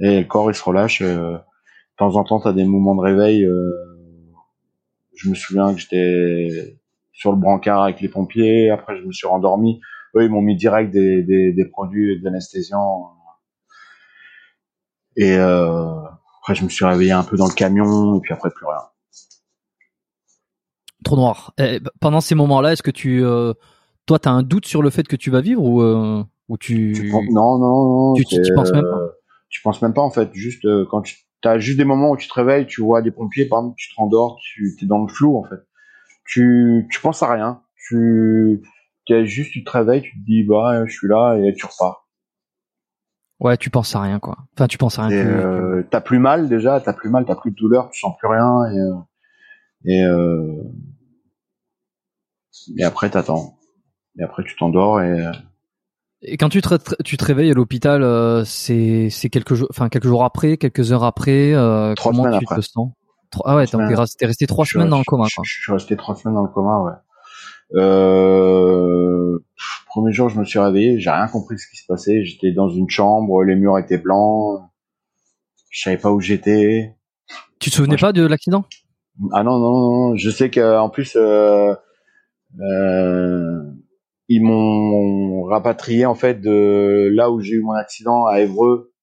[0.00, 1.02] Et le corps il se relâche.
[1.02, 3.44] euh, de temps en temps, t'as des moments de réveil.
[3.44, 3.70] euh,
[5.14, 6.78] je me souviens que j'étais
[7.12, 8.70] sur le brancard avec les pompiers.
[8.70, 9.80] Après, je me suis rendormi.
[10.16, 13.10] Eux, ils m'ont mis direct des, des, des produits d'anesthésiant.
[15.16, 15.94] Et euh,
[16.38, 18.80] après, je me suis réveillé un peu dans le camion, et puis après, plus rien.
[21.04, 21.52] Trop noir.
[21.58, 23.52] Eh, b- pendant ces moments-là, est-ce que tu, euh,
[24.06, 26.92] toi, t'as un doute sur le fait que tu vas vivre ou, euh, ou tu,
[26.94, 28.14] Tu penses- non, non, non.
[28.14, 29.08] tu- tu- penses même pas euh,
[29.52, 30.30] Tu penses même pas, en fait.
[30.34, 33.12] Juste, euh, quand tu as juste des moments où tu te réveilles, tu vois des
[33.12, 35.60] pompiers, par exemple, tu te rendors, tu es dans le flou, en fait.
[36.26, 37.62] Tu, tu penses à rien.
[37.76, 38.62] Tu,
[39.06, 42.08] t'es juste, tu te réveilles, tu te dis, bah, je suis là, et tu repars.
[43.40, 44.38] ouais, tu penses à rien, quoi.
[44.56, 45.26] Enfin, tu penses à rien.
[45.26, 48.28] Euh, t'as plus mal déjà, t'as plus mal, t'as plus de douleur, tu sens plus
[48.28, 48.94] rien et euh,
[49.84, 50.62] et, euh,
[52.78, 53.58] et après t'attends.
[54.18, 55.32] Et après tu t'endors et euh,
[56.24, 60.06] Et quand tu te, tu te réveilles à l'hôpital, euh, c'est, quelques jours, enfin, quelques
[60.06, 62.56] jours après, quelques heures après, euh, Trois comment tu après.
[62.56, 62.90] te sens?
[63.44, 63.76] Ah ouais, t'es
[64.26, 66.92] resté- trois semaines dans le coma, je, suis resté trois semaines dans le coma, ouais.
[67.80, 69.38] Euh,
[69.86, 72.22] premier jour je me suis réveillé, j'ai rien compris de ce qui se passait.
[72.24, 74.60] J'étais dans une chambre, les murs étaient blancs,
[75.70, 76.94] je savais pas où j'étais.
[77.58, 78.64] Tu te souvenais Moi, je- pas de l'accident?
[79.32, 80.16] Ah non, non, non, non.
[80.16, 81.74] je sais qu'en plus, euh,
[82.60, 83.62] euh,
[84.34, 88.94] ils m'ont rapatrié en fait de là où j'ai eu mon accident à Évreux,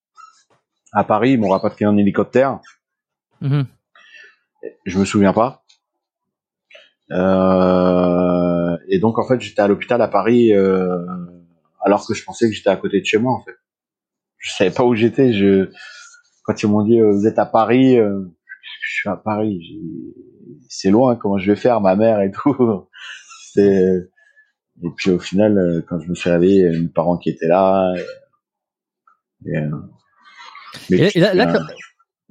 [0.92, 2.60] à Paris, ils m'ont rapatrié en hélicoptère.
[3.42, 3.68] Mhm.
[4.86, 5.64] Je me souviens pas.
[7.12, 10.98] Euh, et donc en fait, j'étais à l'hôpital à Paris euh,
[11.82, 13.56] alors que je pensais que j'étais à côté de chez moi en fait.
[14.38, 15.32] Je savais pas où j'étais.
[15.34, 15.70] Je
[16.44, 19.62] quand ils m'ont dit euh, vous êtes à Paris, je suis à Paris.
[20.70, 21.16] C'est loin.
[21.16, 22.88] Comment je vais faire, ma mère et tout.
[23.54, 24.10] C'est
[24.84, 27.94] et puis au final, euh, quand je me suis réveillé, mes parents qui étaient là.
[29.46, 29.70] Et, et, euh,
[30.90, 31.60] mais Et- tu- et là- là,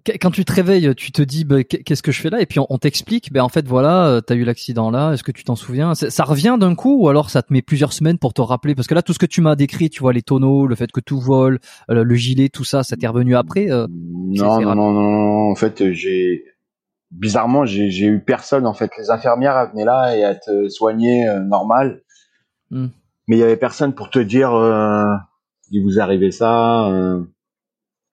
[0.04, 2.40] Qu- Quand tu te réveilles, tu te dis bah, qu'est- qu'est-ce que je fais là?
[2.40, 5.12] Et puis on, on t'explique, ben en fait voilà, euh, t'as eu l'accident là.
[5.12, 5.94] Est-ce que tu t'en souviens?
[5.96, 8.76] Ça revient d'un coup ou alors ça te met plusieurs semaines pour te rappeler?
[8.76, 10.92] Parce que là, tout ce que tu m'as décrit, tu vois les tonneaux, le fait
[10.92, 13.70] que tout vole, le gilet, tout ça, ça t'est revenu après.
[13.72, 15.50] euh, Non, non, non, non.
[15.50, 16.44] En fait, j'ai
[17.10, 18.66] bizarrement, j'ai j'ai eu personne.
[18.68, 22.02] En fait, les infirmières elles venaient là et à te soigner euh, normal.
[22.70, 22.88] Hmm.
[23.26, 25.14] mais il y avait personne pour te dire euh,
[25.70, 27.22] il vous arrivait ça, euh,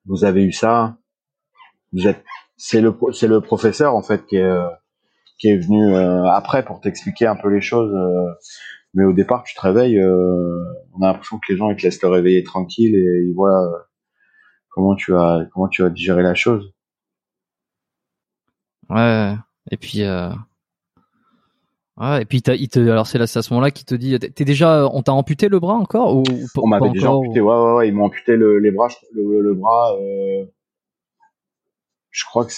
[0.06, 0.96] vous avez eu ça.
[1.92, 2.24] Vous êtes,
[2.56, 4.68] c'est le c'est le professeur en fait qui est euh,
[5.38, 5.94] qui est venu
[6.30, 7.92] après pour t'expliquer un peu les choses.
[8.94, 11.98] mais au départ, tu te réveilles, on a l'impression que les gens ils te laissent
[11.98, 13.86] te réveiller tranquille et ils voient
[14.70, 16.72] comment tu as comment tu as digéré la chose.
[18.88, 19.34] Ouais.
[19.70, 20.30] Et puis, euh...
[21.98, 22.22] ouais.
[22.22, 24.18] Et puis, t'as- il te, alors c'est là, c'est à ce moment-là qu'il te dit,
[24.18, 27.72] t'es déjà, on t'a amputé le bras encore ou, ou On m'avait déjà ouais, ouais,
[27.74, 29.94] ouais, ils m'ont amputé le, les bras, le, le bras.
[30.00, 30.44] Euh,
[32.10, 32.52] je crois que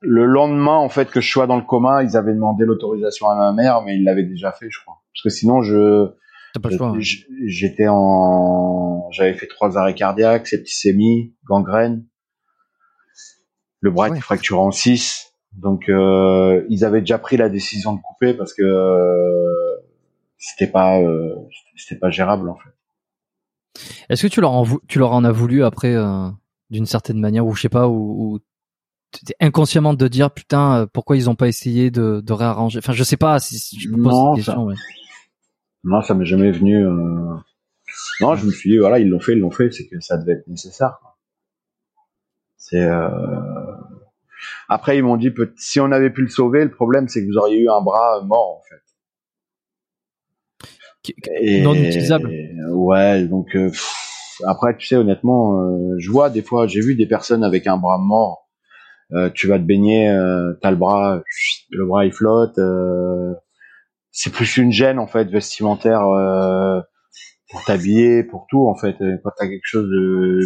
[0.00, 3.34] le lendemain, en fait, que je sois dans le coma, ils avaient demandé l'autorisation à
[3.36, 4.98] ma mère, mais ils l'avaient déjà fait, je crois.
[5.14, 6.08] Parce que sinon, je
[6.54, 6.90] T'as pas le choix.
[6.92, 7.00] ouais.
[7.00, 12.06] j- j'étais en, j'avais fait trois arrêts cardiaques, septicémie, gangrène.
[13.80, 14.16] Le bras Ouais.
[14.16, 15.25] était fracturé en six.
[15.56, 19.76] Donc, euh, ils avaient déjà pris la décision de couper parce que euh,
[20.38, 21.34] c'était pas, euh,
[21.76, 22.70] c'était pas gérable en fait.
[24.08, 25.94] Est-ce que tu leur en, tu leur en as voulu après,
[26.70, 28.38] d'une certaine manière, ou je sais pas, ou,
[29.40, 32.78] inconsciemment de dire putain, pourquoi ils ont pas essayé de, de réarranger?
[32.78, 34.64] Enfin, je sais pas si, si je me pose Non, cette question.
[34.64, 34.74] ouais.
[35.84, 36.84] Non, ça m'est jamais venu.
[36.84, 37.34] euh,
[38.20, 40.18] Non, je me suis dit voilà, ils l'ont fait, ils l'ont fait, c'est que ça
[40.18, 40.98] devait être nécessaire.
[42.56, 42.82] C'est.
[42.82, 43.75] Euh...
[44.68, 47.38] Après, ils m'ont dit si on avait pu le sauver, le problème c'est que vous
[47.38, 48.82] auriez eu un bras mort en fait.
[51.40, 52.30] Et- non utilisable.
[52.72, 56.94] Ouais, donc euh, pff, après, tu sais, honnêtement, euh, je vois des fois, j'ai vu
[56.94, 58.48] des personnes avec un bras mort.
[59.12, 61.22] Euh, tu vas te baigner, euh, t'as le bras,
[61.70, 62.58] le bras il flotte.
[62.58, 63.34] euh,
[64.10, 66.80] c'est plus une gêne en fait vestimentaire euh,
[67.50, 68.96] pour t'habiller, pour tout en fait.
[69.22, 70.40] Quand t'as quelque chose de,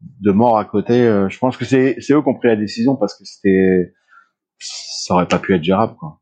[0.00, 2.96] de mort à côté, euh, je pense que c'est eux qui ont pris la décision
[2.96, 3.94] parce que c'était
[4.58, 6.20] ça aurait pas pu être gérable quoi.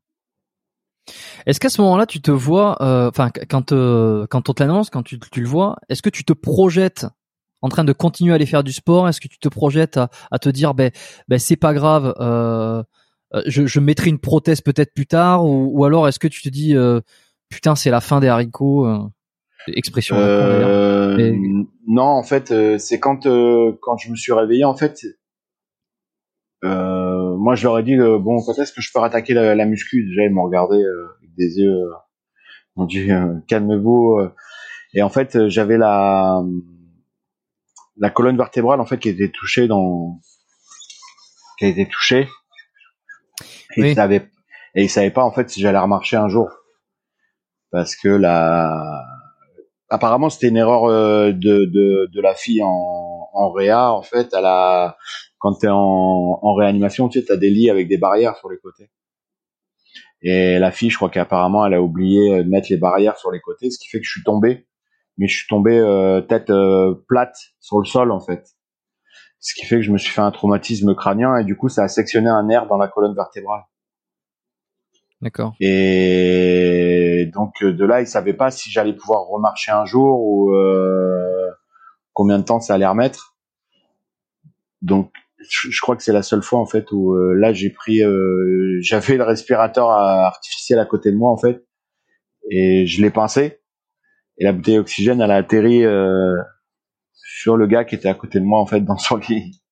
[1.47, 4.63] Est-ce qu'à ce moment-là, tu te vois, euh, enfin, qu- quand euh, quand on te
[4.63, 7.07] l'annonce, quand tu, tu le vois, est-ce que tu te projettes
[7.61, 9.09] en train de continuer à aller faire du sport?
[9.09, 10.91] Est-ce que tu te projettes à, te dire, ben,
[11.29, 12.15] ben c'est pas grave,
[13.47, 16.75] je, mettrai une prothèse peut-être plus tard, ou, alors est-ce que tu te dis,
[17.49, 19.11] putain, c'est la fin des haricots
[19.69, 20.17] Expression.
[20.19, 21.33] Euh,
[21.87, 25.01] Non, en fait, euh, c'est quand euh, quand je me suis réveillé, en fait,
[26.63, 30.05] moi je leur ai dit bon, quand est-ce que je peux rattaquer la, la muscu?
[30.07, 31.77] Déjà ils m'ont regardé avec des yeux,
[32.77, 33.09] ils m'ont dit
[33.49, 34.19] calmez-vous.
[34.95, 36.43] Et en fait, j'avais la
[37.97, 40.21] la colonne vertébrale en fait qui était touchée dans
[41.59, 42.29] qui a été touchée
[43.77, 43.91] et Oui.
[43.91, 44.29] ils savaient
[44.75, 46.49] et ils savaient pas en fait si j'allais remarcher un jour
[47.71, 49.05] parce que la
[49.95, 54.29] apparemment c'était une erreur euh, de, de, de la fille en, en réa en fait.
[54.37, 54.97] Elle a
[55.39, 58.59] quand t'es en, en réanimation tu sais t'as des lits avec des barrières sur les
[58.59, 58.91] côtés.
[60.23, 63.41] Et la fille je crois qu'apparemment elle a oublié de mettre les barrières sur les
[63.41, 64.67] côtés ce qui fait que je suis tombé.
[65.17, 68.49] Mais je suis tombé euh, tête euh, plate sur le sol en fait.
[69.39, 71.85] Ce qui fait que je me suis fait un traumatisme crânien et du coup ça
[71.85, 73.63] a sectionné un nerf dans la colonne vertébrale.
[75.21, 75.55] D'accord.
[75.59, 80.55] et donc euh, de là, ils savaient pas si j'allais pouvoir remarcher un jour ou
[80.55, 81.51] euh,
[82.13, 83.37] combien de temps ça allait remettre.
[84.83, 85.13] Donc
[85.49, 88.01] je, crois que c'est la seule fois en fait où euh, là j'ai pris,
[88.81, 91.65] j'avais le respirateur artificiel à côté de moi en fait
[92.51, 93.61] et je l'ai pincé
[94.39, 95.85] et la bouteille d'oxygène elle a atterri
[97.15, 99.63] sur le gars qui était à côté de moi en fait dans son lit.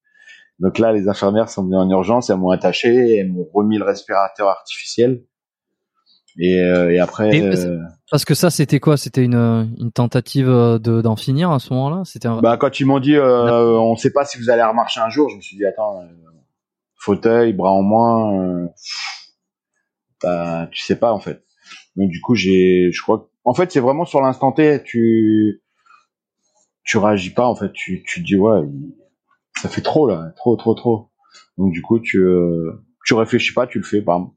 [0.59, 3.84] Donc là, les infirmières sont venues en urgence, elles m'ont attaché, elles m'ont remis le
[3.84, 5.24] respirateur artificiel.
[6.39, 7.78] Et, euh, et après, Et euh,
[8.11, 8.97] Parce que ça, c'était quoi?
[8.97, 12.03] C'était une, une tentative euh, de d'en finir à ce moment-là?
[12.05, 12.41] C'était un...
[12.41, 15.28] bah, quand ils m'ont dit, euh, on sait pas si vous allez remarcher un jour,
[15.28, 16.03] je me suis dit, attends,
[16.97, 18.66] fauteuil, bras en moins, euh,
[20.22, 21.45] bah, tu sais pas en fait.
[21.97, 25.62] Donc du coup, j'ai, je crois, en fait, c'est vraiment sur l'instant T, tu,
[26.85, 28.62] tu réagis pas en fait, tu, tu te dis ouais,
[29.61, 31.11] ça fait trop là, trop, trop, trop.
[31.59, 34.30] Donc du coup, tu, euh, tu réfléchis pas, tu le fais, bam.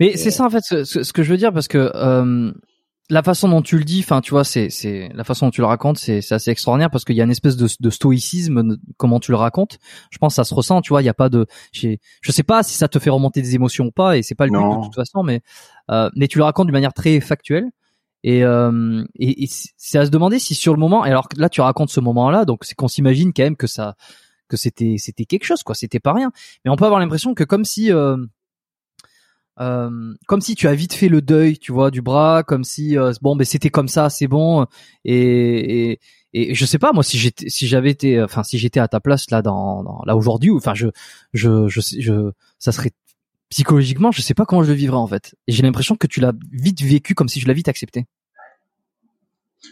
[0.00, 2.52] Mais c'est ça en fait ce, que je veux dire parce que euh,
[3.10, 5.60] la façon dont tu le dis, enfin tu vois, c'est c'est la façon dont tu
[5.60, 8.62] le racontes, c'est c'est assez extraordinaire parce qu'il y a une espèce de, de stoïcisme
[8.62, 9.78] de- comment tu le racontes.
[10.10, 11.02] Je pense que ça se ressent, tu vois.
[11.02, 11.96] Il y a pas de, je
[12.32, 14.52] sais pas si ça te fait remonter des émotions ou pas, et c'est pas le
[14.52, 15.40] but de toute façon, mais
[15.90, 17.66] euh, mais tu le racontes d'une manière très factuelle.
[18.24, 21.48] Et, euh, et, et c'est à se demander si sur le moment, et alors là
[21.48, 23.96] tu racontes ce moment-là, donc c'est qu'on s'imagine quand même que ça,
[24.48, 26.30] que c'était c'était quelque chose quoi, c'était pas rien.
[26.64, 28.16] Mais on peut avoir l'impression que comme si euh,
[29.60, 32.96] euh, comme si tu as vite fait le deuil, tu vois, du bras, comme si
[32.98, 34.66] euh, bon, ben c'était comme ça, c'est bon.
[35.04, 36.00] Et, et
[36.34, 39.00] et je sais pas moi si j'étais si j'avais été, enfin si j'étais à ta
[39.00, 40.86] place là là aujourd'hui, ou- enfin je
[41.34, 42.92] je je ça serait
[43.50, 45.34] psychologiquement, je sais pas comment je le vivrais en fait.
[45.46, 48.06] Et j'ai l'impression que tu l'as vite vécu comme si je l'avais vite accepté.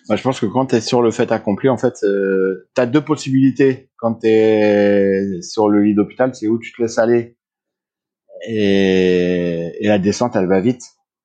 [0.09, 2.81] Bah, je pense que quand tu es sur le fait accompli, en fait, euh, tu
[2.81, 6.99] as deux possibilités quand tu es sur le lit d'hôpital, c'est où tu te laisses
[6.99, 7.37] aller
[8.47, 10.83] et, et la descente, elle va vite,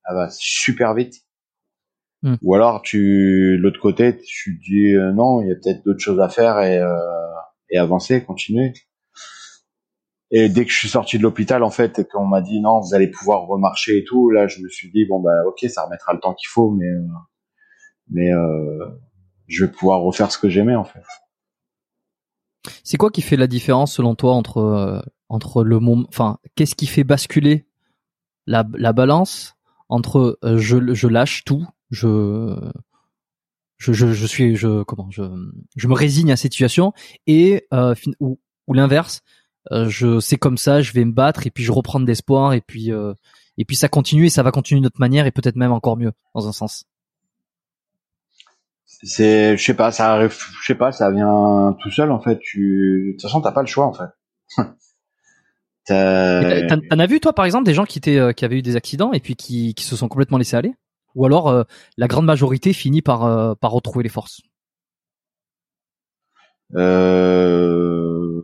[0.08, 1.22] elle va super vite.
[2.22, 2.36] Hmm.
[2.42, 6.20] Ou alors tu l'autre côté, tu dis euh, non, il y a peut-être d'autres choses
[6.20, 6.96] à faire et, euh,
[7.70, 8.74] et avancer, continuer.
[10.32, 12.80] Et dès que je suis sorti de l'hôpital, en fait, et qu'on m'a dit non,
[12.82, 15.84] vous allez pouvoir remarcher et tout, là, je me suis dit bon bah ok, ça
[15.86, 17.08] remettra le temps qu'il faut, mais euh,
[18.10, 18.86] mais euh,
[19.48, 21.04] je vais pouvoir refaire ce que j'aimais en fait.
[22.84, 26.76] C'est quoi qui fait la différence selon toi entre euh, entre le moment, enfin, qu'est-ce
[26.76, 27.66] qui fait basculer
[28.46, 29.56] la, la balance
[29.90, 32.56] entre euh, je, je lâche tout, je
[33.78, 35.24] je, je, je suis je comment je
[35.76, 36.94] je me résigne à cette situation
[37.28, 39.22] et euh, ou, ou l'inverse
[39.72, 42.54] euh, je c'est comme ça je vais me battre et puis je reprends de l'espoir
[42.54, 43.14] et puis euh,
[43.58, 45.98] et puis ça continue et ça va continuer d'une autre manière et peut-être même encore
[45.98, 46.86] mieux dans un sens
[49.08, 52.40] C'est, je sais pas, ça arrive, je sais pas, ça vient tout seul en fait.
[52.40, 54.10] Tu, de toute façon, t'as pas le choix en fait.
[55.88, 58.76] T'en as vu toi par exemple des gens qui étaient euh, qui avaient eu des
[58.76, 60.74] accidents et puis qui qui se sont complètement laissés aller?
[61.14, 61.64] Ou alors euh,
[61.98, 64.42] la grande majorité finit par euh, par retrouver les forces?
[66.76, 68.42] Euh...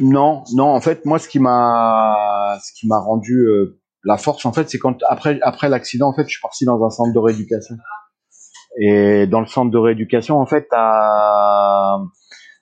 [0.00, 0.66] Non, non.
[0.66, 3.46] En fait, moi, ce qui m'a, ce qui m'a rendu
[4.04, 6.82] la force, en fait, c'est quand après après l'accident, en fait, je suis parti dans
[6.84, 7.76] un centre de rééducation.
[8.80, 10.68] Et dans le centre de rééducation, en fait,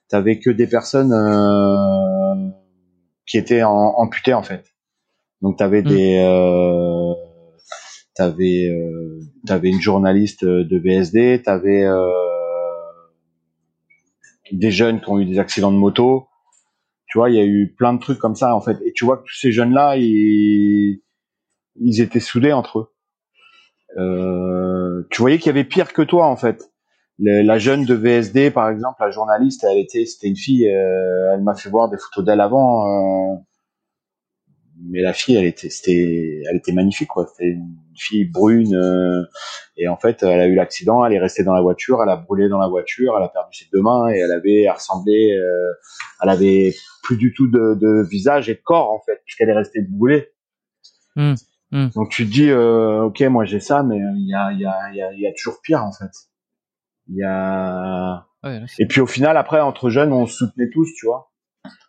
[0.09, 2.49] t'avais que des personnes euh,
[3.27, 4.65] qui étaient en, amputées, en fait.
[5.41, 5.87] Donc, t'avais Mm.
[5.87, 7.13] des, euh,
[8.15, 12.07] t'avais, euh, t'avais une journaliste de VSD, t'avais euh,
[14.51, 16.27] des jeunes qui ont eu des accidents de moto.
[17.07, 18.77] Tu vois, il y a eu plein de trucs comme ça en fait.
[18.85, 21.01] Et tu vois que tous ces jeunes-là, ils,
[21.81, 22.93] ils étaient soudés entre eux.
[23.97, 26.71] Euh, tu voyais qu'il y avait pire que toi en fait.
[27.19, 30.69] La jeune de VSD, par exemple, la journaliste, elle était, c'était une fille.
[30.69, 32.87] euh, elle m'a fait voir des photos d'elle avant.
[32.87, 33.35] euh,
[34.89, 37.25] mais la fille, elle était, c'était, elle était magnifique quoi.
[37.27, 38.75] C'était une fille brune.
[38.75, 39.23] euh,
[39.77, 42.17] et en fait, elle a eu l'accident, elle est restée dans la voiture, elle a
[42.17, 45.29] brûlé dans la voiture, elle a perdu ses deux mains et elle avait elle ressemblait,
[46.21, 49.53] elle avait plus du tout de, de visage et de corps en fait, puisqu'elle est
[49.57, 50.29] restée brûlée.
[51.15, 51.33] Hmm,
[51.71, 51.87] hmm.
[51.95, 54.65] Donc tu te dis, euh, ok, moi j'ai ça, mais il y a, il y,
[54.65, 56.11] a, il y, a, y a toujours pire en fait.
[57.09, 60.35] Il y a Ouais, là, c'est- et puis au final, après entre jeunes, on se
[60.37, 61.31] soutenait tous, tu vois,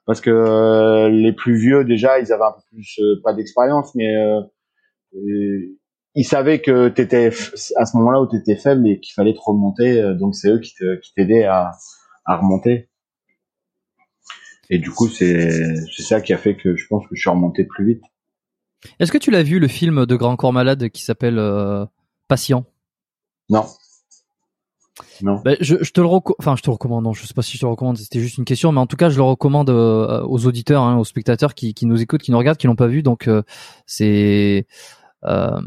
[0.07, 3.95] parce que euh, les plus vieux déjà, ils avaient un peu plus euh, pas d'expérience,
[3.95, 4.41] mais euh,
[5.17, 5.77] euh,
[6.15, 7.31] ils savaient que t'étais
[7.77, 10.59] à ce moment-là où t'étais faible et qu'il fallait te remonter, euh, donc c'est eux
[10.61, 11.73] qui te- qui t'aidaient à,
[12.27, 12.89] à remonter.
[14.71, 17.31] Et du coup, c'est c'est ça qui a fait que je pense que je suis
[17.31, 18.03] remonté plus vite.
[18.99, 21.85] Est-ce que tu l'as vu le film de Grand Corps Malade qui s'appelle euh,
[22.29, 22.65] Patient?
[23.49, 23.67] Non.
[25.23, 25.41] Non.
[25.45, 26.09] Ben, je, je te le
[26.39, 27.05] enfin je te recommande.
[27.05, 27.99] Non, je sais pas si je te le recommande.
[27.99, 30.97] C'était juste une question, mais en tout cas, je le recommande euh, aux auditeurs, hein,
[30.99, 33.03] aux spectateurs qui, qui nous écoutent, qui nous regardent, qui l'ont pas vu.
[33.03, 33.43] Donc euh,
[33.87, 34.67] c'est
[35.25, 35.61] euh,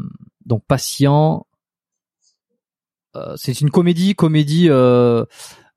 [0.46, 1.46] donc Patient.
[3.14, 4.68] Euh, c'est une comédie, comédie.
[4.70, 5.24] Euh,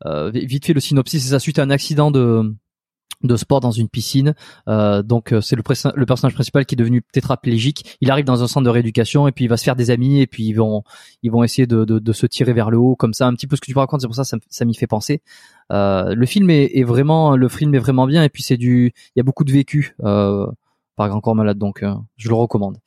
[0.05, 2.53] euh, vite fait le synopsis, c'est ça suite à un accident de
[3.23, 4.35] de sport dans une piscine.
[4.67, 5.63] Euh, donc euh, c'est le,
[5.95, 7.97] le personnage principal qui est devenu tétraplégique.
[8.01, 10.21] Il arrive dans un centre de rééducation et puis il va se faire des amis
[10.21, 10.83] et puis ils vont
[11.23, 13.47] ils vont essayer de, de, de se tirer vers le haut comme ça un petit
[13.47, 14.01] peu ce que tu me racontes.
[14.01, 15.21] C'est pour ça ça, ça m'y fait penser.
[15.71, 18.93] Euh, le film est, est vraiment le film est vraiment bien et puis c'est du
[19.15, 20.45] il y a beaucoup de vécu euh,
[20.95, 22.77] par Grand Corps Malade donc euh, je le recommande.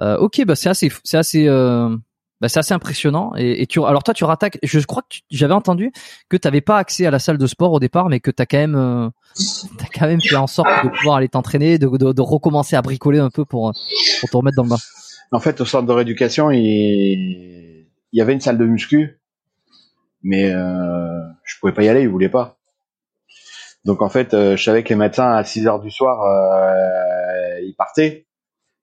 [0.00, 1.48] Euh, ok bah c'est assez c'est assez
[2.40, 5.92] bah, c'est assez impressionnant et, tu alors toi tu rattaques je crois que j'avais entendu
[6.28, 8.40] que tu n'avais pas accès à la salle de sport au départ mais que tu
[8.40, 9.08] as quand même euh,
[9.78, 13.18] t'as quand même fait en sorte de pouvoir aller t'entraîner, de, de, recommencer à bricoler
[13.18, 13.72] un peu pour,
[14.20, 14.76] pour te remettre dans le bain.
[15.30, 19.20] En fait, au centre de rééducation, il, y avait une salle de muscu,
[20.22, 22.58] mais euh, je pouvais pas y aller, ils voulaient pas.
[23.84, 27.60] Donc en fait, euh, je savais que les médecins à 6 heures du soir, euh,
[27.62, 28.26] ils partaient.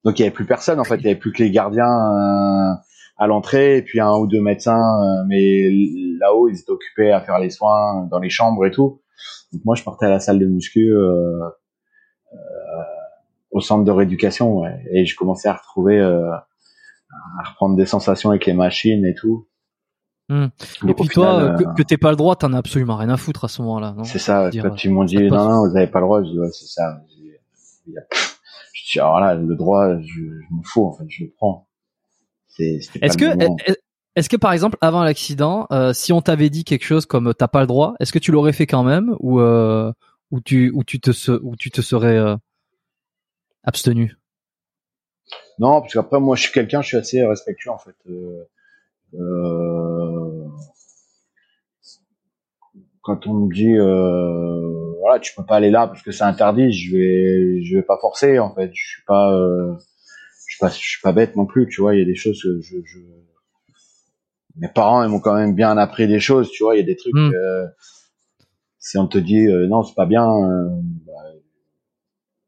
[0.03, 0.79] Donc il y avait plus personne.
[0.79, 2.73] En fait, il y avait plus que les gardiens euh,
[3.17, 5.01] à l'entrée et puis un ou deux médecins.
[5.01, 5.69] euh, mais
[6.19, 9.01] là-haut, ils étaient occupés à faire les soins dans les chambres et tout.
[9.53, 11.39] Donc moi, je partais à la salle de muscu euh,
[12.33, 12.37] euh,
[13.51, 14.83] au centre de rééducation, ouais.
[14.91, 19.47] et je commençais à retrouver, euh, à reprendre des sensations avec les machines et tout.
[20.27, 20.51] Donc,
[20.87, 22.95] Et puis toi, final, euh, euh, que, que t'aies pas le droit, t'en as absolument
[22.95, 25.77] rien à foutre à ce moment-là, C'est ça, quand ils m'ont dit non, non, vous
[25.77, 26.99] avez pas le droit, je dis ouais, c'est ça.
[28.73, 31.67] Je dis, alors là, le droit, je, je m'en fous, en fait, je le prends.
[32.59, 33.25] Est-ce que,
[34.15, 37.47] est-ce que par exemple, avant l'accident, euh, si on t'avait dit quelque chose comme t'as
[37.47, 39.91] pas le droit, est-ce que tu l'aurais fait quand même ou euh,
[40.31, 42.35] ou tu ou tu te se- ou tu te serais euh,
[43.63, 44.15] abstenu?
[45.59, 47.95] Non, parce qu'après moi je suis quelqu'un, je suis assez respectueux en fait.
[48.09, 48.43] Euh,
[49.15, 50.47] euh,
[53.01, 56.71] quand on me dit euh, voilà tu peux pas aller là parce que c'est interdit,
[56.71, 58.71] je vais je vais pas forcer en fait.
[58.73, 59.73] Je suis pas euh,
[60.55, 61.95] suis pas je suis pas bête non plus, tu vois.
[61.95, 62.99] Il y a des choses que je, je...
[64.57, 66.75] mes parents ils m'ont quand même bien appris des choses, tu vois.
[66.75, 67.13] Il y a des trucs.
[67.13, 67.33] Mm.
[67.35, 67.65] Euh,
[68.85, 70.69] si on te dit euh, non c'est pas bien, euh,
[71.07, 71.13] bah,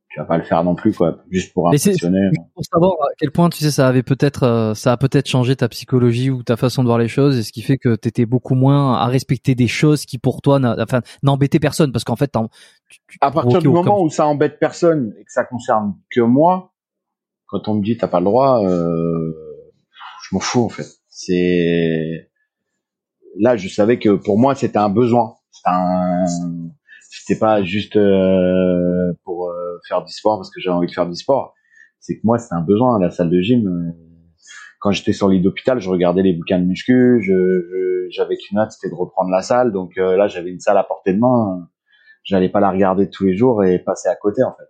[0.10, 2.30] tu vas pas le faire non plus quoi, juste pour Mais impressionner.
[2.53, 5.55] Pour savoir à quel point tu sais ça avait peut-être euh, ça a peut-être changé
[5.55, 8.08] ta psychologie ou ta façon de voir les choses et ce qui fait que tu
[8.08, 12.16] étais beaucoup moins à respecter des choses qui pour toi enfin n'embêtaient personne parce qu'en
[12.16, 12.32] fait
[12.88, 16.22] tu, tu à partir du moment où ça embête personne et que ça concerne que
[16.22, 16.72] moi,
[17.48, 19.34] quand on me dit t'as pas le droit, euh,
[20.24, 20.88] je m'en fous en fait.
[21.10, 22.30] C'est
[23.39, 25.36] là, je savais que pour moi c'était un besoin.
[25.52, 26.26] C'était un,
[27.39, 31.16] pas juste euh, pour euh, faire du sport parce que j'avais envie de faire du
[31.16, 31.54] sport.
[32.00, 33.00] C'est que moi c'était un besoin.
[33.00, 33.93] La salle de gym.
[34.80, 37.22] quand j'étais sur l'île d'hôpital, je regardais les bouquins de muscu.
[37.24, 39.72] Je- j'avais qu'une hâte, c'était de reprendre la salle.
[39.74, 41.68] Donc euh, là, j'avais une salle à portée de main
[42.28, 44.70] j'allais pas la regarder tous les jours et passer à côté en fait.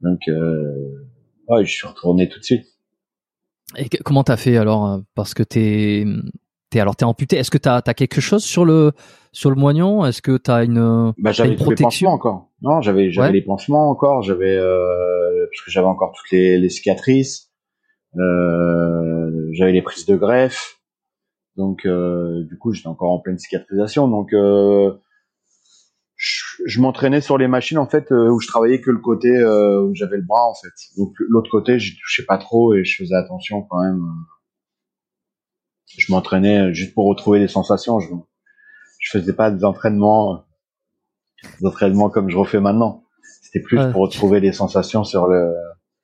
[0.00, 1.06] Donc euh,
[1.48, 2.66] ouais, je suis retourné tout de suite.
[3.76, 6.04] Et que- comment t'as fait alors euh, Parce que t'es
[6.70, 7.36] t'es alors t'es amputé?
[7.36, 8.92] Est-ce que t'as as quelque chose sur le
[9.32, 10.06] sur le moignon?
[10.06, 12.10] Est-ce que t'as une Bah j'avais une les protection?
[12.10, 12.48] encore.
[12.62, 13.32] Non, j'avais j'avais Ouais.
[13.34, 17.50] les pansements encore, j'avais euh, parce que j'avais encore toutes les, les cicatrices.
[18.16, 20.80] Euh, j'avais les prises de greffe.
[21.56, 24.32] Donc euh, du coup, j'étais encore en pleine cicatrisation donc
[26.68, 29.28] je, je m'entraînais sur les machines en fait euh, où je travaillais que le côté
[29.36, 30.72] euh, où j'avais le bras en fait.
[30.96, 34.00] Donc l'autre côté, j'y touchais pas trop et je faisais attention quand même.
[35.96, 37.98] Je m'entraînais juste pour retrouver des sensations.
[38.00, 38.08] Je
[39.00, 40.44] je faisais pas des entraînements
[41.60, 43.04] des entraînements comme je refais maintenant.
[43.42, 43.90] C'était plus Ouais.
[43.92, 45.54] pour retrouver des sensations sur le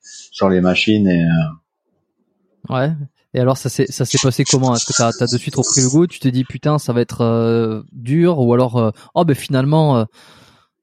[0.01, 2.91] sur les machines et euh, Ouais.
[3.35, 4.73] Et alors ça s'est ça s'est passé comment?
[4.73, 6.07] Est-ce que t'as as de suite repris le goût?
[6.07, 9.97] Tu te dis putain ça va être euh, dur ou alors euh, oh ben finalement
[9.97, 10.05] euh,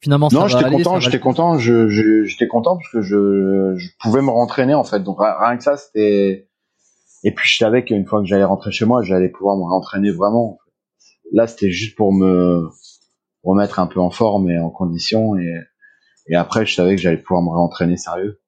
[0.02, 1.88] finalement ça non, j'étais content, j'étais content, je
[2.24, 5.00] j'étais content parce que je je pouvais me rentraîner en fait.
[5.02, 6.48] Donc ri- rien que ça, c'était
[7.24, 10.10] et puis je savais qu'une fois que j'allais rentrer chez moi, j'allais pouvoir me rentraîner
[10.10, 10.58] vraiment.
[11.32, 12.68] Là, c'était juste pour me
[13.44, 15.54] remettre un peu en forme et en condition et
[16.28, 18.40] et après, je savais que j'allais pouvoir me réentraîner sérieux.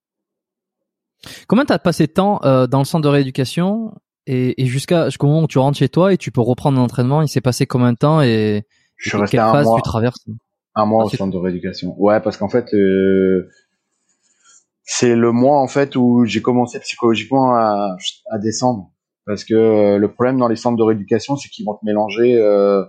[1.48, 3.92] Combien t'as passé de temps euh, dans le centre de rééducation
[4.26, 7.22] et, et jusqu'à jusqu'au moment où tu rentres chez toi et tu peux reprendre l'entraînement?
[7.22, 8.64] Il s'est passé combien de temps et,
[8.96, 9.76] Je suis et resté quelle un phase mois.
[9.76, 10.24] tu traverses?
[10.74, 11.94] Un mois Ah, au centre de rééducation.
[11.98, 13.48] Ouais, parce qu'en fait, euh,
[14.82, 17.96] c'est le mois en fait où j'ai commencé psychologiquement à,
[18.30, 18.90] à descendre.
[19.26, 22.36] Parce que euh, le problème dans les centres de rééducation, c'est qu'ils vont te mélanger
[22.38, 22.84] euh,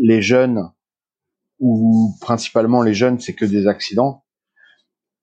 [0.00, 0.70] les jeunes
[1.60, 4.24] ou principalement les jeunes, c'est que des accidents.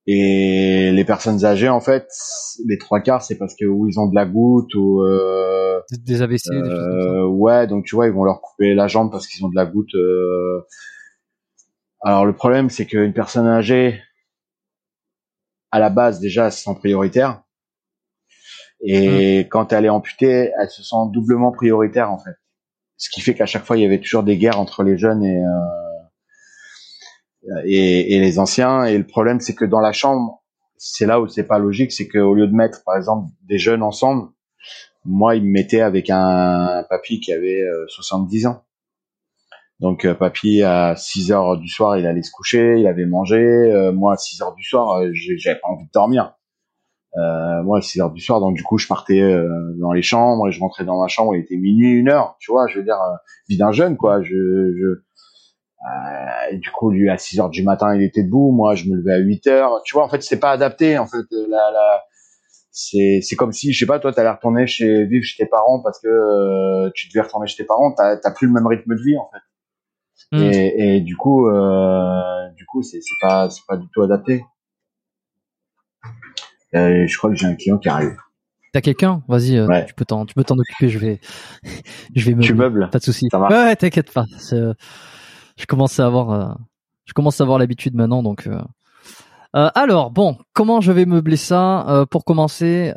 [0.08, 2.08] Et les personnes âgées, en fait,
[2.66, 6.22] les trois quarts, c'est parce que ou ils ont de la goutte ou euh, Des
[6.22, 7.08] AVC, des choses comme ça.
[7.10, 9.56] euh, ouais, donc tu vois, ils vont leur couper la jambe parce qu'ils ont de
[9.56, 9.94] la goutte.
[9.96, 10.62] euh.
[12.02, 14.02] Alors le problème, c'est qu'une personne âgée,
[15.72, 17.44] à la base déjà, se sent prioritaire.
[18.82, 22.36] Et quand elle est amputée, elle se sent doublement prioritaire en fait.
[22.96, 25.24] Ce qui fait qu'à chaque fois, il y avait toujours des guerres entre les jeunes
[25.24, 25.80] et euh,
[27.66, 28.86] et, et les anciens.
[28.86, 30.44] Et le problème, c'est que dans la chambre,
[30.78, 33.84] c'est là où c'est pas logique, c'est qu'au lieu de mettre, par exemple, des jeunes
[33.84, 34.30] ensemble,
[35.06, 38.64] moi, il me mettait avec un papy qui avait euh, 70 ans.
[39.80, 43.38] Donc, euh, papy, à 6 heures du soir, il allait se coucher, il avait mangé.
[43.38, 46.36] Euh, moi, à 6 heures du soir, euh, j'avais pas envie de dormir.
[47.16, 49.22] Moi, à 6 heures du soir, donc du coup, je partais
[49.80, 51.36] dans les chambres et je rentrais dans ma chambre.
[51.36, 52.68] Il était minuit, une heure, tu vois.
[52.68, 53.16] Je veux dire, euh,
[53.48, 54.22] vie d'un jeune, quoi.
[54.22, 55.02] Je, je,
[56.52, 58.52] et du coup, lui, à 6 heures du matin, il était debout.
[58.52, 59.82] Moi, je me levais à 8 heures.
[59.86, 60.98] Tu vois, en fait, c'est pas adapté.
[60.98, 62.04] En fait, la, la,
[62.72, 65.82] c'est, c'est comme si, je sais pas, toi, t'allais retourner chez, vivre chez tes parents
[65.82, 67.94] parce que tu devais retourner chez tes parents.
[67.94, 69.40] T'as, t'as plus le même rythme de vie, en fait.
[70.32, 70.38] Hmm.
[70.42, 74.44] Et, et du coup, euh, du coup, c'est, pas, c'est pas du tout adapté.
[76.76, 78.16] Euh, je crois que j'ai un client qui arrive.
[78.74, 79.86] T'as quelqu'un Vas-y, euh, Ouais.
[79.88, 80.90] tu peux t'en tu peux t'en occuper.
[80.90, 81.20] Je vais
[82.16, 83.28] je vais me Tu meubles Pas de souci.
[83.34, 84.26] Ouais, ouais, t'inquiète pas.
[84.52, 86.60] Je commence à avoir,
[87.06, 88.48] je commence à avoir l'habitude maintenant, donc.
[89.54, 92.94] alors, bon, comment je vais meubler ça Pour commencer,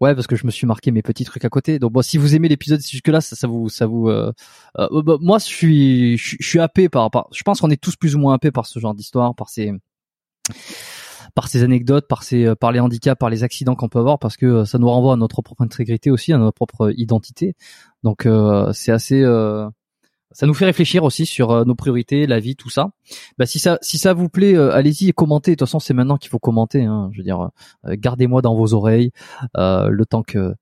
[0.00, 1.78] ouais, parce que je me suis marqué mes petits trucs à côté.
[1.78, 4.08] Donc, bon, si vous aimez l'épisode jusque là, ça, ça vous, ça vous.
[4.08, 4.32] euh,
[4.78, 7.28] euh, bah, moi, je suis, je, je suis happé par, par.
[7.32, 9.72] Je pense qu'on est tous plus ou moins happés par ce genre d'histoire, par ces
[11.34, 14.18] par ces anecdotes, par ces, euh, par les handicaps, par les accidents qu'on peut avoir,
[14.18, 17.54] parce que euh, ça nous renvoie à notre propre intégrité aussi, à notre propre identité.
[18.02, 19.68] Donc euh, c'est assez, euh,
[20.32, 22.90] ça nous fait réfléchir aussi sur euh, nos priorités, la vie, tout ça.
[23.38, 25.52] Bah si ça si ça vous plaît, euh, allez-y et commentez.
[25.52, 26.84] De toute façon, c'est maintenant qu'il faut commenter.
[26.84, 27.10] Hein.
[27.12, 27.50] Je veux dire,
[27.86, 29.12] euh, gardez-moi dans vos oreilles
[29.54, 30.54] le temps que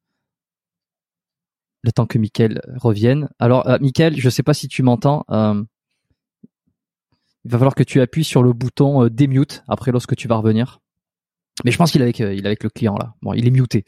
[1.83, 3.29] le temps que Mickaël revienne.
[3.39, 5.25] Alors, euh, Mickaël, je sais pas si tu m'entends.
[5.31, 10.81] il va falloir que tu appuies sur le bouton démute après lorsque tu vas revenir.
[11.65, 13.15] Mais je pense qu'il est avec, il est avec le client là.
[13.23, 13.85] Bon, il est muté.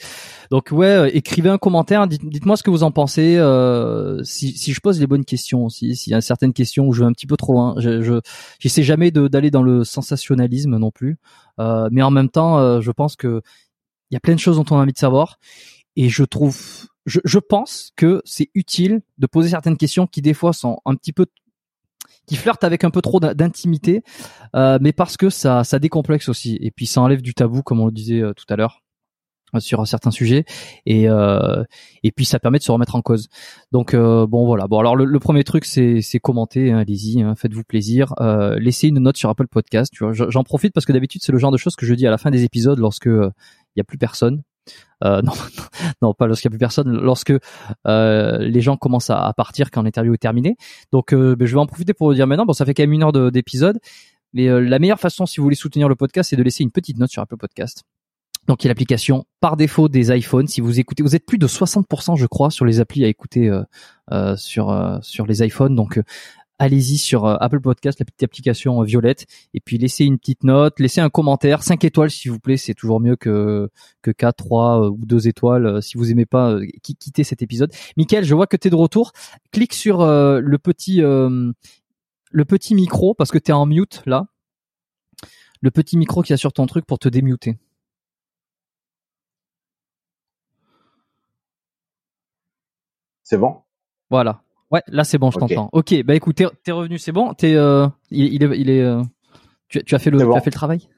[0.50, 2.06] Donc ouais, euh, écrivez un commentaire.
[2.08, 3.36] Dites, moi ce que vous en pensez.
[3.36, 6.92] Euh, si, si je pose les bonnes questions aussi, s'il y a certaines questions où
[6.92, 8.20] je vais un petit peu trop loin, je, je
[8.58, 11.18] j'essaie jamais d'aller dans le sensationnalisme non plus.
[11.60, 13.42] Euh, mais en même temps, euh, je pense que
[14.10, 15.38] il y a plein de choses dont on a envie de savoir.
[15.94, 16.58] Et je trouve,
[17.06, 20.96] je, je pense que c'est utile de poser certaines questions qui des fois sont un
[20.96, 21.26] petit peu
[22.26, 24.02] qui flirte avec un peu trop d'intimité,
[24.54, 26.58] euh, mais parce que ça, ça décomplexe aussi.
[26.60, 28.82] Et puis ça enlève du tabou, comme on le disait euh, tout à l'heure
[29.54, 30.44] euh, sur certains sujets.
[30.86, 31.06] Et
[32.02, 33.28] et puis ça permet de se remettre en cause.
[33.72, 34.68] Donc bon voilà.
[34.68, 38.14] Bon alors le, premier truc c'est c'est commenter hein, allez-y hein, faites-vous plaisir.
[38.58, 40.12] Laissez une note sur Apple Podcast tu vois.
[40.12, 42.18] J'en profite parce que d'habitude c'est le genre de choses que je dis à la
[42.18, 44.42] fin des épisodes lorsque il y a plus personne
[45.04, 45.32] euh, non,
[46.02, 47.32] non, pas lorsqu'il n'y a plus personne, lorsque
[47.86, 50.56] euh, les gens commencent à, partir quand l'interview est terminée.
[50.92, 52.46] Donc, euh, ben, je vais en profiter pour vous dire maintenant.
[52.46, 53.78] Bon, ça fait quand même une heure d'épisode,
[54.32, 56.98] mais la meilleure façon, si vous voulez soutenir le podcast, c'est de laisser une petite
[56.98, 57.84] note sur Apple Podcast.
[58.46, 60.46] Donc, il y a l'application par défaut des iPhones.
[60.46, 63.50] Si vous écoutez, vous êtes plus de 60%, je crois, sur les applis à écouter
[64.36, 65.74] sur sur les iPhones.
[65.74, 66.00] Donc,
[66.60, 70.44] allez-y sur euh, Apple Podcast, la petite application euh, violette, et puis laissez une petite
[70.44, 73.70] note, laissez un commentaire, 5 étoiles s'il vous plaît, c'est toujours mieux que
[74.02, 75.82] que 4, 3 euh, ou 2 étoiles.
[75.82, 77.72] Si vous aimez pas, quittez cet épisode.
[77.96, 79.12] Michael, je vois que tu es de retour.
[79.52, 84.26] Clique sur le petit le petit micro parce que tu es en mute là.
[85.62, 87.58] Le petit micro qui a sur ton truc pour te démuter.
[93.22, 93.62] C'est bon?
[94.10, 94.42] Voilà.
[94.70, 95.68] Ouais, là c'est bon, je t'entends.
[95.72, 97.34] Ok, bah écoute, t'es, revenu, c'est bon?
[97.34, 99.02] T'es, euh, il, est, il est, euh,
[99.68, 100.88] tu, tu, as fait le, tu as fait le travail?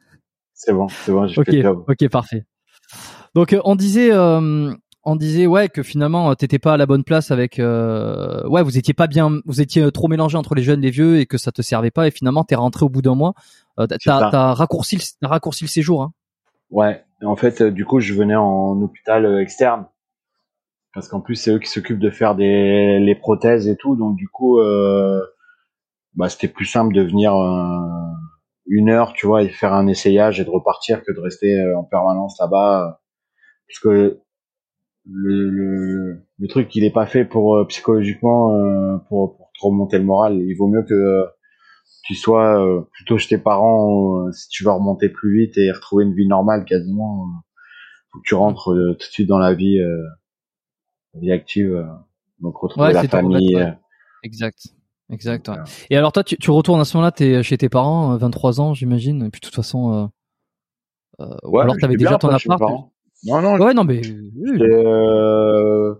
[0.52, 1.24] C'est bon, c'est bon.
[1.24, 2.44] Ok, fait ok, parfait.
[3.34, 7.02] Donc euh, on disait, euh, on disait ouais que finalement t'étais pas à la bonne
[7.02, 10.80] place avec, euh, ouais, vous étiez pas bien, vous étiez trop mélangé entre les jeunes,
[10.80, 13.02] et les vieux et que ça te servait pas et finalement t'es rentré au bout
[13.02, 13.32] d'un mois.
[13.80, 16.02] Euh, t'as, t'as raccourci, le, raccourci le séjour.
[16.02, 16.12] Hein.
[16.70, 19.86] Ouais, en fait, du coup, je venais en hôpital externe
[20.94, 23.96] parce qu'en plus c'est eux qui s'occupent de faire des les prothèses et tout.
[23.96, 25.20] Donc du coup euh,
[26.14, 28.12] bah c'était plus simple de venir euh,
[28.66, 31.78] une heure tu vois et faire un essayage et de repartir que de rester euh,
[31.78, 33.00] en permanence là-bas.
[33.68, 34.20] Parce que
[35.06, 39.66] le, le, le truc il est pas fait pour euh, psychologiquement euh, pour pour te
[39.66, 40.38] remonter le moral.
[40.40, 41.26] Il vaut mieux que
[42.04, 46.14] tu sois plutôt chez tes parents si tu veux remonter plus vite et retrouver une
[46.14, 47.26] vie normale quasiment
[48.12, 49.78] faut que tu rentres tout de suite dans la vie
[51.14, 51.84] vie active, euh,
[52.40, 53.56] donc retrouver la famille.
[53.56, 53.70] Euh.
[54.22, 54.58] Exact.
[55.10, 55.50] Exact.
[55.90, 58.62] Et alors toi, tu, tu retournes à ce moment-là, t'es chez tes parents, 23 euh,
[58.62, 59.24] ans, j'imagine.
[59.24, 60.10] Et puis de toute façon,
[61.20, 62.62] euh, ouais, alors t'avais déjà ton appart.
[63.24, 63.56] Non, non.
[63.58, 64.00] Ouais, non, mais.
[64.60, 65.94] Euh,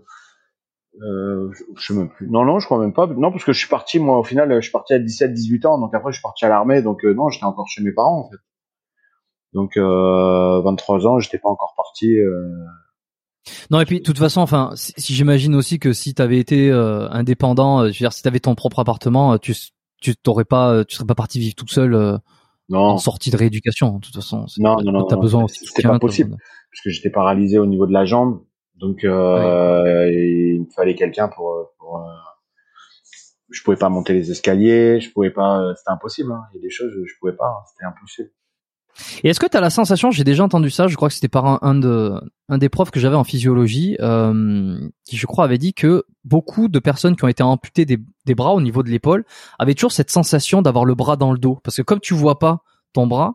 [1.01, 2.29] euh, je sais même plus.
[2.29, 3.07] Non, non, je crois même pas.
[3.07, 5.79] Non, parce que je suis parti, moi, au final, je suis parti à 17-18 ans,
[5.79, 8.29] donc après, je suis parti à l'armée, donc non, j'étais encore chez mes parents, en
[8.29, 8.37] fait.
[9.53, 12.17] Donc, euh, 23 ans, j'étais pas encore parti.
[12.17, 12.49] Euh,
[13.71, 16.69] non et puis de toute façon, enfin, si, j'imagine aussi que si tu avais été
[16.69, 19.53] euh, indépendant, euh, je veux dire, si tu avais ton propre appartement, euh, tu
[20.01, 22.19] tu t'aurais pas, tu serais pas parti vivre tout seul
[22.67, 22.79] non.
[22.79, 23.99] en sortie de rééducation.
[23.99, 25.45] De toute façon, non, non, non, t'as besoin.
[25.47, 26.31] C'était pas possible
[26.73, 28.41] parce que j'étais paralysé au niveau de la jambe,
[28.75, 32.03] donc euh, il me fallait quelqu'un pour, pour
[33.51, 36.31] je pouvais pas monter les escaliers, je pouvais pas, c'était impossible.
[36.31, 36.41] Hein.
[36.51, 37.63] Il y a des choses, je pouvais pas, hein.
[37.69, 38.29] c'était impossible.
[39.23, 41.27] Et est-ce que tu as la sensation, j'ai déjà entendu ça, je crois que c'était
[41.27, 42.13] par un, un, de,
[42.49, 46.67] un des profs que j'avais en physiologie, euh, qui je crois avait dit que beaucoup
[46.67, 49.25] de personnes qui ont été amputées des, des bras au niveau de l'épaule
[49.59, 51.59] avaient toujours cette sensation d'avoir le bras dans le dos.
[51.63, 52.63] Parce que comme tu vois pas
[52.93, 53.33] ton bras,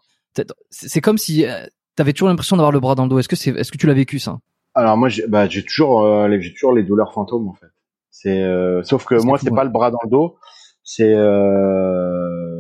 [0.71, 3.19] c'est comme si euh, tu avais toujours l'impression d'avoir le bras dans le dos.
[3.19, 4.39] Est-ce que, c'est, est-ce que tu l'as vécu ça?
[4.75, 7.67] Alors moi, j'ai, bah, j'ai toujours, euh, j'ai toujours les douleurs fantômes en fait.
[8.11, 10.37] C'est, euh, sauf que moi, c'est pas le bras dans le dos.
[10.85, 11.15] C'est,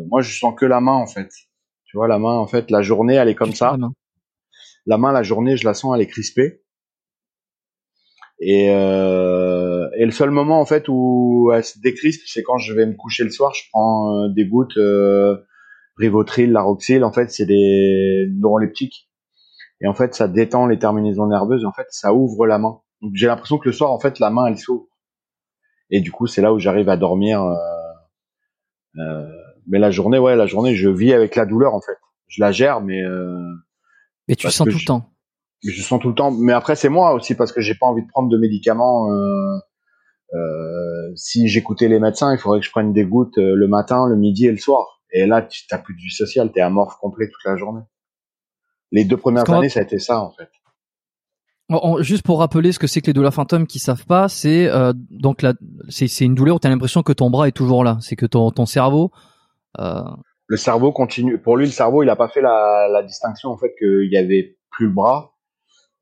[0.09, 1.31] moi, je sens que la main en fait.
[1.89, 3.77] Tu vois, la main, en fait, la journée, elle est comme ça.
[4.87, 5.13] La main.
[5.13, 6.63] la journée, je la sens, elle est crispée.
[8.41, 12.73] Et, euh, et le seul moment, en fait, où elle se décrispe, c'est quand je
[12.75, 15.37] vais me coucher le soir, je prends euh, des gouttes euh,
[15.97, 17.05] Rivotril, Laroxyl.
[17.05, 19.09] En fait, c'est des neuroleptiques.
[19.81, 21.65] Et en fait, ça détend les terminaisons nerveuses.
[21.65, 22.81] En fait, ça ouvre la main.
[23.01, 24.87] Donc, j'ai l'impression que le soir, en fait, la main, elle s'ouvre.
[25.91, 27.43] Et du coup, c'est là où j'arrive à dormir.
[27.43, 27.55] Euh,
[28.99, 29.38] euh,
[29.69, 31.97] mais la journée, ouais, la journée, je vis avec la douleur en fait.
[32.27, 33.03] Je la gère, mais.
[33.03, 33.37] Euh,
[34.27, 35.11] mais tu sens tout le temps.
[35.65, 36.31] Je sens tout le temps.
[36.31, 39.11] Mais après, c'est moi aussi parce que j'ai pas envie de prendre de médicaments.
[39.11, 39.59] Euh,
[40.35, 44.07] Euh, si j'écoutais les médecins, il faudrait que je prenne des gouttes euh, le matin,
[44.07, 45.01] le midi et le soir.
[45.11, 47.81] Et là, tu n'as plus de vie sociale, t'es amorphe complet toute la journée.
[48.93, 50.51] Les deux premières années, ça a été ça en fait.
[52.03, 54.93] juste pour rappeler ce que c'est que les douleurs fantômes qui savent pas, c'est euh,
[55.11, 55.45] donc
[55.89, 58.27] c'est une douleur où tu as l'impression que ton bras est toujours là, c'est que
[58.27, 59.11] ton, ton cerveau.
[59.79, 60.03] Euh...
[60.51, 61.39] Le cerveau continue.
[61.39, 64.17] Pour lui, le cerveau, il a pas fait la, la distinction en fait qu'il y
[64.17, 65.35] avait plus le bras.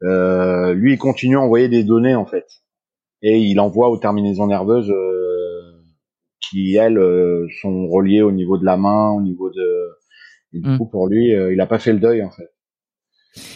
[0.02, 2.46] Euh, lui, il continue à envoyer des données en fait,
[3.22, 5.82] et il envoie aux terminaisons nerveuses euh,
[6.40, 9.98] qui elles euh, sont reliées au niveau de la main, au niveau de.
[10.52, 10.78] Et du hmm.
[10.78, 12.50] coup, pour lui, il a pas fait le deuil en fait.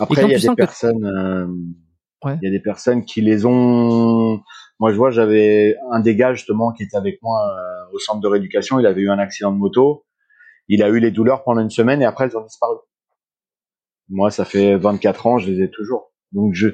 [0.01, 1.47] Après, il y a des personnes, euh,
[2.25, 4.41] il y a des personnes qui les ont.
[4.81, 8.21] Moi, je vois, j'avais un des gars justement qui était avec moi euh, au centre
[8.21, 8.81] de rééducation.
[8.81, 10.07] Il avait eu un accident de moto.
[10.69, 12.77] Il a eu les douleurs pendant une semaine et après elles ont disparu.
[14.09, 16.13] Moi, ça fait 24 ans, je les ai toujours.
[16.33, 16.69] Donc, je,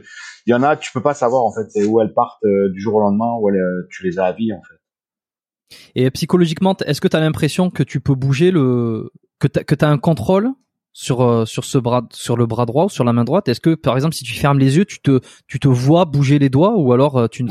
[0.47, 2.81] il y en a, tu peux pas savoir en fait où elles partent euh, du
[2.81, 3.51] jour au lendemain, où
[3.91, 5.77] tu les as à vie en fait.
[5.97, 9.89] Et psychologiquement, est-ce que tu as l'impression que tu peux bouger le, que tu as
[9.89, 10.51] un contrôle
[10.97, 13.61] sur euh, sur ce bras sur le bras droit ou sur la main droite Est-ce
[13.61, 16.49] que par exemple si tu fermes les yeux, tu te tu te vois bouger les
[16.49, 17.51] doigts ou alors euh, tu ne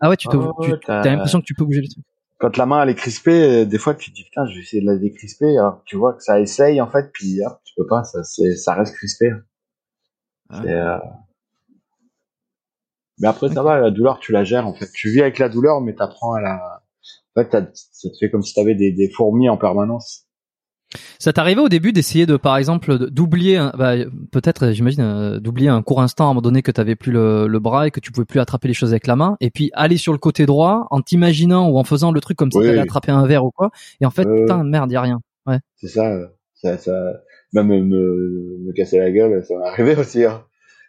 [0.00, 0.36] Ah ouais, tu te
[0.78, 2.02] tu as l'impression que tu peux bouger les doigts.
[2.38, 4.62] Quand la main elle est crispée, euh, des fois tu te dis putain, je vais
[4.62, 7.74] essayer de la décrisper alors tu vois que ça essaye en fait puis hop, tu
[7.76, 9.30] peux pas, ça c'est ça reste crispé.
[10.48, 11.02] Ah.
[13.18, 14.90] Mais après ça va, la douleur tu la gères en fait.
[14.94, 16.82] Tu vis avec la douleur mais t'apprends à la
[17.36, 20.23] en fait ça te fait comme si t'avais des des fourmis en permanence.
[21.18, 23.94] Ça t'arrivait au début d'essayer de, par exemple, d'oublier, bah,
[24.30, 27.58] peut-être, j'imagine, euh, d'oublier un court instant à un moment donné que t'avais plus le,
[27.58, 29.96] bras et que tu pouvais plus attraper les choses avec la main, et puis aller
[29.96, 33.12] sur le côté droit en t'imaginant ou en faisant le truc comme si t'allais attraper
[33.12, 33.70] un verre ou quoi,
[34.00, 35.20] et en fait, putain, merde, y a rien.
[35.46, 35.58] Ouais.
[35.76, 36.14] C'est ça,
[36.54, 37.12] ça, ça,
[37.52, 40.24] même me, me, casser la gueule, ça m'est arrivé aussi.
[40.24, 40.44] Hein.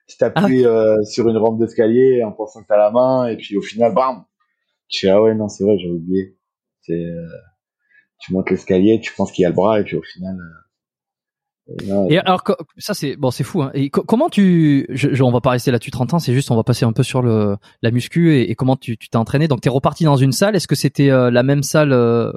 [0.07, 0.69] Tu t'appuies ah.
[0.69, 3.93] euh, sur une rampe d'escalier en pensant que t'as la main, et puis au final,
[3.93, 4.23] bam,
[4.87, 6.37] tu fais ah ouais non c'est vrai j'ai oublié.
[6.81, 7.27] C'est euh,
[8.19, 10.35] tu montes l'escalier, tu penses qu'il y a le bras et puis au final.
[10.35, 10.65] Euh,
[12.09, 12.43] et, alors
[12.77, 13.71] ça c'est bon c'est fou hein.
[13.73, 16.63] Et comment tu je, on va pas rester là-dessus 30 ans c'est juste on va
[16.63, 20.03] passer un peu sur le la muscu et, comment tu t'es entraîné donc t'es reparti
[20.03, 22.31] dans une salle est-ce que c'était euh, la même salle euh,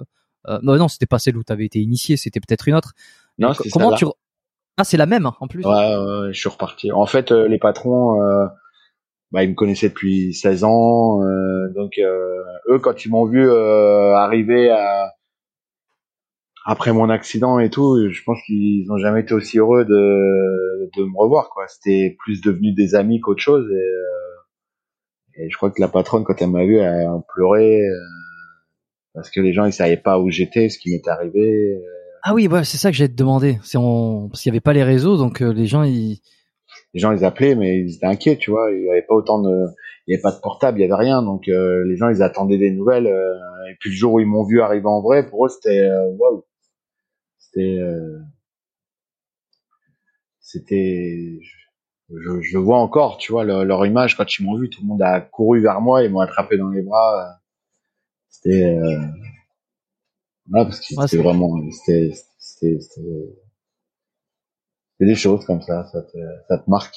[0.47, 2.95] euh, non non c'était pas celle où t'avais été initié c'était peut-être une autre
[3.39, 4.07] non comment tu
[4.79, 7.59] ah c'est la même hein, en plus ouais, ouais, je suis reparti en fait les
[7.59, 8.19] patrons
[9.31, 11.19] bah, ils me connaissaient depuis 16 ans
[11.75, 15.13] donc eux quand ils m'ont vu arriver à
[16.65, 21.05] après mon accident et tout, je pense qu'ils n'ont jamais été aussi heureux de, de
[21.05, 21.51] me revoir.
[21.51, 21.65] quoi.
[21.69, 23.67] C'était plus devenu des amis qu'autre chose.
[23.71, 27.81] Et, euh, et, je crois que la patronne, quand elle m'a vu, elle a pleuré
[27.83, 27.95] euh,
[29.15, 31.75] parce que les gens ils savaient pas où j'étais, ce qui m'était arrivé.
[31.75, 31.81] Euh.
[32.23, 33.59] Ah oui, ouais, c'est ça que j'ai te demandé.
[33.63, 34.29] C'est on...
[34.29, 36.21] parce qu'il y avait pas les réseaux, donc les gens ils
[36.93, 38.71] les gens ils appelaient, mais ils étaient inquiets, tu vois.
[38.73, 39.67] Il y avait pas autant de,
[40.07, 42.59] il y avait pas de portable, il y avait rien, donc les gens ils attendaient
[42.59, 43.07] des nouvelles.
[43.07, 45.89] et puis le jour où ils m'ont vu arriver en vrai, pour eux c'était
[46.19, 46.45] waouh
[47.49, 48.21] c'était euh,
[50.41, 51.41] c'était
[52.11, 55.03] je, je, vois encore tu vois leur, image quand ils m'ont vu tout le monde
[55.03, 57.41] a couru vers moi ils m'ont attrapé dans les bras.
[58.29, 59.01] C'était euh,
[60.53, 62.79] parce que c'était vraiment c'était c'était
[65.01, 66.19] des choses comme ça ça te,
[66.49, 66.97] ça te marque.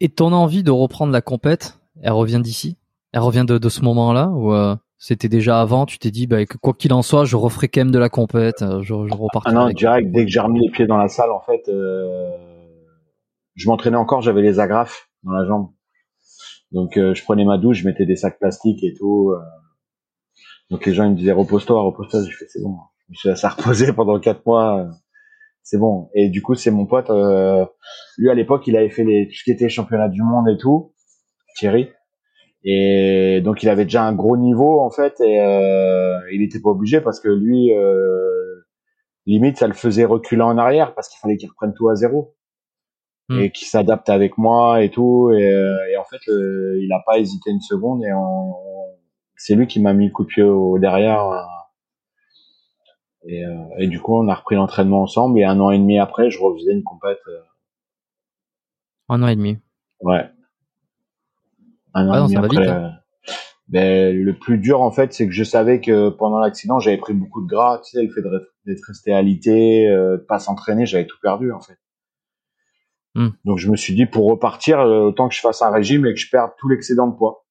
[0.00, 2.76] Et ton envie de reprendre la compète elle revient d'ici?
[3.12, 6.26] Elle revient de, de ce moment là ou euh, c'était déjà avant, tu t'es dit,
[6.26, 9.14] bah, quoi qu'il en soit, je referai quand même de la compète, euh, je, je
[9.14, 9.54] repartirai.
[9.54, 12.30] Ah non, direct, dès que j'ai remis les pieds dans la salle, en fait, euh,
[13.54, 15.70] je m'entraînais encore, j'avais les agrafes dans la jambe.
[16.72, 19.34] Donc, euh, je prenais ma douche, je mettais des sacs plastiques et tout.
[20.70, 22.20] donc, les gens ils me disaient, repose-toi, repose-toi.
[22.28, 22.76] Je fais, c'est bon.
[23.08, 24.88] Je me suis laissé reposer pendant quatre mois.
[25.62, 26.08] c'est bon.
[26.14, 27.10] Et du coup, c'est mon pote.
[28.16, 30.56] lui, à l'époque, il avait fait les, tout ce qui était championnat du monde et
[30.56, 30.94] tout.
[31.56, 31.90] Thierry.
[32.64, 36.70] Et donc il avait déjà un gros niveau en fait et euh, il n'était pas
[36.70, 38.66] obligé parce que lui euh,
[39.24, 42.34] limite ça le faisait reculer en arrière parce qu'il fallait qu'il reprenne tout à zéro.
[43.28, 43.40] Hmm.
[43.40, 45.32] et qu'il s'adapte avec moi et tout.
[45.32, 48.10] Et, euh, et en fait il n'a pas hésité une seconde et
[49.36, 51.28] c'est lui qui m'a mis le coup de pied au derrière
[53.28, 53.42] et,
[53.78, 56.38] et du coup on a repris l'entraînement ensemble et un an et demi après je
[56.40, 57.18] refaisais une compète
[59.08, 59.58] un an et demi.
[60.00, 60.30] Ouais
[63.68, 67.14] ben, le plus dur en fait, c'est que je savais que pendant l'accident, j'avais pris
[67.14, 67.80] beaucoup de gras.
[67.84, 68.22] Tu sais, le fait
[68.64, 71.78] d'être resté alité, euh, pas s'entraîner, j'avais tout perdu en fait.
[73.16, 73.30] Hmm.
[73.44, 76.14] Donc je me suis dit pour repartir, euh, autant que je fasse un régime et
[76.14, 77.44] que je perde tout l'excédent de poids.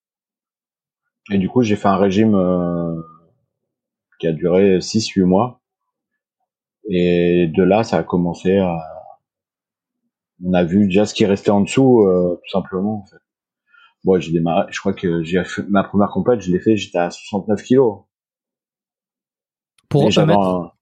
[1.32, 2.96] Et du coup, j'ai fait un régime euh,
[4.20, 5.60] qui a duré 6-8 mois.
[6.88, 8.78] Et de là, ça a commencé à...
[10.44, 12.06] On a vu déjà ce qui restait en dessous,
[12.44, 13.02] tout simplement.
[13.02, 13.25] En fait
[14.06, 17.10] Bon, j'ai démarré, je crois que j'ai ma première compète, je l'ai fait, j'étais à
[17.10, 18.04] 69 kilos.
[19.90, 20.76] Pour un mètre,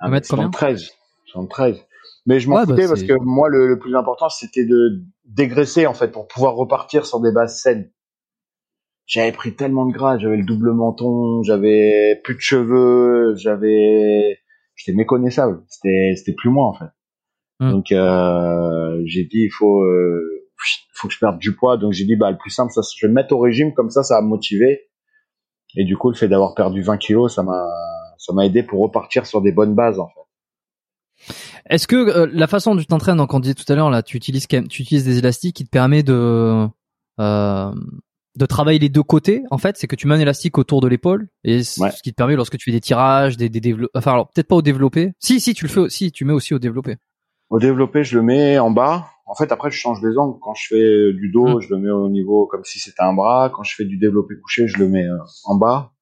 [0.00, 0.90] un, mètre combien 73.
[1.26, 1.86] 73.
[2.24, 4.64] Mais je m'en Ouais, bah, foutais parce c'est- que moi, le, le plus important, c'était
[4.64, 7.90] de dégraisser, en fait, pour pouvoir repartir sur des bases saines.
[9.06, 14.38] J'avais pris tellement de gras, j'avais le double menton, j'avais plus de cheveux, j'avais,
[14.74, 15.64] j'étais méconnaissable.
[15.68, 16.90] C'était, c'était plus moi, en fait.
[17.58, 17.72] Hmm.
[17.72, 20.39] Donc, euh, j'ai dit, il faut, euh,
[20.92, 21.76] faut que je perde du poids.
[21.76, 23.90] Donc, j'ai dit, bah, le plus simple, ça, je vais me mettre au régime, comme
[23.90, 24.88] ça, ça va me motiver.
[25.76, 27.64] Et du coup, le fait d'avoir perdu 20 kilos, ça m'a,
[28.18, 30.14] ça m'a aidé pour repartir sur des bonnes bases, en fait.
[31.68, 34.02] Est-ce que euh, la façon dont tu t'entraînes, donc on disait tout à l'heure là,
[34.02, 36.66] tu utilises tu utilises des élastiques qui te permet de
[37.20, 37.72] euh,
[38.36, 39.42] de travailler les deux côtés.
[39.50, 41.90] En fait, c'est que tu mets un élastique autour de l'épaule et Ouais.
[41.90, 44.56] ce qui te permet lorsque tu fais des tirages, des, des enfin alors peut-être pas
[44.56, 45.12] au développé.
[45.18, 46.96] Si si tu le fais aussi, tu mets aussi au développé.
[47.50, 49.08] Au développé, je le mets en bas.
[49.30, 50.38] En fait, après, je change les angles.
[50.42, 51.60] Quand je fais du dos, Mm.
[51.60, 53.50] je le mets au niveau comme si c'était un bras.
[53.54, 55.92] Quand je fais du développé couché, je le mets euh, en bas.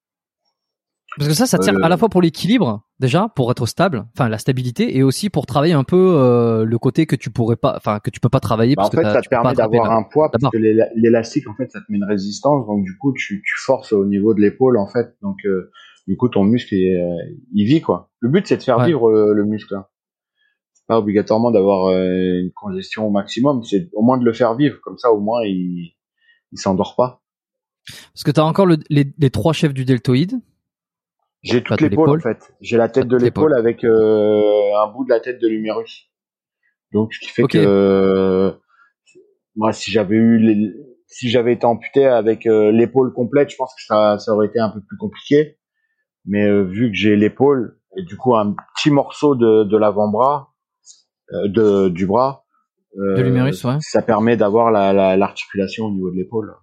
[1.17, 4.07] Parce que ça, ça tient Euh, à la fois pour l'équilibre déjà, pour être stable,
[4.15, 7.57] enfin la stabilité, et aussi pour travailler un peu euh, le côté que tu pourrais
[7.57, 9.29] pas, enfin que tu peux pas travailler Bah, parce en que fait, t'as- ça te
[9.29, 12.67] permet d'avoir un poids parce que l'éla- l'élastique, en fait, ça te met une résistance.
[12.67, 15.17] Donc, du coup, tu, tu forces au niveau de l'épaule, en fait.
[15.23, 15.71] Donc, euh,
[16.07, 17.17] du coup, ton muscle, il, euh,
[17.53, 18.11] il vit, quoi.
[18.21, 18.87] Le but, c'est de faire Ouais.
[18.87, 19.75] vivre euh, le muscle.
[19.75, 19.87] hein.
[20.89, 23.63] Pas obligatoirement d'avoir euh, une congestion au maximum.
[23.63, 24.79] C'est au moins de le faire vivre.
[24.83, 25.93] Comme ça, au moins, il,
[26.53, 27.23] il s'endort pas.
[28.15, 30.41] Parce que t'as encore le- les, les trois chefs du deltoïde.
[31.43, 32.53] J'ai toute l'épaule en fait.
[32.61, 33.55] J'ai la tête de l'épaule.
[33.55, 36.11] avec euh, un bout de la tête de l'humérus.
[36.93, 38.51] Donc ce qui fait que euh,
[39.55, 40.73] moi si j'avais eu les-
[41.07, 44.59] si j'avais été amputé avec euh, l'épaule complète, je pense que ça ça aurait été
[44.59, 45.59] un peu plus compliqué.
[46.27, 50.48] Mais euh, vu que j'ai l'épaule et du coup un petit morceau de de l'avant-bras
[51.33, 52.45] de du bras
[52.99, 53.77] euh, De l'humérus, ouais.
[53.81, 56.55] ça permet d'avoir la la- l'articulation au niveau de l'épaule.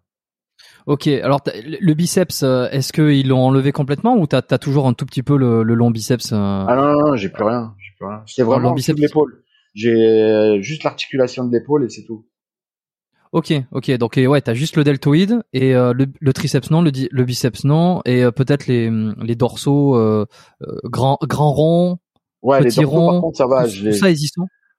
[0.88, 4.94] Ok, alors le biceps, euh, est-ce qu'ils l'ont enlevé complètement ou t'as as toujours un
[4.94, 6.36] tout petit peu le, le long biceps euh,
[6.68, 7.74] Ah non, non, non, j'ai plus rien.
[7.80, 8.22] J'ai plus rien.
[8.28, 9.44] C'est vraiment le de l'épaule.
[9.74, 12.26] J'ai euh, juste l'articulation de l'épaule et c'est tout.
[13.32, 16.82] Ok, ok, donc et ouais, t'as juste le deltoïde et euh, le, le triceps non,
[16.82, 18.90] le, le biceps non, et euh, peut-être les,
[19.22, 20.26] les dorsaux euh,
[20.62, 21.98] euh, grands grands ronds,
[22.46, 23.64] Ouais, les dorsaux, par contre, ça va.
[23.64, 23.94] tout, Je les...
[23.94, 24.06] ça.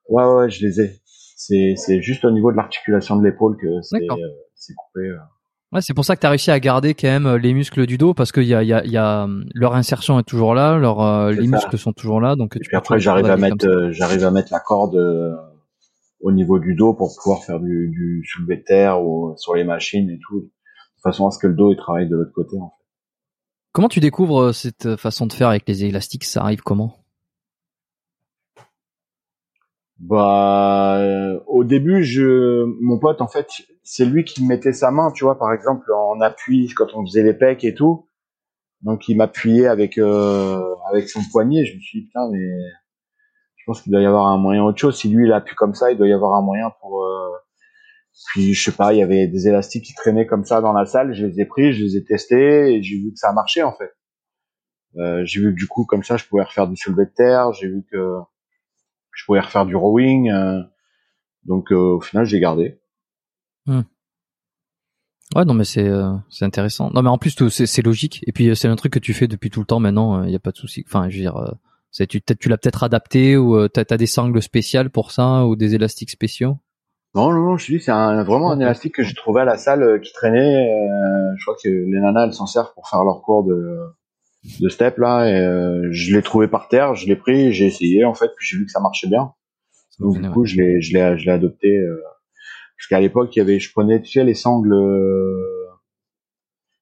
[0.09, 1.01] Ouais, ouais, je les ai.
[1.37, 4.17] C'est, c'est juste au niveau de l'articulation de l'épaule que c'est, euh,
[4.55, 5.09] c'est coupé.
[5.09, 5.17] euh.
[5.73, 7.99] Ouais, c'est pour ça que t'as réussi à garder quand même euh, les muscles du
[7.99, 10.79] dos parce qu'il y a, il y a, y a leur insertion est toujours là,
[10.79, 11.57] leur euh, les ça.
[11.57, 14.53] muscles sont toujours là, donc Et tu puis après, j'arrive à mettre, j'arrive à mettre
[14.53, 14.97] la corde
[16.21, 19.65] au niveau du dos pour pouvoir faire du, du soulevé de terre ou sur les
[19.65, 20.41] machines et tout.
[20.41, 20.51] De
[21.03, 22.57] façon à ce que le dos il travaille de l'autre côté.
[22.59, 22.85] En fait.
[23.73, 26.25] Comment tu découvres cette façon de faire avec les élastiques?
[26.25, 26.95] Ça arrive comment?
[29.99, 31.01] Bah,
[31.47, 33.49] au début, je, mon pote, en fait,
[33.83, 37.05] c'est lui qui me mettait sa main, tu vois, par exemple, en appui quand on
[37.07, 38.07] faisait les pecs et tout.
[38.83, 41.65] Donc, il m'appuyait avec euh, avec son poignet.
[41.65, 42.39] Je me suis dit putain, mais
[43.57, 44.97] je pense qu'il doit y avoir un moyen autre chose.
[44.97, 47.03] Si lui il appuie comme ça, il doit y avoir un moyen pour.
[47.05, 47.31] euh,
[48.33, 50.87] Puis je sais pas, il y avait des élastiques qui traînaient comme ça dans la
[50.87, 51.15] salle.
[51.15, 53.73] Je les ai pris, je les ai testés et j'ai vu que ça marchait en
[53.73, 53.91] fait.
[54.99, 57.53] Euh, j'ai vu que du coup, comme ça, je pouvais refaire du soulevé de terre.
[57.53, 58.19] J'ai vu que
[59.17, 60.31] je pouvais refaire du rowing.
[60.31, 60.63] euh,
[61.45, 62.79] donc euh, au final, j'ai gardé.
[63.67, 66.91] Ouais, non, mais c'est euh, c'est intéressant.
[66.93, 68.23] Non, mais en plus c'est logique.
[68.27, 70.23] Et puis c'est un truc que tu fais depuis tout le temps maintenant.
[70.23, 70.85] Il y a pas de souci.
[70.87, 74.41] Enfin, je veux dire, euh, tu tu l'as peut-être adapté ou t'as as des sangles
[74.41, 76.59] spéciales pour ça ou des élastiques spéciaux?
[77.15, 79.57] Non, non, non, je te dis, c'est vraiment un élastique que j'ai trouvé à la
[79.57, 80.69] salle qui traînait.
[81.37, 83.79] je crois que les nanas, elles s'en servent pour faire leur cours de,
[84.61, 85.27] de step là.
[85.29, 88.47] Et, euh, je l'ai trouvé par terre, je l'ai pris, j'ai essayé en fait, puis
[88.47, 89.33] j'ai vu que ça marchait bien.
[89.99, 91.69] Donc du coup, je l'ai, je l'ai, je l'ai adopté.
[91.69, 92.01] euh,
[92.79, 95.69] parce qu'à l'époque, il y avait, je prenais, tu sais, les sangles, euh,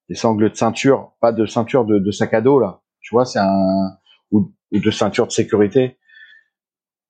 [0.08, 2.82] les sangles de ceinture, pas de ceinture de, de sac à dos là.
[3.00, 3.90] Tu vois, c'est un
[4.30, 5.98] ou, ou de ceinture de sécurité.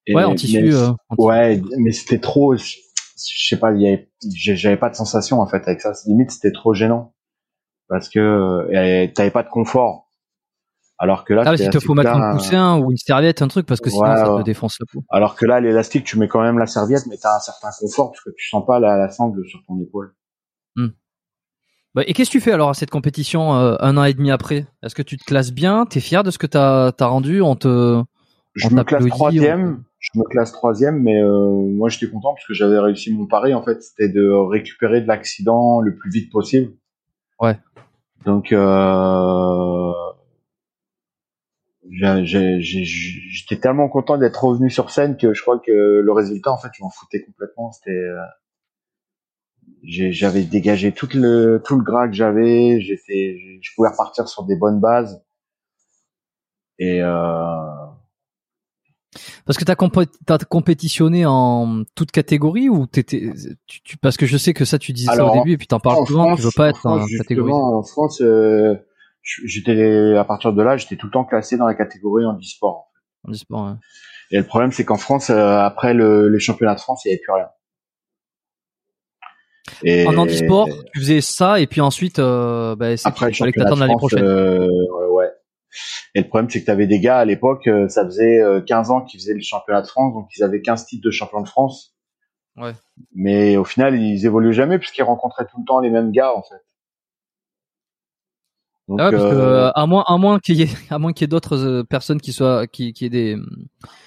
[0.07, 0.61] Et- Ouais, en tissu.
[0.63, 1.29] mais- euh, en tissu.
[1.29, 2.55] Ouais, mais c'était trop.
[2.57, 2.75] Je
[3.17, 5.93] sais pas, il y avait- j'ai- j'avais pas de sensation en fait avec ça.
[6.07, 7.15] Limite, c'était trop gênant
[7.89, 10.04] parce que euh, t'avais pas de confort.
[10.99, 13.49] Alors que là, Ah, c'était il te faut mettre un coussin ou une serviette, un
[13.49, 14.43] truc, parce que sinon Ouais, ça te ouais.
[14.45, 15.05] défonce la peau.
[15.11, 18.13] Alors que là, l'élastique, tu mets quand même la serviette, mais t'as un certain confort
[18.13, 20.15] parce que tu sens pas la, la sangle sur ton épaule.
[21.95, 24.33] Bah, et qu'est-ce que tu fais alors à cette compétition euh, un an et demi
[24.33, 24.67] après?
[24.83, 25.87] Est-ce que tu te classes bien?
[25.87, 27.41] T'es fier de ce que t'as as rendu?
[27.41, 28.03] On te
[28.55, 29.85] Je me classe troisième.
[30.01, 33.55] Je me classe troisième, mais euh, moi j'étais content parce que j'avais réussi mon pari.
[33.55, 36.73] En fait, c'était de récupérer de l'accident le plus vite possible.
[37.41, 37.59] Ouais.
[38.27, 39.93] Donc euh,
[41.91, 46.69] j'étais tellement content d'être revenu sur scène que je crois que le résultat, en fait,
[46.73, 47.73] je m'en foutais complètement.
[47.73, 48.21] C'était, euh,
[49.83, 52.79] j'avais dégagé tout le tout le gras que j'avais.
[53.07, 55.23] Fait, je pouvais repartir sur des bonnes bases.
[56.79, 57.87] Et euh...
[59.47, 59.75] parce que t'as
[60.35, 63.31] as compétitionné en toute catégorie ou t'étais
[63.67, 65.79] tu, parce que je sais que ça tu disais ça au début et puis t'en
[65.79, 66.35] parles souvent.
[66.35, 67.53] tu veux pas être en catégorie.
[67.53, 68.75] En France, euh,
[69.25, 72.93] j'étais à partir de là, j'étais tout le temps classé dans la catégorie en e-sport.
[73.27, 73.65] En e-sport.
[73.65, 73.77] Ouais.
[74.31, 77.15] Et le problème, c'est qu'en France, euh, après le, les championnats de France, il n'y
[77.15, 77.49] avait plus rien.
[79.83, 80.07] Et...
[80.07, 83.97] En handisport, tu faisais ça et puis ensuite, euh, bah, après il fallait que l'année
[83.97, 84.23] prochaine.
[84.23, 84.69] Euh,
[85.11, 85.31] ouais.
[86.15, 88.91] Et le problème, c'est que tu avais des gars à l'époque, euh, ça faisait 15
[88.91, 91.49] ans qu'ils faisaient le championnat de France, donc ils avaient 15 titres de champion de
[91.49, 91.97] France.
[92.57, 92.73] Ouais.
[93.15, 96.43] Mais au final, ils évoluaient jamais puisqu'ils rencontraient tout le temps les mêmes gars en
[96.43, 96.64] fait.
[98.89, 101.25] Donc, ah ouais, parce que, à moins, à moins qu'il y ait, à moins qu'il
[101.25, 103.37] y ait d'autres personnes qui soient, qui, qui aient des,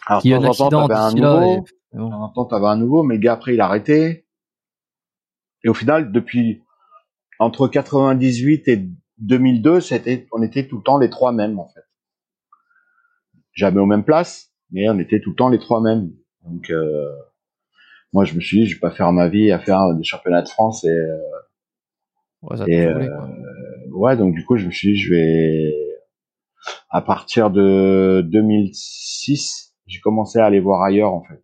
[0.06, 1.98] Alors, qui aient un accident un nouveau, et...
[1.98, 2.30] bon.
[2.30, 4.26] temps, t'avais un nouveau, mais le gars après il a arrêté.
[5.64, 6.62] Et au final, depuis
[7.40, 8.88] entre 98 et
[9.20, 11.82] 2002, c'était, on était tout le temps les trois mêmes en fait.
[13.54, 16.12] Jamais aux mêmes places, mais on était tout le temps les trois mêmes.
[16.44, 17.12] Donc euh,
[18.14, 20.44] moi, je me suis dit, je vais pas faire ma vie à faire des championnats
[20.44, 21.18] de France et, euh,
[22.44, 23.10] ouais, et euh,
[23.98, 25.74] ouais, donc du coup, je me suis dit, je vais
[26.90, 31.42] à partir de 2006, j'ai commencé à aller voir ailleurs en fait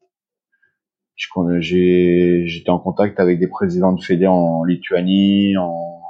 [1.59, 6.01] j'étais en contact avec des présidents de fédé en Lituanie, en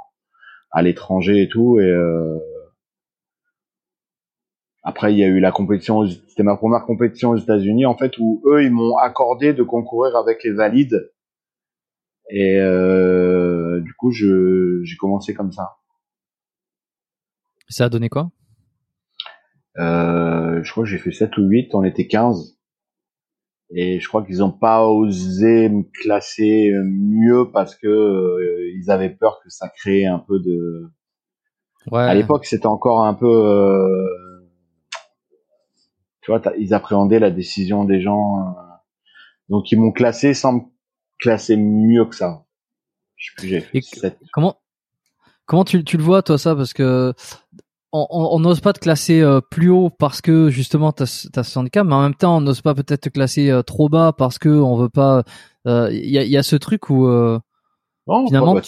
[0.70, 2.36] à l'étranger et tout et euh,
[4.82, 8.18] après il y a eu la compétition c'était ma première compétition aux États-Unis en fait
[8.18, 11.12] où eux ils m'ont accordé de concourir avec les valides
[12.28, 15.76] et euh, du coup j'ai commencé comme ça.
[17.68, 18.30] Ça a donné quoi?
[19.78, 22.54] Euh, Je crois que j'ai fait 7 ou 8, on était 15
[23.70, 29.10] et je crois qu'ils n'ont pas osé me classer mieux parce que euh, ils avaient
[29.10, 30.90] peur que ça crée un peu de.
[31.90, 32.02] Ouais.
[32.02, 33.26] À l'époque, c'était encore un peu.
[33.26, 34.48] Euh...
[36.20, 38.52] Tu vois, ils appréhendaient la décision des gens, euh,
[39.48, 40.60] donc ils m'ont classé sans me
[41.18, 42.46] classer mieux que ça.
[43.16, 44.56] Je sais plus, j'ai fait Comment
[45.46, 46.54] comment tu, tu le vois toi ça?
[46.54, 47.14] Parce que
[47.96, 51.86] on n'ose pas te classer euh, plus haut parce que justement tu as, ce handicap,
[51.86, 54.48] mais en même temps on n'ose pas peut-être te classer euh, trop bas parce que
[54.48, 55.22] on veut pas.
[55.64, 58.60] Il euh, y, a, y, a, ce truc où non, finalement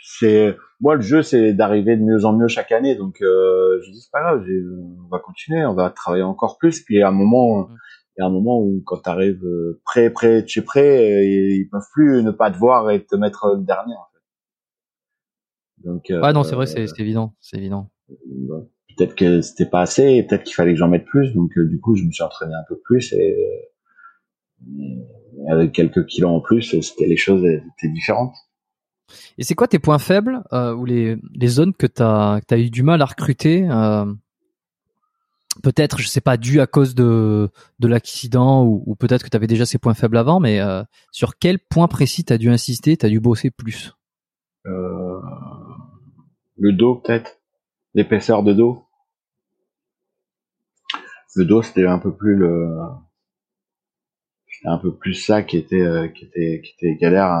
[0.00, 4.00] c'est moi le jeu c'est d'arriver de mieux en mieux chaque année, donc je dis
[4.00, 6.82] c'est pas grave, on va continuer, on va travailler encore plus.
[6.82, 7.68] Puis à un moment,
[8.16, 9.44] il y a un moment où quand tu arrives
[9.84, 13.54] prêt, prêt, tu es prêt, ils peuvent plus ne pas te voir et te mettre
[13.56, 13.94] le dernier.
[13.94, 14.07] En fait.
[15.84, 16.12] Donc.
[16.22, 17.90] Ah non, c'est vrai, c'est évident, c'est évident
[18.98, 21.32] peut-être que c'était pas assez, peut-être qu'il fallait que j'en mette plus.
[21.32, 23.36] Donc euh, du coup, je me suis entraîné un peu plus et,
[25.48, 28.34] avec quelques kilos en plus, c'était les choses étaient différentes.
[29.38, 32.58] Et c'est quoi tes points faibles euh, ou les, les zones que tu as, as,
[32.58, 34.04] eu du mal à recruter euh,
[35.62, 37.48] Peut-être, je sais pas, dû à cause de,
[37.80, 40.84] de l'accident ou, ou peut-être que tu avais déjà ces points faibles avant, mais euh,
[41.10, 43.92] sur quel point précis tu as dû insister, tu as dû bosser plus?
[44.66, 45.20] Euh,
[46.58, 47.40] Le dos peut-être?
[47.94, 48.84] L'épaisseur de dos?
[51.36, 52.76] Le dos, c'était un peu plus le,
[54.46, 57.32] c'était un peu plus ça qui était, euh, qui était, qui était galère.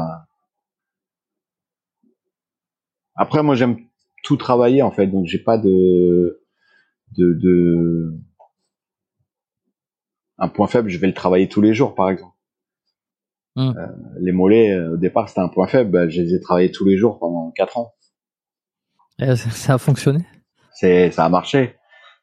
[3.16, 3.78] Après, moi, j'aime
[4.22, 6.44] tout travailler en fait, donc j'ai pas de,
[7.16, 8.14] de, de,
[10.38, 12.34] un point faible, je vais le travailler tous les jours, par exemple.
[13.56, 13.74] Hum.
[13.76, 13.86] Euh,
[14.20, 15.90] les mollets, euh, au départ, c'était un point faible.
[15.90, 17.92] Bah, je les ai travaillés tous les jours pendant quatre ans.
[19.18, 20.24] Ça a fonctionné?
[20.72, 21.74] C'est ça a marché.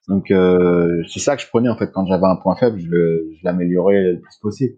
[0.08, 3.44] Donc euh, c'est ça que je prenais en fait quand j'avais un point faible, je,
[3.44, 4.76] l'améliorais le plus possible.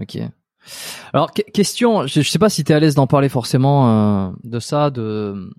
[0.00, 0.18] Ok.
[1.12, 4.58] Alors question, je, sais pas si tu es à l'aise d'en parler forcément euh, de
[4.60, 5.50] ça, de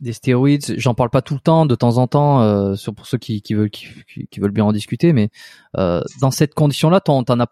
[0.00, 0.74] des stéroïdes.
[0.78, 3.42] J'en parle pas tout le temps, de temps en temps, euh, sur pour ceux qui,
[3.42, 3.88] qui veulent qui,
[4.30, 5.12] qui, veulent bien en discuter.
[5.12, 5.30] Mais
[5.76, 7.46] euh, dans cette condition-là, t'en as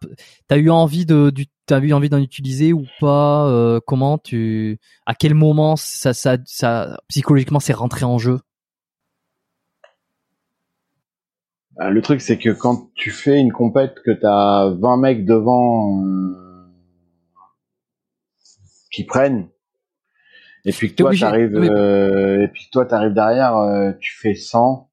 [0.49, 4.79] t'as eu envie de du t'as eu envie d'en utiliser ou pas euh, Comment tu
[5.07, 8.41] à quel moment ça ça ça psychologiquement c'est rentré en jeu?
[11.81, 15.25] Euh, le truc, c'est que quand tu fais une compète, que tu as 20 mecs
[15.27, 16.73] devant euh,
[18.91, 19.49] qui prennent,
[20.67, 24.91] et puis que toi t'arrives, euh, et puis toi t'arrives derrière, euh, tu fais 100.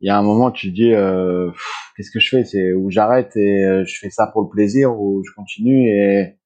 [0.00, 0.90] Il y a un moment, tu te dis,
[1.96, 2.44] qu'est-ce que je fais?
[2.44, 6.36] C'est où j'arrête et je fais ça pour le plaisir, ou je continue et,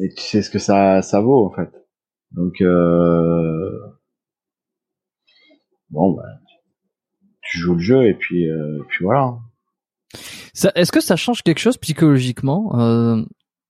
[0.00, 1.70] et tu sais ce que ça ça vaut en fait.
[2.32, 2.62] Donc
[5.90, 6.22] bon, bah,
[7.42, 9.38] tu joues le jeu et puis, euh, puis voilà.
[10.74, 13.22] Est-ce que ça change quelque chose psychologiquement euh,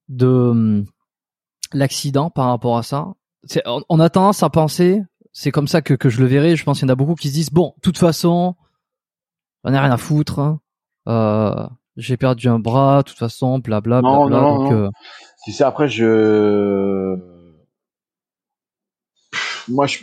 [0.09, 0.85] de
[1.73, 3.09] l'accident par rapport à ça?
[3.65, 5.03] On, on, a tendance à penser,
[5.33, 6.57] c'est comme ça que, que je le verrai.
[6.57, 8.55] Je pense qu'il y en a beaucoup qui se disent bon, de toute façon,
[9.65, 10.39] on a rien à foutre.
[10.39, 10.61] Hein.
[11.09, 14.01] Euh, j'ai perdu un bras, de toute façon, blablabla.
[14.01, 14.91] Bla, bla, non, donc, euh...
[15.45, 17.17] Si c'est après, je,
[19.69, 20.01] moi, je,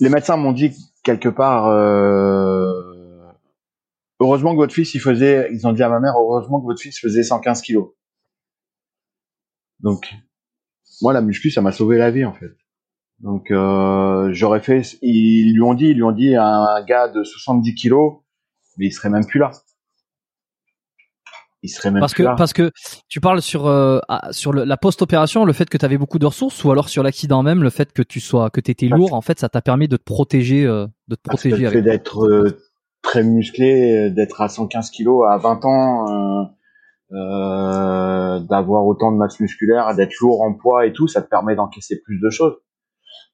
[0.00, 0.72] les médecins m'ont dit
[1.02, 1.66] quelque part.
[1.66, 2.88] Euh
[4.20, 6.80] heureusement que votre fils il faisait, ils ont dit à ma mère, heureusement que votre
[6.80, 7.90] fils faisait 115 kilos.
[9.80, 10.12] Donc
[11.02, 12.50] moi la muscu ça m'a sauvé la vie en fait.
[13.20, 17.24] Donc euh, j'aurais fait, ils lui ont dit, ils lui ont dit un gars de
[17.24, 18.18] 70 kilos,
[18.76, 19.50] mais il serait même plus là.
[21.64, 22.36] Il serait même parce plus que là.
[22.36, 22.70] parce que
[23.08, 23.98] tu parles sur euh,
[24.30, 27.02] sur le, la post-opération, le fait que tu avais beaucoup de ressources, ou alors sur
[27.02, 29.88] l'accident même, le fait que tu sois que t'étais lourd, en fait, ça t'a permis
[29.88, 31.64] de te protéger, euh, de te Parce que protéger.
[31.64, 32.60] le fait d'être
[33.02, 36.50] très musclé, d'être à 115 kilos à 20 ans,
[37.12, 41.56] euh, d'avoir autant de masse musculaire, d'être lourd en poids et tout, ça te permet
[41.56, 42.56] d'encaisser plus de choses.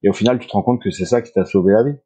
[0.02, 1.96] Et au final, tu te rends compte que c'est ça qui t'a sauvé la vie.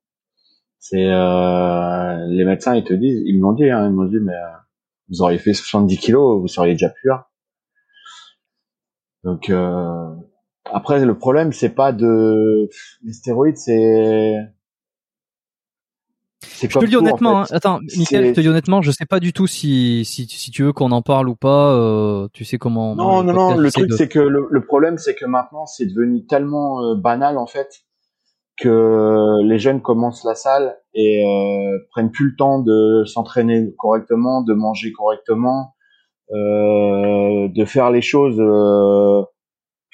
[0.78, 4.20] C'est euh, les médecins, ils te disent, ils me l'ont dit, hein, ils m'ont dit,
[4.20, 4.56] mais euh,
[5.08, 7.28] vous auriez fait 70 kilos, vous seriez déjà plus là.
[9.24, 10.14] Donc euh,
[10.72, 12.68] après, le problème, c'est pas de
[13.02, 14.38] les stéroïdes, c'est
[16.44, 17.46] Je te le dis honnêtement, hein.
[17.50, 20.62] attends, Michael, je te dis honnêtement, je sais pas du tout si si, si tu
[20.62, 21.74] veux qu'on en parle ou pas.
[21.74, 23.56] Euh, tu sais comment Non, non, non.
[23.56, 23.94] Le truc, de...
[23.96, 27.82] c'est que le, le problème, c'est que maintenant, c'est devenu tellement euh, banal en fait
[28.58, 34.42] que les jeunes commencent la salle et euh, prennent plus le temps de s'entraîner correctement,
[34.42, 35.74] de manger correctement,
[36.32, 39.22] euh, de faire les choses euh,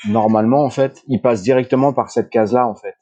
[0.08, 1.02] normalement en fait.
[1.08, 2.94] Ils passent directement par cette case-là en fait.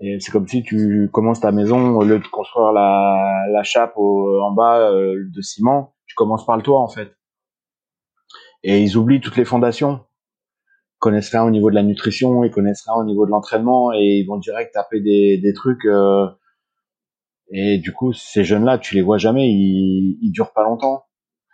[0.00, 3.94] Et c'est comme si tu commences ta maison au lieu de construire la, la chape
[3.96, 7.10] au, en bas euh, de ciment, tu commences par le toit en fait.
[8.62, 10.00] Et ils oublient toutes les fondations.
[10.96, 13.92] Ils connaissent rien au niveau de la nutrition, ils connaissent rien au niveau de l'entraînement
[13.92, 15.84] et ils vont direct taper des, des trucs.
[15.84, 16.28] Euh,
[17.50, 21.04] et du coup, ces jeunes-là, tu les vois jamais, ils, ils durent pas longtemps.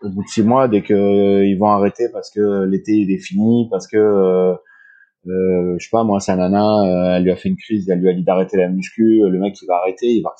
[0.03, 3.11] Au bout de six mois, dès que euh, ils vont arrêter parce que l'été il
[3.11, 4.55] est fini, parce que
[5.27, 7.89] euh, euh, je sais pas moi sa nana euh, elle lui a fait une crise
[7.89, 10.35] elle lui a dit d'arrêter la muscu le mec il va arrêter il va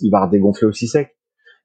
[0.00, 1.16] il va redégonfler aussi sec.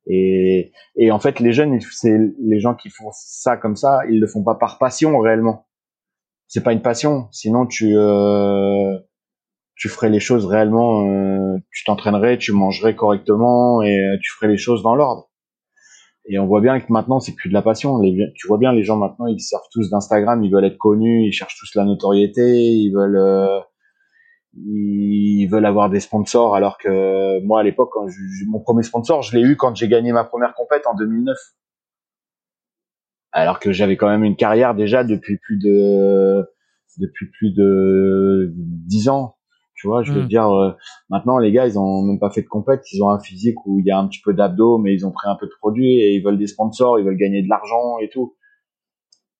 [0.07, 4.20] Et et en fait les jeunes c'est les gens qui font ça comme ça ils
[4.20, 5.68] le font pas par passion réellement.
[6.48, 7.30] C'est pas une passion.
[7.32, 8.98] Sinon tu euh,
[9.76, 14.57] tu ferais les choses réellement euh, tu t'entraînerais tu mangerais correctement et tu ferais les
[14.57, 15.30] choses dans l'ordre
[16.26, 18.00] et on voit bien que maintenant, c'est plus de la passion.
[18.36, 21.34] Tu vois bien, les gens maintenant, ils servent tous d'Instagram, ils veulent être connus, ils
[21.34, 23.60] cherchent tous la notoriété, ils veulent, euh,
[24.56, 26.56] ils veulent avoir des sponsors.
[26.56, 27.91] Alors que moi, à l'époque,
[28.48, 31.38] mon premier sponsor, je l'ai eu quand j'ai gagné ma première compète en 2009.
[33.34, 36.45] Alors que j'avais quand même une carrière déjà depuis plus de,
[37.00, 39.36] depuis plus de dix ans.
[39.84, 40.27] Tu vois, je veux Mm.
[40.30, 40.72] dire, euh,
[41.10, 43.80] maintenant les gars, ils ont même pas fait de compète, ils ont un physique où
[43.81, 45.99] il y a un petit peu d'abdos, mais ils ont pris un peu de produits
[45.99, 48.34] et ils veulent des sponsors, ils veulent gagner de l'argent et tout.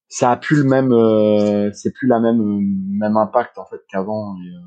[0.10, 2.42] Ça a plus le même, euh, c'est plus la même
[2.90, 4.36] même impact en fait qu'avant.
[4.36, 4.60] et, euh,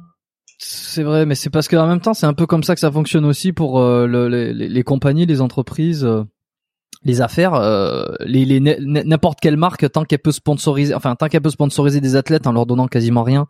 [0.58, 2.90] C'est vrai, mais c'est parce qu'en même temps, c'est un peu comme ça que ça
[2.90, 6.24] fonctionne aussi pour euh, le- les, les- les compagnies, les entreprises, euh,
[7.06, 11.50] les affaires, euh, les, n'importe quelle marque tant qu'elle peut sponsoriser, enfin tant qu'elle peut
[11.50, 13.46] sponsoriser des athlètes en leur donnant quasiment rien,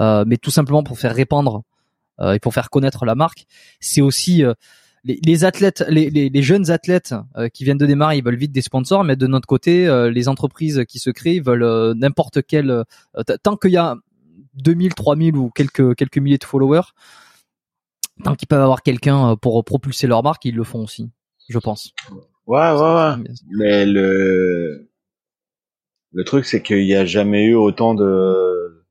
[0.00, 1.64] euh, mais tout simplement pour faire répandre
[2.20, 3.44] euh, et pour faire connaître la marque,
[3.78, 4.42] c'est aussi
[5.04, 7.14] les, athlètes, les, jeunes athlètes
[7.52, 10.84] qui viennent de démarrer, ils veulent vite des sponsors, mais de notre côté, les entreprises
[10.88, 12.84] qui se créent veulent n'importe quel,
[13.42, 13.96] tant qu'il y a
[14.54, 16.94] 2000, 3000 ou quelques quelques milliers de followers,
[18.22, 21.10] tant qu'ils peuvent avoir quelqu'un pour propulser leur marque, ils le font aussi,
[21.50, 21.92] je pense.
[22.46, 23.24] Ouais, ouais, ouais.
[23.56, 24.88] Mais le
[26.12, 28.86] le truc, c'est qu'il n'y a jamais eu autant de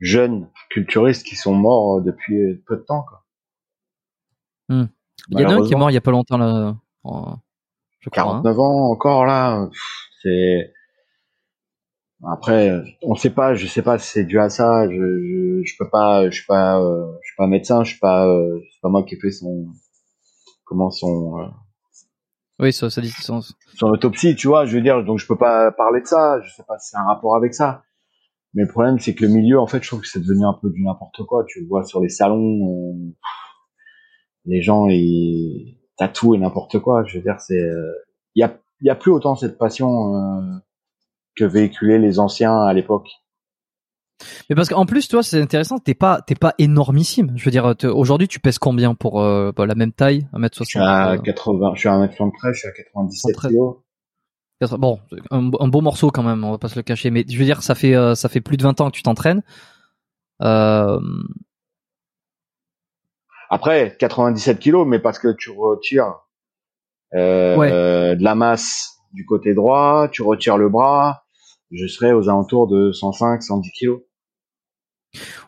[0.00, 3.02] jeunes culturistes qui sont morts depuis peu de temps.
[3.08, 3.24] Quoi.
[5.30, 6.76] Il y en a un qui est mort il y a pas longtemps là.
[7.04, 7.38] en-
[8.00, 8.26] je crois, hein.
[8.42, 9.68] 49 ans encore là,
[10.22, 10.72] c'est
[12.26, 15.74] après on sait pas, je sais pas si c'est dû à ça, je, je je
[15.78, 18.80] peux pas je suis pas euh, je suis pas médecin, je suis pas euh, c'est
[18.82, 19.68] pas moi qui ai fait son
[20.64, 21.46] comment son euh,
[22.60, 23.54] Oui, ça, ça dit sens.
[23.74, 26.54] son autopsie, tu vois, je veux dire donc je peux pas parler de ça, je
[26.54, 27.82] sais pas si c'est un rapport avec ça.
[28.54, 30.56] Mais le problème c'est que le milieu en fait, je trouve que c'est devenu un
[30.60, 33.16] peu du n'importe quoi, tu vois sur les salons euh,
[34.44, 37.60] les gens ils tatouent et n'importe quoi, je veux dire c'est
[38.34, 40.40] il y a il y a plus autant cette passion euh,
[41.36, 43.08] que véhiculaient les anciens à l'époque.
[44.48, 47.32] Mais parce qu'en plus, toi, c'est intéressant, t'es pas, t'es pas énormissime.
[47.36, 50.64] Je veux dire, aujourd'hui, tu pèses combien pour euh, bah, la même taille, 1m60 Je
[50.64, 53.50] suis à euh, 80, je suis à 1m73, je suis à 97 113.
[53.50, 53.76] kilos.
[54.78, 55.00] bon,
[55.30, 57.10] un, un, beau morceau quand même, on va pas se le cacher.
[57.10, 59.42] Mais je veux dire, ça fait ça fait plus de 20 ans que tu t'entraînes.
[60.42, 61.00] Euh...
[63.50, 66.24] Après, 97 kilos, mais parce que tu retires
[67.14, 71.23] euh, de la masse du côté droit, tu retires le bras,
[71.70, 74.00] je serais aux alentours de 105, 110 kilos.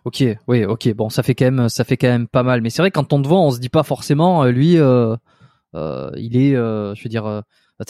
[0.05, 0.95] Ok, oui, ok.
[0.95, 2.61] Bon, ça fait quand même, ça fait quand même pas mal.
[2.61, 5.17] Mais c'est vrai quand on te voit, on se dit pas forcément, euh, lui, euh,
[5.75, 7.43] euh, il est, euh, je veux dire,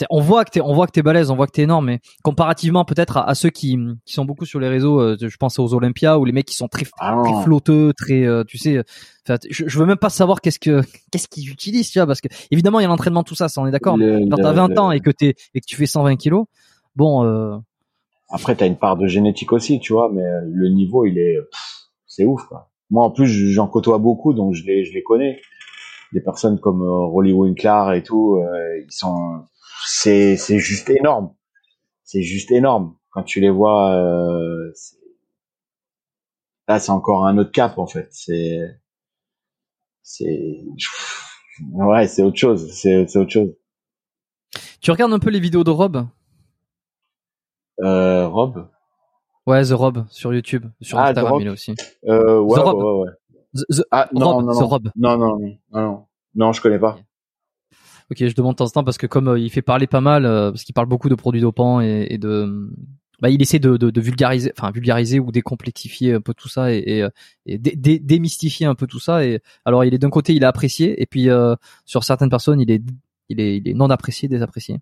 [0.09, 1.85] on voit que t'es, on voit que t'es balèze, on voit que t'es énorme.
[1.85, 5.73] Mais comparativement peut-être à, ceux qui, qui sont beaucoup sur les réseaux, je pense aux
[5.73, 8.83] Olympia ou les mecs qui sont très, ah très flotteux, très, tu sais.
[9.27, 10.81] Je, je, veux même pas savoir qu'est-ce que,
[11.11, 13.61] qu'est-ce qu'ils utilisent, tu vois, parce que évidemment il y a l'entraînement tout ça, ça
[13.61, 13.97] on est d'accord.
[13.97, 16.45] Quand t'as 20 ans et que t'es et que tu fais 120 kilos,
[16.95, 17.61] bon.
[18.29, 21.37] Après, t'as une part de génétique aussi, tu vois, mais le niveau, il est,
[22.05, 22.71] c'est ouf, quoi.
[22.89, 25.41] Moi, en plus, j'en côtoie beaucoup, donc je les, je les connais.
[26.13, 29.43] Des personnes comme euh, Rolly Winkler et tout, euh, ils sont,
[29.85, 31.33] c'est, c'est juste énorme.
[32.03, 32.95] C'est juste énorme.
[33.11, 34.71] Quand tu les vois, euh,
[36.67, 38.07] là, c'est encore un autre cap, en fait.
[38.11, 38.59] C'est,
[40.01, 40.63] c'est,
[41.73, 42.71] ouais, c'est autre chose.
[42.71, 43.53] C'est, c'est autre chose.
[44.79, 46.07] Tu regardes un peu les vidéos de Rob?
[47.81, 48.67] Euh, Rob
[49.45, 51.73] Ouais, The Rob sur YouTube, sur ah, Instagram il est aussi.
[52.07, 52.77] Euh, ouais, The Rob.
[52.77, 53.11] Ouais, ouais.
[53.69, 54.89] The, ah, non, Rob, non, The Rob.
[54.95, 56.05] Non, non, non, non,
[56.35, 56.97] non, je connais pas.
[58.11, 60.01] Ok, je demande de temps en temps parce que comme euh, il fait parler pas
[60.01, 62.69] mal, euh, parce qu'il parle beaucoup de produits dopants et, et de,
[63.21, 66.73] bah, il essaie de, de, de, vulgariser, enfin vulgariser ou décomplexifier un peu tout ça
[66.73, 67.07] et, et,
[67.45, 69.25] et dé, démystifier un peu tout ça.
[69.25, 71.55] Et alors, il est d'un côté, il est apprécié, et puis euh,
[71.85, 72.81] sur certaines personnes, il est,
[73.29, 74.79] il est, il est non apprécié, désapprécié.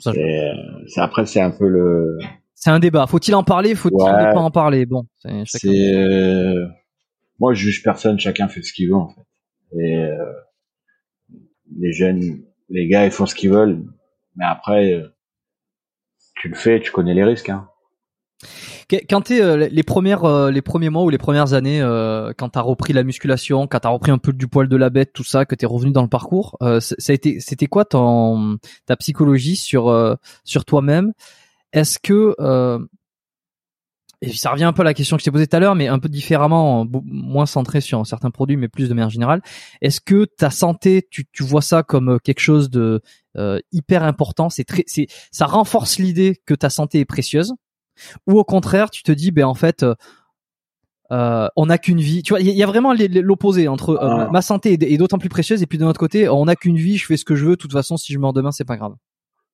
[0.00, 2.18] C'est après, c'est un peu le,
[2.54, 3.06] c'est un débat.
[3.06, 3.74] Faut-il en parler?
[3.74, 4.86] Faut-il ne pas en parler?
[4.86, 5.06] Bon,
[5.46, 5.94] c'est.
[5.94, 6.66] Euh...
[7.38, 8.18] Moi, je juge personne.
[8.18, 9.22] Chacun fait ce qu'il veut en fait.
[9.78, 10.32] Et euh...
[11.78, 13.82] les jeunes, les gars, ils font ce qu'ils veulent.
[14.36, 15.08] Mais après, euh,
[16.36, 17.48] tu le fais, tu connais les risques.
[17.48, 17.68] Hein.
[19.08, 22.50] Quand t'es euh, les premières, euh, les premiers mois ou les premières années, euh, quand
[22.50, 25.24] t'as repris la musculation, quand t'as repris un peu du poil de la bête, tout
[25.24, 29.56] ça, que t'es revenu dans le parcours, ça a été, c'était quoi ton, ta psychologie
[29.56, 31.12] sur sur toi-même?
[31.72, 32.78] Est-ce que euh,
[34.22, 35.74] et ça revient un peu à la question que je t'ai posée tout à l'heure,
[35.74, 39.40] mais un peu différemment, moins centré sur certains produits, mais plus de manière générale.
[39.80, 43.00] Est-ce que ta santé, tu, tu vois ça comme euh, quelque chose de
[43.38, 44.50] euh, hyper important?
[44.50, 47.54] C'est très, c'est, ça renforce l'idée que ta santé est précieuse,
[48.26, 49.84] ou au contraire, tu te dis, ben en fait,
[51.12, 52.22] euh, on n'a qu'une vie.
[52.22, 54.28] Tu vois, il y, a vraiment l'opposé entre ah.
[54.32, 56.96] ma santé est, d'autant plus précieuse, et puis de notre côté, on n'a qu'une vie,
[56.96, 57.52] je fais ce que je veux.
[57.52, 58.94] De toute façon, si je meurs demain, c'est pas grave.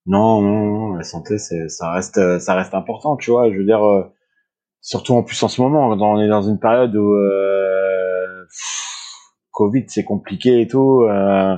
[0.06, 3.50] Non, non, non, la santé, c'est, ça reste, ça reste important, tu vois.
[3.50, 4.04] Je veux dire, euh,
[4.80, 8.44] surtout en plus en ce moment, on est dans une période où euh,
[9.50, 11.02] Covid, c'est compliqué et tout.
[11.02, 11.56] Euh,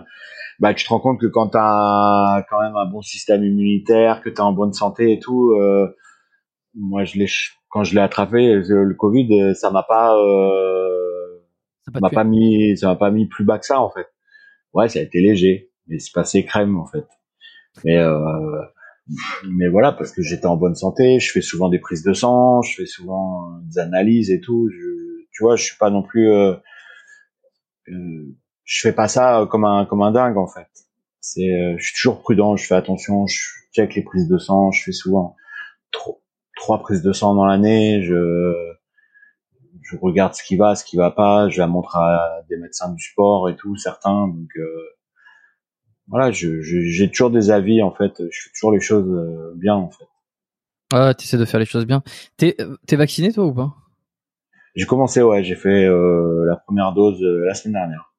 [0.61, 4.31] bah, tu te rends compte que quand t'as quand même un bon système immunitaire, que
[4.31, 5.95] t'es en bonne santé et tout, euh,
[6.79, 7.27] moi, je l'ai,
[7.69, 11.41] quand je l'ai attrapé, le Covid, ça m'a pas, euh,
[11.85, 14.07] ça m'a pas mis, ça m'a pas mis plus bas que ça en fait.
[14.73, 17.07] Ouais, ça a été léger, mais c'est passé crème en fait.
[17.85, 18.63] Mais euh,
[19.49, 22.63] mais voilà, parce que j'étais en bonne santé, je fais souvent des prises de sang,
[22.63, 24.69] je fais souvent des analyses et tout.
[24.71, 26.55] Je, tu vois, je suis pas non plus, euh,
[27.89, 30.69] euh, je fais pas ça comme un comme un dingue en fait.
[31.21, 33.39] C'est, euh, je suis toujours prudent, je fais attention, je
[33.75, 35.37] check les prises de sang, je fais souvent
[35.91, 36.23] trop,
[36.59, 38.75] trois prises de sang dans l'année, je
[39.83, 42.93] je regarde ce qui va, ce qui va pas, je la montre à des médecins
[42.93, 44.29] du sport et tout, certains.
[44.29, 44.67] Donc euh,
[46.09, 48.13] voilà, je, j'ai toujours des avis en fait.
[48.19, 50.05] Je fais toujours les choses euh, bien en fait.
[50.93, 52.03] Ah, tu essaies de faire les choses bien.
[52.37, 52.57] T'es,
[52.87, 53.75] t'es vacciné toi ou pas?
[54.75, 55.43] J'ai commencé, ouais.
[55.43, 58.13] J'ai fait euh, la première dose euh, la semaine dernière.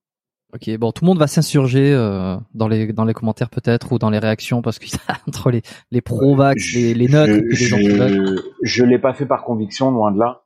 [0.54, 4.00] Ok, bon, tout le monde va s'insurger euh, dans les dans les commentaires peut-être ou
[4.00, 4.88] dans les réactions parce que
[5.28, 5.62] entre les
[5.92, 10.12] les pro-vax, les, les neutres et les anti Je l'ai pas fait par conviction, loin
[10.12, 10.44] de là.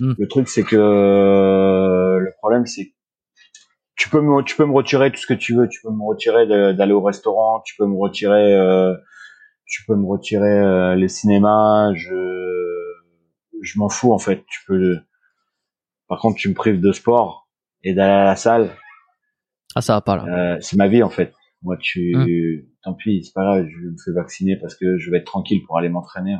[0.00, 0.14] Hmm.
[0.18, 2.94] Le truc c'est que le problème c'est
[3.98, 6.04] tu peux me tu peux me retirer tout ce que tu veux tu peux me
[6.04, 8.94] retirer d'aller au restaurant tu peux me retirer euh,
[9.66, 12.14] tu peux me retirer euh, les cinémas je
[13.62, 14.98] je m'en fous en fait tu peux
[16.08, 17.48] par contre tu me prives de sport
[17.84, 18.70] et d'aller à la salle
[19.74, 21.32] ah ça va pas là euh, c'est ma vie en fait
[21.62, 22.26] moi tu hum.
[22.82, 25.62] tant pis c'est pas grave je me fais vacciner parce que je vais être tranquille
[25.66, 26.36] pour aller m'entraîner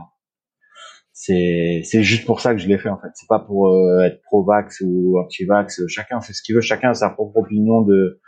[1.20, 3.08] c'est c'est juste pour ça que je l'ai fait en fait.
[3.14, 5.88] C'est pas pour euh, être pro-vax ou anti-vax.
[5.88, 6.60] Chacun fait ce qu'il veut.
[6.60, 8.20] Chacun a sa propre opinion de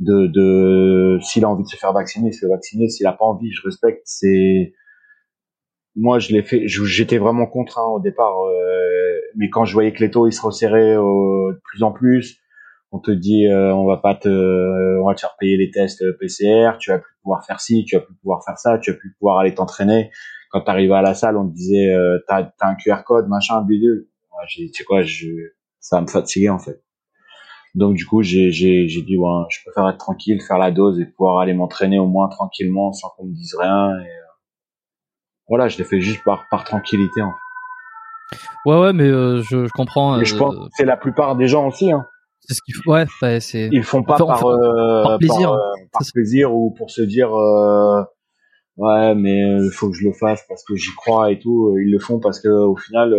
[0.00, 2.90] de, de s'il a envie de se faire vacciner, se fait vacciner.
[2.90, 4.02] S'il a pas envie, je respecte.
[4.04, 4.74] C'est
[5.94, 6.68] moi je l'ai fait.
[6.68, 10.42] J'étais vraiment contraint au départ, euh, mais quand je voyais que les taux ils se
[10.42, 12.38] resserraient euh, de plus en plus,
[12.96, 14.28] on te dit euh, on va pas te
[15.00, 17.96] on va te faire payer les tests PCR, tu vas plus pouvoir faire ci, tu
[17.96, 20.10] vas plus pouvoir faire ça, tu vas plus pouvoir aller t'entraîner.
[20.50, 23.28] Quand tu arrivais à la salle, on te disait euh, t'as as un QR code,
[23.28, 24.08] machin, bidule.
[24.48, 25.28] j'ai dit tu sais quoi, je
[25.78, 26.82] ça va me fatiguer en fait.
[27.74, 30.98] Donc du coup, j'ai j'ai j'ai dit ouais, je préfère être tranquille, faire la dose
[30.98, 34.26] et pouvoir aller m'entraîner au moins tranquillement sans qu'on me dise rien et euh,
[35.48, 38.38] voilà, je l'ai fait juste par par tranquillité en fait.
[38.64, 40.18] Ouais ouais, mais euh, je, je comprends.
[40.20, 42.06] Et je pense que c'est la plupart des gens aussi hein.
[42.46, 42.92] C'est ce qu'il faut.
[42.92, 43.68] Ouais, bah, c'est.
[43.72, 48.02] Ils font pas par, euh, par, plaisir, par, par plaisir ou pour se dire euh,
[48.76, 51.76] ouais, mais il faut que je le fasse parce que j'y crois et tout.
[51.78, 53.14] Ils le font parce que au final,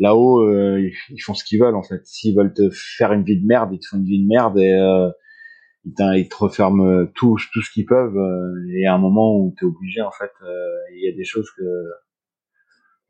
[0.00, 2.04] là-haut, euh, ils font ce qu'ils veulent en fait.
[2.04, 4.58] S'ils veulent te faire une vie de merde, ils te font une vie de merde
[4.58, 5.10] et euh,
[5.84, 8.16] ils, te referment tout, tout ce qu'ils peuvent.
[8.16, 10.32] Euh, et à un moment où tu es obligé en fait,
[10.94, 11.62] il y a des choses que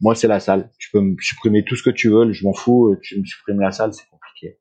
[0.01, 0.71] moi c'est la salle.
[0.79, 2.97] Tu peux me supprimer tout ce que tu veux, je m'en fous.
[3.03, 4.59] Tu me supprimes la salle, c'est compliqué.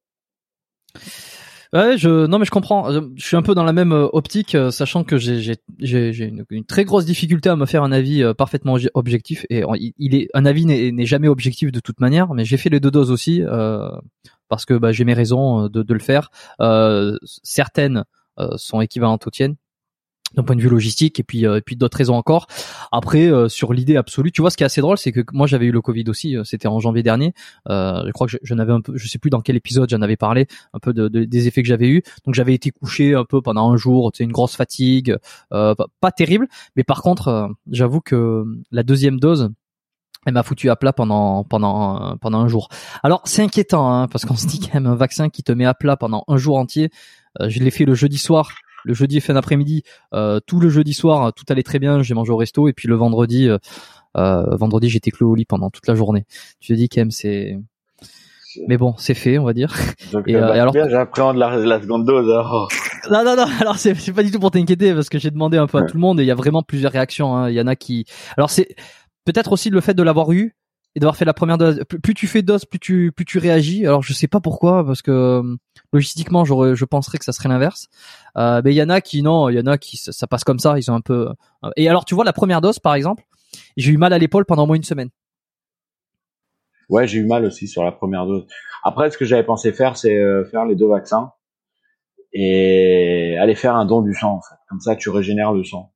[1.71, 2.91] Ouais, je non mais je comprends.
[2.91, 6.83] Je suis un peu dans la même euh, optique, euh, sachant que j'ai une, très
[6.83, 9.45] grosse difficulté à me faire un avis euh, parfaitement objectif.
[9.51, 9.63] Et
[9.97, 12.89] il est un avis n'est jamais objectif de toute manière, mais j'ai fait les deux
[12.89, 13.43] doses aussi
[14.47, 16.31] parce que bah, j'ai mes raisons de, le faire.
[17.43, 18.03] Certaines
[18.55, 19.55] sont équivalentes aux tiennes
[20.35, 22.47] d'un point de vue logistique et puis euh, et puis d'autres raisons encore.
[22.91, 25.47] Après euh, sur l'idée absolue, tu vois ce qui est assez drôle, c'est que moi
[25.47, 27.33] j'avais eu le Covid aussi, euh, c'était en janvier dernier.
[27.67, 30.17] je crois que je, avais un peu, je sais plus dans quel épisode j'en avais
[30.17, 32.03] parlé, un peu de, des effets que j'avais eu.
[32.25, 35.15] Donc j'avais été couché un peu pendant un jour, tu une grosse fatigue,
[35.49, 39.49] pas, pas, terrible, mais par contre j'avoue que la deuxième dose
[40.25, 42.67] elle m'a foutu à plat pendant pendant pendant un jour.
[43.03, 45.65] Alors c'est inquiétant hein, parce qu'on se dit quand même un vaccin qui te met
[45.65, 46.89] à plat pendant un jour entier.
[47.39, 48.51] je l'ai fait le jeudi soir
[48.83, 49.83] le jeudi fin d'après-midi,
[50.13, 52.87] euh, tout le jeudi soir, tout allait très bien, j'ai mangé au resto et puis
[52.87, 53.57] le vendredi, euh,
[54.17, 56.25] euh vendredi j'étais cloué au lit pendant toute la journée.
[56.59, 57.59] Tu te dis quand même c'est,
[58.67, 59.73] mais bon c'est fait on va dire.
[60.11, 62.29] Donc, et, euh, bah, alors j'appréhende la, la seconde dose.
[62.29, 62.69] Alors.
[63.09, 65.57] Non non non alors c'est c'est pas du tout pour t'inquiéter parce que j'ai demandé
[65.57, 67.33] un peu à tout le monde et il y a vraiment plusieurs réactions.
[67.33, 67.49] Hein.
[67.49, 68.75] Il y en a qui, alors c'est
[69.23, 70.53] peut-être aussi le fait de l'avoir eu
[70.95, 71.83] et d'avoir fait la première dose.
[71.87, 73.85] Plus, tu fais de doses, plus tu réagis.
[73.85, 75.55] Alors je sais pas pourquoi parce que euh,
[75.93, 77.89] logistiquement je penserais que ça serait l'inverse.
[78.37, 80.43] Euh, mais il y en a qui non, il y en a qui ça, passe
[80.43, 81.29] comme ça, ils sont un peu.
[81.63, 83.23] Euh, et alors tu vois la première dose par exemple,
[83.77, 85.09] j'ai eu mal à l'épaule pendant moins une semaine.
[86.89, 88.47] Ouais, j'ai eu mal aussi sur la première dose.
[88.83, 90.17] Après, ce que j'avais pensé faire, c'est
[90.49, 91.33] faire les deux vaccins
[92.33, 94.37] et aller faire un don du sang.
[94.37, 94.55] En fait.
[94.69, 95.91] Comme ça, tu régénères le sang.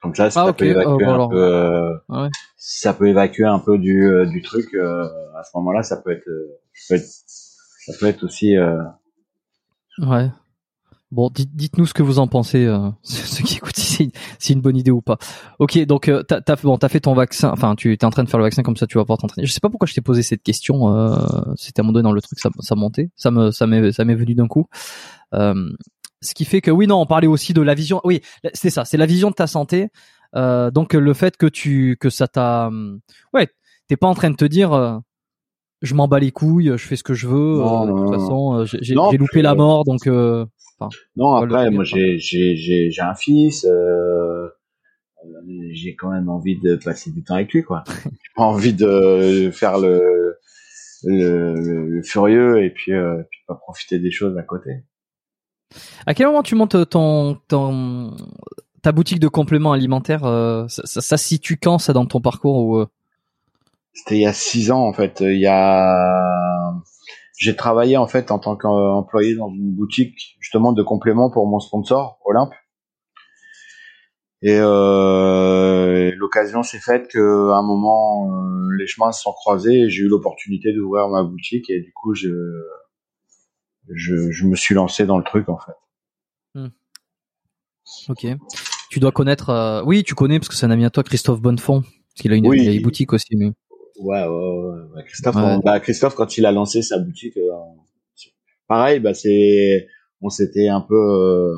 [0.00, 3.58] Comme ça, ça ah, peut évacuer oh, un peu, euh, ah ça peut évacuer un
[3.58, 4.72] peu du, euh, du truc.
[4.72, 5.04] Euh,
[5.38, 6.28] à ce moment-là, ça peut être,
[6.72, 8.56] ça peut être, ça peut être aussi.
[9.98, 10.30] Ouais.
[11.10, 12.66] Bon, dites-nous ce que vous en pensez,
[13.02, 15.18] ceux qui écoutent, si c'est une bonne idée ou pas.
[15.58, 18.30] Ok, donc t'as as, bon, as fait ton vaccin, enfin tu es en train de
[18.30, 19.46] faire le vaccin comme ça, tu vas pouvoir t'entraîner.
[19.46, 20.86] Je sais pas pourquoi je t'ai posé cette question.
[21.56, 23.92] C'était à un moment donné dans le truc, ça, ça montait, ça me ça m'est
[23.92, 24.66] ça m'est venu d'un coup.
[26.22, 28.00] Euh, ce qui fait que oui, non, on parlait aussi de la vision.
[28.04, 28.20] Oui,
[28.54, 29.88] c'est ça, c'est la vision de ta santé.
[30.36, 33.00] Euh, donc le fait que tu que ça t'a, hum,
[33.34, 33.48] ouais,
[33.88, 34.98] t'es pas en train de te dire, euh,
[35.82, 37.60] je m'en bats les couilles, je fais ce que je veux.
[37.60, 40.06] Euh, de toute façon, j'ai loupé la mort, donc.
[40.06, 43.66] non, après, moi, j'ai j'ai j'ai j'ai un fils.
[45.72, 47.82] j'ai quand même envie de passer du temps avec lui, quoi.
[48.04, 50.36] j'ai pas envie de faire le
[51.04, 54.70] le, le, furieux et puis, euh, puis pas profiter des choses à côté.
[56.06, 57.38] À quel moment tu montes ton
[58.82, 62.78] ta boutique de compléments alimentaires euh, ça, ça, situe quand ça dans ton parcours ou
[62.78, 62.86] euh?
[63.92, 65.22] C'était il y a six ans en fait.
[67.36, 71.58] J'ai travaillé en fait en tant qu'employé dans une boutique justement de compléments pour mon
[71.58, 72.52] sponsor Olympe.
[74.42, 79.90] Et euh, l'occasion s'est faite qu'à un moment euh, les chemins se sont croisés et
[79.90, 82.30] j'ai eu l'opportunité d'ouvrir ma boutique et du coup je
[83.94, 85.72] je, je me suis lancé dans le truc en fait.
[86.54, 86.68] Hmm.
[88.08, 88.26] Ok.
[88.90, 89.50] Tu dois connaître.
[89.50, 92.32] Euh, oui, tu connais parce que c'est un ami à toi, Christophe Bonnefond, parce qu'il
[92.32, 93.36] a une vieille boutique aussi.
[93.36, 93.52] Mais...
[94.00, 95.04] Ouais, ouais, ouais.
[95.04, 97.50] Christophe, bah, Christophe, quand il a lancé sa boutique, euh,
[98.66, 99.86] pareil, bah c'est,
[100.20, 101.54] on s'était un peu, euh,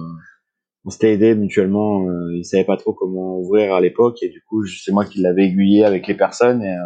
[0.84, 2.06] on s'était aidé mutuellement.
[2.32, 5.44] il savait pas trop comment ouvrir à l'époque et du coup, c'est moi qui l'avais
[5.44, 6.76] aiguillé avec les personnes et,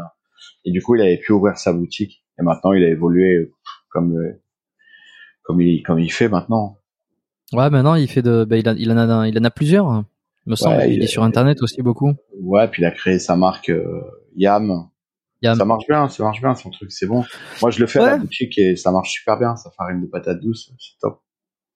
[0.64, 2.22] et du coup, il avait pu ouvrir sa boutique.
[2.38, 3.50] Et maintenant, il a évolué
[3.88, 4.14] comme
[5.46, 6.78] comme il comme il fait maintenant.
[7.52, 10.04] Ouais, maintenant il fait de, bah, il, il en a, il en a plusieurs.
[10.46, 10.82] Il me semble.
[10.88, 12.12] il, est sur internet aussi beaucoup.
[12.40, 14.02] Ouais, puis il a créé sa marque euh,
[14.36, 14.88] Yam.
[15.42, 15.56] Yam.
[15.56, 17.24] Ça marche bien, ça marche bien son truc, c'est bon.
[17.60, 19.54] Moi je le fais à la boutique et ça marche super bien.
[19.56, 21.20] Sa farine de patate douce, c'est top.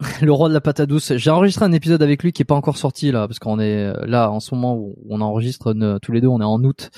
[0.22, 1.12] le roi de la patate douce.
[1.16, 3.92] J'ai enregistré un épisode avec lui qui est pas encore sorti là, parce qu'on est
[4.06, 6.90] là en ce moment où on enregistre tous les deux, on est en août.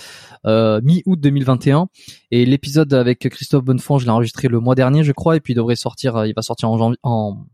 [0.46, 1.88] euh, mi-août 2021.
[2.30, 5.52] Et l'épisode avec Christophe Bonnefond, je l'ai enregistré le mois dernier, je crois, et puis
[5.52, 7.44] il devrait sortir, il va sortir en en,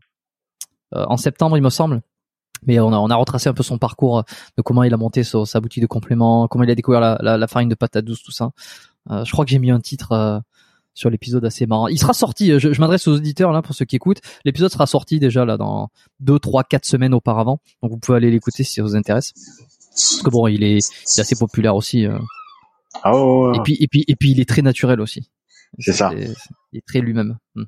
[0.91, 2.01] en septembre, il me semble.
[2.67, 4.23] Mais on a, on a retracé un peu son parcours
[4.57, 7.47] de comment il a monté sa, boutique de compléments, comment il a découvert la, la,
[7.47, 8.51] farine de patate douce, tout ça.
[9.09, 10.43] je crois que j'ai mis un titre
[10.93, 11.87] sur l'épisode assez marrant.
[11.87, 14.21] Il sera sorti, je, je m'adresse aux auditeurs là pour ceux qui écoutent.
[14.45, 15.89] L'épisode sera sorti déjà là dans
[16.19, 17.61] deux, trois, quatre semaines auparavant.
[17.81, 19.33] Donc vous pouvez aller l'écouter si ça vous intéresse.
[19.91, 22.05] Parce que bon, il est, il est assez populaire aussi.
[22.05, 22.17] Euh.
[23.05, 25.29] Ouais, Et puis et puis et puis il est très naturel aussi.
[25.77, 26.11] C'est ça.
[26.13, 27.37] Il est très lui-même.
[27.55, 27.65] Hmm.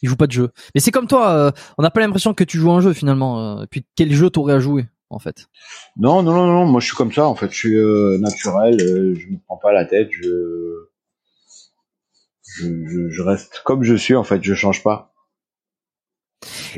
[0.00, 0.50] Il joue pas de jeu.
[0.74, 3.60] Mais c'est comme toi, euh, on n'a pas l'impression que tu joues un jeu finalement.
[3.60, 3.64] Euh.
[3.70, 5.48] puis quel jeu t'aurais à jouer en fait?
[5.96, 6.66] Non, non, non, non.
[6.66, 7.26] Moi, je suis comme ça.
[7.26, 8.78] En fait, je suis naturel.
[8.78, 10.08] je me prends pas la tête.
[10.10, 10.88] Je
[12.58, 15.12] je, je, reste comme je suis en fait, je change pas.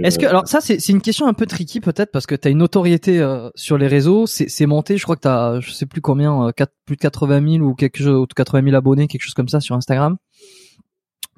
[0.02, 2.50] Est-ce que alors ça c'est une question un peu tricky peut-être parce que tu as
[2.50, 5.86] une notoriété euh, sur les réseaux, c'est monté, je crois que tu as je sais
[5.86, 9.22] plus combien 4, euh, plus de 80 000 ou quelque chose 80 000 abonnés, quelque
[9.22, 10.16] chose comme ça sur Instagram.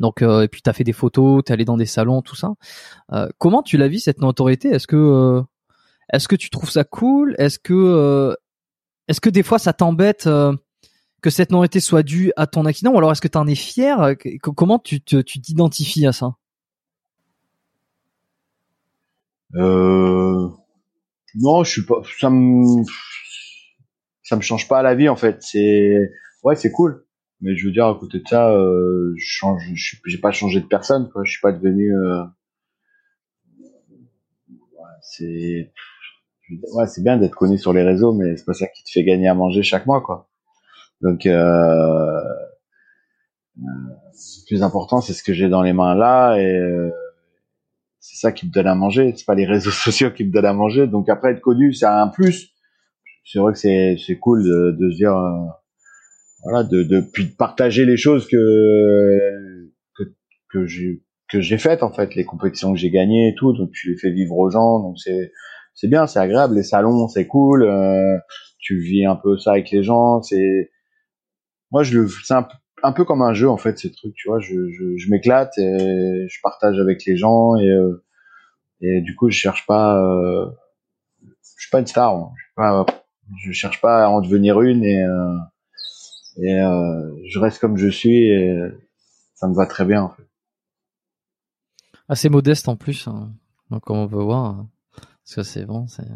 [0.00, 2.22] Donc euh, et puis tu as fait des photos, tu es allé dans des salons,
[2.22, 2.54] tout ça.
[3.38, 4.68] comment tu l'as vu cette notoriété?
[4.68, 5.42] Est-ce que
[6.12, 7.34] est-ce que tu trouves ça cool?
[7.38, 8.36] Est-ce que
[9.08, 10.28] est-ce que des fois ça t'embête
[11.22, 13.55] que cette notoriété soit due à ton accident ou alors est-ce que tu en es
[13.55, 16.36] fier Comment tu t'identifies à ça?
[19.55, 20.48] Euh...
[21.36, 22.01] Non, je suis pas.
[22.18, 22.84] Ça me
[24.34, 25.40] me change pas la vie en fait.
[26.43, 27.05] Ouais, c'est cool.
[27.40, 29.62] Mais je veux dire à côté de ça, euh, je change.
[30.06, 31.10] J'ai pas changé de personne.
[31.10, 31.22] Quoi.
[31.24, 31.94] Je suis pas devenu.
[31.94, 32.24] Euh...
[35.02, 35.72] c'est
[36.72, 39.05] ouais, c'est bien d'être connu sur les réseaux, mais c'est pas ça qui te fait
[39.05, 40.28] gagner à manger chaque mois, quoi.
[41.02, 42.20] Donc, euh,
[43.56, 46.90] le plus important, c'est ce que j'ai dans les mains là, et euh,
[48.01, 49.12] c'est ça qui me donne à manger.
[49.16, 50.86] C'est pas les réseaux sociaux qui me donnent à manger.
[50.86, 52.51] Donc après, être connu, c'est un plus.
[53.24, 55.47] C'est vrai que c'est c'est cool de, de se dire, euh,
[56.44, 60.05] voilà, de, de puis de partager les choses que que
[60.52, 63.52] que j'ai que j'ai faites en fait, les compétitions que j'ai gagnées et tout.
[63.52, 64.81] Donc je les fais vivre aux gens.
[64.81, 65.32] Donc c'est
[65.74, 66.55] c'est bien, c'est agréable.
[66.55, 67.64] Les salons, c'est cool.
[67.64, 68.16] Euh,
[68.60, 70.23] tu vis un peu ça avec les gens.
[70.23, 70.70] C'est
[71.70, 72.34] moi je le c'est
[72.82, 76.40] un, peu comme un jeu en fait ces trucs tu vois je, m'éclate et je
[76.43, 78.02] partage avec les gens et euh,
[78.80, 80.51] du coup je cherche pas euh,
[81.22, 82.86] je suis pas une star hein.
[83.38, 88.59] je, cherche pas à en devenir une et euh, je reste comme je suis et
[89.34, 90.26] ça me va très bien en fait
[92.09, 93.32] assez modeste en plus hein.
[93.82, 94.68] comme on peut voir hein.
[94.94, 96.06] parce que c'est bon c'est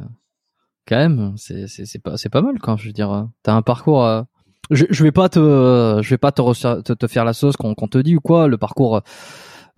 [0.87, 4.27] quand même c'est pas c'est pas mal quand je veux dire t'as un parcours
[4.71, 7.99] je, je vais pas te, je vais pas te, te, faire la sauce qu'on te
[7.99, 8.49] dit ou quoi.
[8.49, 9.01] Le parcours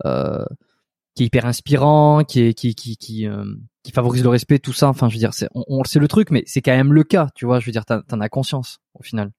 [0.05, 0.45] euh,
[1.15, 3.43] qui est hyper inspirant, qui est, qui, qui, qui, euh,
[3.83, 4.89] qui favorise le respect, tout ça.
[4.89, 7.03] Enfin, je veux dire, c'est, on, on c'est le truc, mais c'est quand même le
[7.03, 7.59] cas, tu vois.
[7.59, 9.31] Je veux dire, t'en as conscience au final.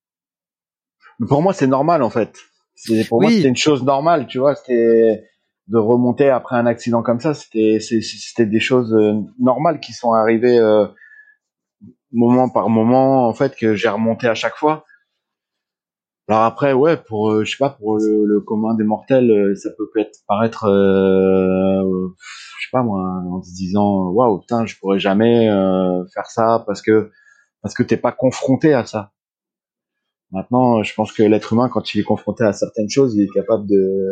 [1.29, 2.37] Pour moi, c'est normal en fait.
[2.75, 4.57] C'est pour moi, c'était une chose normale, tu vois.
[4.57, 5.25] C'était
[5.69, 7.35] de remonter après un accident comme ça.
[7.35, 10.87] C'était, c'était des choses euh, normales qui sont arrivées euh,
[12.13, 14.85] moment par moment, en fait, que j'ai remonté à chaque fois.
[16.27, 19.69] Alors après, ouais, pour euh, je sais pas, pour le, commun des mortels, euh, ça
[19.77, 22.09] peut être paraître, euh,
[22.59, 25.47] je sais pas moi, en se disant, waouh, putain, je pourrais jamais
[26.15, 27.11] faire ça parce que
[27.63, 29.13] parce que t'es pas confronté à ça.
[30.31, 33.33] Maintenant, je pense que l'être humain, quand il est confronté à certaines choses, il est
[33.35, 34.09] capable de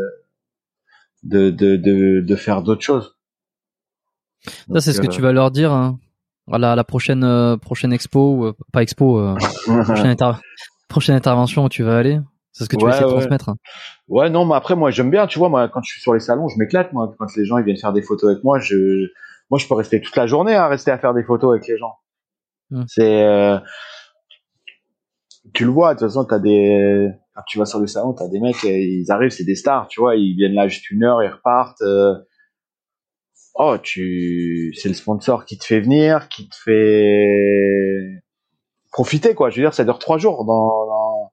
[1.23, 3.17] de de de, de faire d'autres choses.
[4.45, 5.73] ça, c'est ce que tu vas leur dire.
[5.73, 5.99] Hein.
[6.47, 9.35] Voilà, la prochaine prochaine expo, pas expo,
[9.65, 10.11] prochaine,
[10.93, 12.21] prochaine intervention où tu vas aller
[12.53, 13.57] C'est ce que tu vas essayer de transmettre hein.
[14.09, 16.21] Ouais, non, mais après, moi, j'aime bien, tu vois, moi, quand je suis sur les
[16.21, 19.09] salons, je m'éclate, moi, quand les gens, ils viennent faire des photos avec moi, je,
[19.51, 21.77] moi, je peux rester toute la journée à rester à faire des photos avec les
[21.79, 21.95] gens.
[22.71, 22.85] Mmh.
[22.87, 23.59] C'est, euh,
[25.55, 28.29] tu le vois, de toute façon, t'as des, quand tu vas sur les salons, t'as
[28.29, 31.23] des mecs, ils arrivent, c'est des stars, tu vois, ils viennent là juste une heure,
[31.23, 32.15] ils repartent, euh,
[33.55, 38.23] oh, tu, c'est le sponsor qui te fait venir, qui te fait,
[38.93, 39.51] profiter quoi.
[39.51, 40.45] Je veux dire, ça dure trois jours.
[40.45, 41.33] Dans, dans...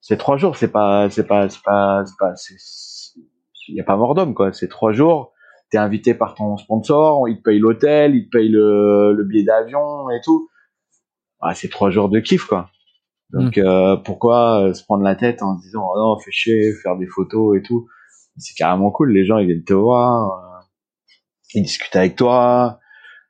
[0.00, 0.56] c'est trois jours.
[0.56, 2.34] C'est pas, c'est pas, c'est pas, c'est pas,
[3.68, 4.52] il y a pas mort d'homme quoi.
[4.52, 5.32] C'est trois jours.
[5.70, 9.44] T'es invité par ton sponsor, il te paye l'hôtel, il te paye le, le billet
[9.44, 10.50] d'avion et tout.
[11.40, 12.68] Ah, c'est trois jours de kiff quoi.
[13.30, 13.60] Donc mm.
[13.60, 16.98] euh, pourquoi euh, se prendre la tête en se disant oh non, fais chier, faire
[16.98, 17.86] des photos et tout.
[18.36, 19.12] C'est carrément cool.
[19.12, 20.64] Les gens ils viennent te voir, euh,
[21.54, 22.78] ils discutent avec toi.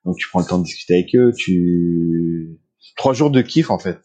[0.04, 2.31] Donc tu prends le temps de discuter avec eux, tu
[2.96, 4.00] trois jours de kiff en fait.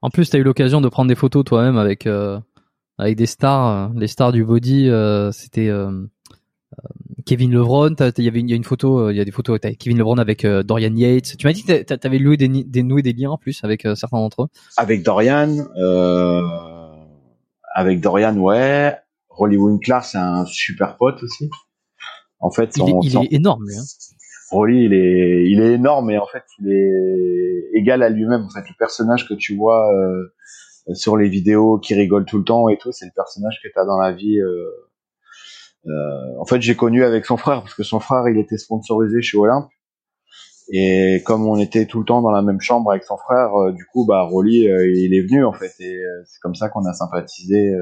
[0.00, 2.38] En plus, tu as eu l'occasion de prendre des photos toi-même avec euh,
[2.98, 4.88] avec des stars, euh, les stars du body.
[4.88, 5.70] Euh, c'était
[7.26, 9.58] Kevin Lebron, il y avait il y a une photo, il y a des photos
[9.62, 11.36] avec Kevin Lebron avec Dorian Yates.
[11.36, 13.82] Tu m'as dit que tu avais loué des, des noués des liens en plus avec
[13.94, 14.48] certains d'entre eux.
[14.76, 15.66] Avec Dorian,
[17.74, 18.96] avec Dorian, ouais.
[19.28, 21.48] Rolly Winkler, c'est un super pote aussi.
[22.40, 23.64] En fait, il, est, énorme.
[23.66, 23.82] Lui, hein.
[24.50, 28.44] Rolly, il est, il est énorme et en fait, il est égal à lui-même.
[28.44, 32.44] En fait, le personnage que tu vois euh, sur les vidéos, qui rigole tout le
[32.44, 34.38] temps et tout, c'est le personnage que tu as dans la vie.
[34.40, 34.70] Euh,
[35.86, 39.22] euh, en fait, j'ai connu avec son frère parce que son frère, il était sponsorisé
[39.22, 39.68] chez Olympe.
[40.70, 43.72] Et comme on était tout le temps dans la même chambre avec son frère, euh,
[43.72, 46.68] du coup, bah Rolly, euh, il est venu en fait, et euh, c'est comme ça
[46.68, 47.74] qu'on a sympathisé.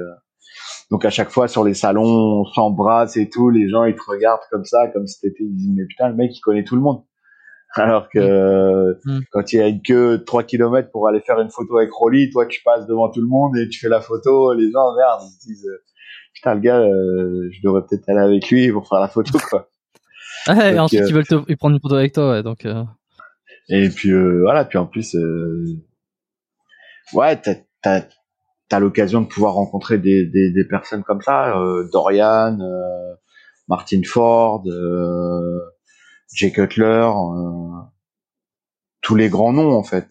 [0.91, 4.03] Donc à chaque fois sur les salons, on s'embrasse et tout, les gens ils te
[4.07, 6.77] regardent comme ça, comme si t'étais, ils disent mais putain le mec il connaît tout
[6.77, 7.03] le monde.
[7.75, 9.21] Alors que mm.
[9.33, 11.91] quand il y a une queue de 3 km pour aller faire une photo avec
[11.93, 14.93] Rolly, toi tu passes devant tout le monde et tu fais la photo, les gens
[14.93, 15.71] regardent, ils se disent
[16.35, 19.69] putain le gars, je devrais peut-être aller avec lui pour faire la photo quoi.
[20.47, 22.65] Ah, et ensuite ils veulent te prendre une photo avec toi, ouais, donc.
[22.65, 22.85] Euh...
[23.69, 25.65] Et puis euh, voilà, puis en plus, euh...
[27.15, 27.41] ouais,
[27.83, 28.03] t'as
[28.69, 33.15] t'as l'occasion de pouvoir rencontrer des des, des personnes comme ça, euh, Dorian, euh,
[33.69, 35.61] Martin Ford, euh,
[36.33, 37.09] Jay Cutler,
[39.01, 40.09] tous les grands noms en fait.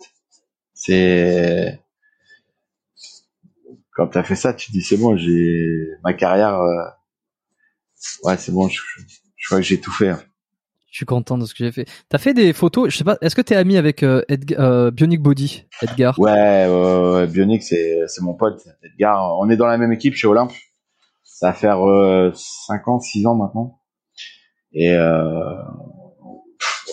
[0.73, 1.81] C'est
[3.95, 6.59] quand t'as fait ça, tu te dis c'est bon, j'ai ma carrière.
[8.23, 8.81] ouais, c'est bon, je,
[9.35, 10.09] je crois que j'ai tout fait.
[10.09, 10.23] Hein.
[10.95, 11.85] Je suis content de ce que j'ai fait.
[12.07, 14.21] T'as fait des photos, je sais pas, est-ce que t'es ami avec euh,
[14.57, 16.17] euh, Bionic Body, Edgar?
[16.17, 19.37] Ouais, Bionic c'est c'est mon pote, Edgar.
[19.41, 20.53] On est dans la même équipe chez Olympe.
[21.25, 23.81] Ça va faire euh, 5 ans, 6 ans maintenant.
[24.71, 25.57] Et euh,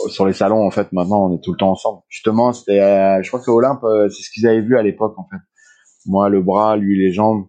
[0.08, 2.02] sur les salons, en fait, maintenant, on est tout le temps ensemble.
[2.08, 5.16] Justement, c'était, euh, je crois que Olympe, euh, c'est ce qu'ils avaient vu à l'époque,
[5.16, 5.40] en fait.
[6.06, 7.44] Moi, le bras, lui, les jambes.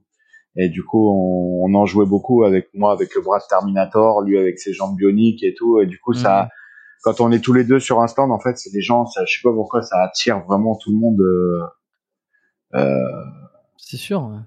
[0.56, 4.22] Et du coup, on, on, en jouait beaucoup avec moi, avec le bras de Terminator,
[4.22, 5.82] lui avec ses jambes bioniques et tout.
[5.82, 6.50] Et du coup, ça, mhm.
[7.04, 9.24] quand on est tous les deux sur un stand, en fait, c'est des gens, ça,
[9.26, 11.20] je sais pas pourquoi, ça attire vraiment tout le monde.
[11.22, 11.64] Euh,
[12.76, 13.24] euh
[13.78, 14.24] c'est sûr.
[14.24, 14.40] Ouais.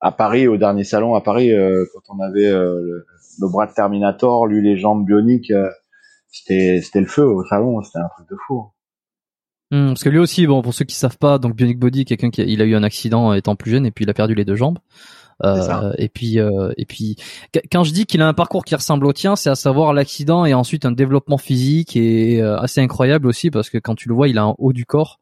[0.00, 3.06] À Paris, au dernier salon à Paris, euh, quand on avait euh, le,
[3.40, 5.70] le, bras de Terminator, lui les jambes bioniques, euh,
[6.30, 8.70] c'était c'était le feu au salon, c'était un truc de fou.
[9.70, 12.30] Mmh, parce que lui aussi, bon, pour ceux qui savent pas, donc Bionic Body, quelqu'un
[12.30, 14.34] qui a, il a eu un accident étant plus jeune et puis il a perdu
[14.34, 14.78] les deux jambes.
[15.44, 17.16] Euh, et puis, euh, et puis,
[17.70, 20.44] quand je dis qu'il a un parcours qui ressemble au tien, c'est à savoir l'accident
[20.44, 24.14] et ensuite un développement physique et euh, assez incroyable aussi parce que quand tu le
[24.14, 25.20] vois, il a un haut du corps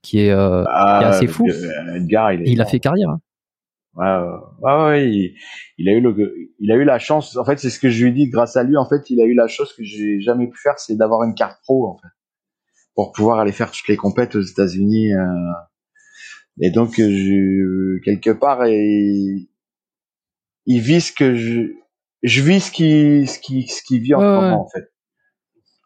[0.00, 1.46] qui est, euh, qui est assez fou.
[1.94, 3.10] Edgar, il, il a fait carrière.
[3.10, 3.20] Hein.
[3.94, 4.06] Ouais,
[4.62, 5.34] ouais, ouais il,
[5.76, 6.14] il, a eu le,
[6.60, 7.36] il a eu la chance.
[7.36, 8.28] En fait, c'est ce que je lui dis.
[8.28, 10.78] Grâce à lui, en fait, il a eu la chose que j'ai jamais pu faire,
[10.78, 12.08] c'est d'avoir une carte pro, en fait,
[12.98, 15.14] pour pouvoir aller faire toutes les compètes aux États-Unis.
[15.14, 15.22] Euh,
[16.60, 19.48] et donc, je, quelque part, et,
[20.66, 21.74] il vit ce que je
[22.24, 24.92] je vis ce qui ce qui ce qui vit en ce moment en fait.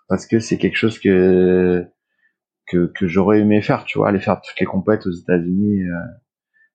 [0.09, 1.85] Parce que c'est quelque chose que
[2.67, 5.95] que que j'aurais aimé faire tu vois aller faire toutes les compètes aux États-Unis euh,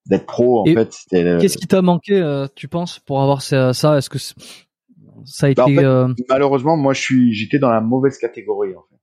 [0.06, 3.98] d'être pro en fait qu'est-ce qui t'a manqué euh, tu penses pour avoir ça, ça?
[3.98, 8.16] Est-ce que ça a bah, été euh, malheureusement moi je suis j'étais dans la mauvaise
[8.18, 8.97] catégorie en fait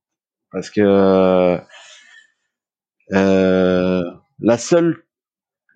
[0.56, 1.60] parce que
[3.10, 5.02] la seule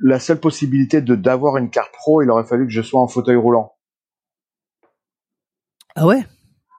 [0.01, 3.09] la seule possibilité de d'avoir une carte pro, il aurait fallu que je sois en
[3.09, 3.74] fauteuil roulant.
[5.94, 6.24] Ah ouais?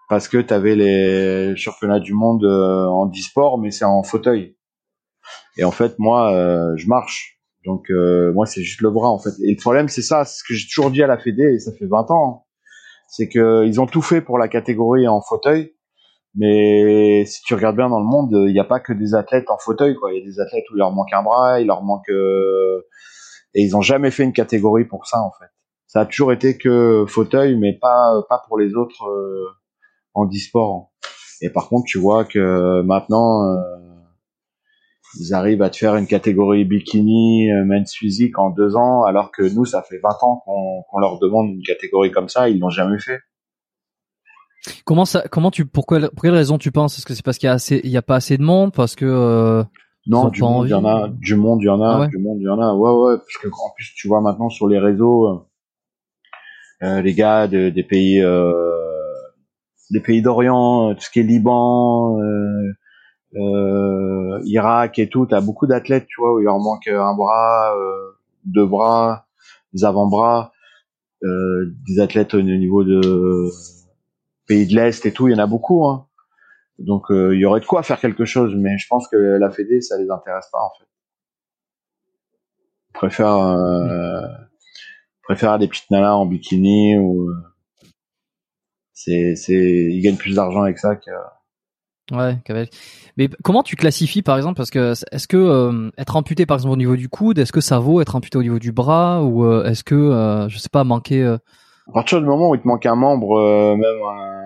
[0.09, 4.57] Parce que tu avais les championnats du monde euh, en e-sport, mais c'est en fauteuil.
[5.57, 7.39] Et en fait, moi, euh, je marche.
[7.65, 9.31] Donc euh, moi, c'est juste le bras en fait.
[9.45, 11.59] Et le problème, c'est ça, c'est ce que j'ai toujours dit à la Fédé, et
[11.59, 12.43] ça fait 20 ans, hein.
[13.09, 15.75] c'est que ils ont tout fait pour la catégorie en fauteuil.
[16.35, 19.49] Mais si tu regardes bien dans le monde, il n'y a pas que des athlètes
[19.49, 19.95] en fauteuil.
[20.11, 22.09] Il y a des athlètes où il leur manque un bras, il leur manque
[23.53, 25.49] et ils ont jamais fait une catégorie pour ça en fait.
[25.87, 29.45] Ça a toujours été que fauteuil, mais pas pas pour les autres euh,
[30.13, 30.91] en e-sport.
[31.41, 33.57] Et par contre, tu vois que maintenant euh,
[35.19, 39.31] ils arrivent à te faire une catégorie bikini, euh, men's physique en deux ans, alors
[39.31, 42.69] que nous, ça fait 20 ans qu'on leur demande une catégorie comme ça, ils l'ont
[42.69, 43.19] jamais fait.
[44.85, 46.97] Comment ça Comment tu pourquoi pour quelle raison tu penses?
[46.97, 48.71] Est-ce que c'est parce qu'il y a assez il y a pas assez de monde?
[48.73, 49.63] Parce que euh,
[50.07, 52.17] non, du monde, il y en a, du monde, il y en a, ah du
[52.17, 52.73] monde, il y en a.
[52.73, 55.39] Ouais, ouais, parce que en plus, tu vois maintenant sur les réseaux, euh,
[56.83, 58.51] euh les gars de, des pays, euh,
[59.91, 62.73] des pays d'Orient, euh, tout ce qui est Liban, euh,
[63.35, 67.75] euh, Irak et tout, t'as beaucoup d'athlètes, tu vois, où il leur manque un bras,
[68.45, 69.27] deux bras,
[69.73, 70.51] des avant-bras,
[71.21, 73.49] des athlètes au niveau de
[74.51, 76.07] pays de l'Est et tout, il y en a beaucoup, hein.
[76.85, 79.51] Donc euh, il y aurait de quoi faire quelque chose, mais je pense que la
[79.51, 80.87] Fédé, ça les intéresse pas en fait.
[82.89, 84.27] Ils préfèrent euh,
[85.23, 87.35] préfèrent des petites nanas en bikini ou euh,
[88.93, 91.11] C'est, c'est, ils gagnent plus d'argent avec ça que.
[92.11, 92.37] Ouais.
[93.15, 96.73] Mais comment tu classifies par exemple Parce que est-ce que euh, être amputé par exemple
[96.73, 99.49] au niveau du coude, est-ce que ça vaut être amputé au niveau du bras ou
[99.63, 102.95] est-ce que je sais pas manquer À partir du moment où il te manque un
[102.95, 104.40] membre, même un...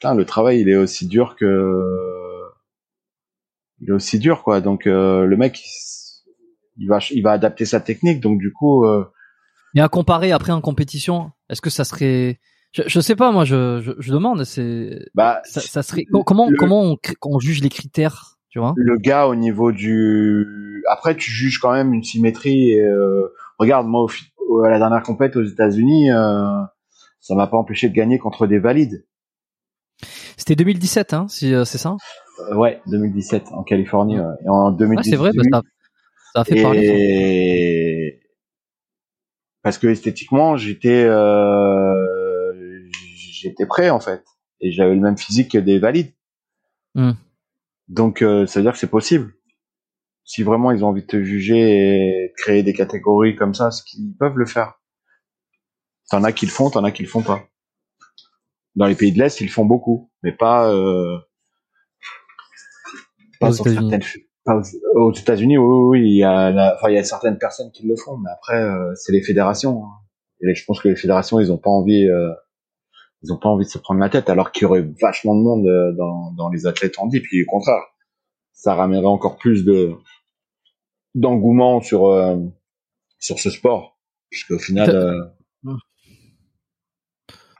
[0.00, 2.44] Putain, le travail il est aussi dur que
[3.80, 4.60] il est aussi dur quoi.
[4.60, 5.60] Donc le mec
[6.76, 8.84] il va il va adapter sa technique donc du coup.
[9.74, 12.38] Et à comparer après en compétition, est-ce que ça serait
[12.72, 14.44] je, je sais pas, moi, je, je, je demande.
[14.44, 18.74] C'est, bah, ça, ça serait comment comment on, on, juge les critères, tu vois?
[18.76, 20.82] Le gars au niveau du.
[20.88, 22.72] Après, tu juges quand même une symétrie.
[22.72, 23.28] Et, euh...
[23.58, 24.06] Regarde, moi,
[24.48, 26.44] au, à la dernière compète aux États-Unis, euh...
[27.20, 29.06] ça m'a pas empêché de gagner contre des valides.
[30.38, 31.96] C'était 2017, hein, si euh, c'est ça?
[32.50, 34.18] Euh, Ouais, 2017 en Californie.
[34.18, 34.34] Ouais.
[34.44, 34.98] Et en 2018.
[34.98, 35.62] Ah, c'est vrai, bah, ça,
[36.32, 36.86] ça a fait parler.
[36.86, 38.20] Et
[39.62, 42.88] parce que esthétiquement, j'étais euh,
[43.30, 44.24] j'étais prêt en fait
[44.60, 46.12] et j'avais le même physique que des valides.
[46.94, 47.12] Mm.
[47.88, 49.34] Donc euh, ça veut dire que c'est possible.
[50.24, 53.82] Si vraiment ils ont envie de te juger et créer des catégories comme ça, ce
[53.82, 54.80] qu'ils peuvent le faire.
[56.10, 57.42] T'en as qui le font, t'en as qui le font pas.
[58.78, 61.18] Dans les pays de l'Est, ils font beaucoup, mais pas, euh,
[63.40, 63.90] pas aux États-Unis.
[64.94, 67.96] Aux États-Unis, oui, oui, il y a, enfin, il y a certaines personnes qui le
[67.96, 69.84] font, mais après, euh, c'est les fédérations.
[69.84, 69.90] Hein.
[70.40, 72.32] Et je pense que les fédérations, ils ont pas envie euh,
[73.22, 75.42] ils ont pas envie de se prendre la tête alors qu'il y aurait vachement de
[75.42, 77.82] monde euh, dans, dans les athlètes dit puis au contraire
[78.52, 79.94] ça ramènerait encore plus de
[81.14, 82.36] d'engouement sur euh,
[83.18, 83.98] sur ce sport
[84.30, 85.74] puisqu'au final euh...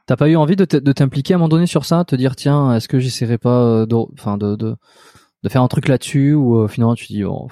[0.09, 2.75] t'as pas eu envie de t'impliquer à un moment donné sur ça te dire tiens
[2.75, 4.75] est-ce que j'essaierai pas euh, de enfin de, de,
[5.45, 7.49] de faire un truc là-dessus ou finalement tu dis oh,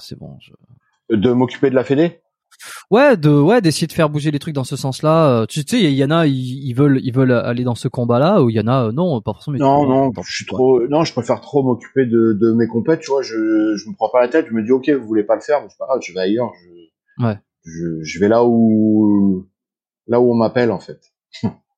[0.00, 1.14] c'est bon je...
[1.14, 2.20] de m'occuper de la fédé?
[2.90, 5.30] Ouais, de ouais d'essayer de faire bouger les trucs dans ce sens-là.
[5.30, 8.42] Euh, tu sais, il y, en a, ils, veulent ils veulent aller dans ce combat-là,
[8.42, 9.56] ou il y en a euh, non, pas forcément.
[9.58, 13.00] Non, non, je suis trop, non, je préfère trop m'occuper de, de mes compètes.
[13.00, 14.46] Tu vois, je je me prends pas la tête.
[14.48, 16.20] Je me dis ok, vous voulez pas le faire, mais c'est pas grave, je vais
[16.20, 16.50] ailleurs.
[16.60, 17.38] Je, ouais.
[17.64, 19.46] Je, je vais là où
[20.06, 21.00] là où on m'appelle en fait.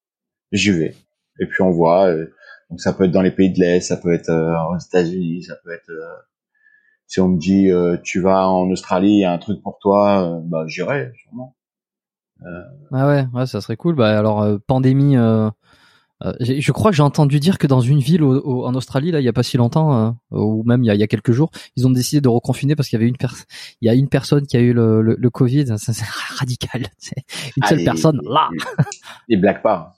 [0.52, 0.94] J'y vais.
[1.40, 2.06] Et puis on voit.
[2.06, 2.32] Euh,
[2.70, 5.56] donc ça peut être dans les pays de l'Est, ça peut être aux États-Unis, ça
[5.62, 5.90] peut être
[7.12, 9.78] si on me dit euh, tu vas en Australie, il y a un truc pour
[9.78, 11.54] toi, euh, bah j'irai sûrement.
[12.40, 12.62] Euh...
[12.90, 13.94] Ah ouais, ouais, ça serait cool.
[13.94, 15.14] Bah alors euh, pandémie.
[15.14, 19.28] je crois que j'ai entendu dire que dans une ville en Australie, là, il y
[19.28, 21.86] a pas si longtemps, ou même il y a, il y a, quelques jours, ils
[21.86, 23.44] ont décidé de reconfiner parce qu'il y avait une personne,
[23.82, 25.66] il y a une personne qui a eu le, le, Covid.
[25.76, 25.92] C'est
[26.38, 26.86] radical.
[27.58, 28.48] Une seule personne là.
[29.28, 29.92] Ils blaguent pas.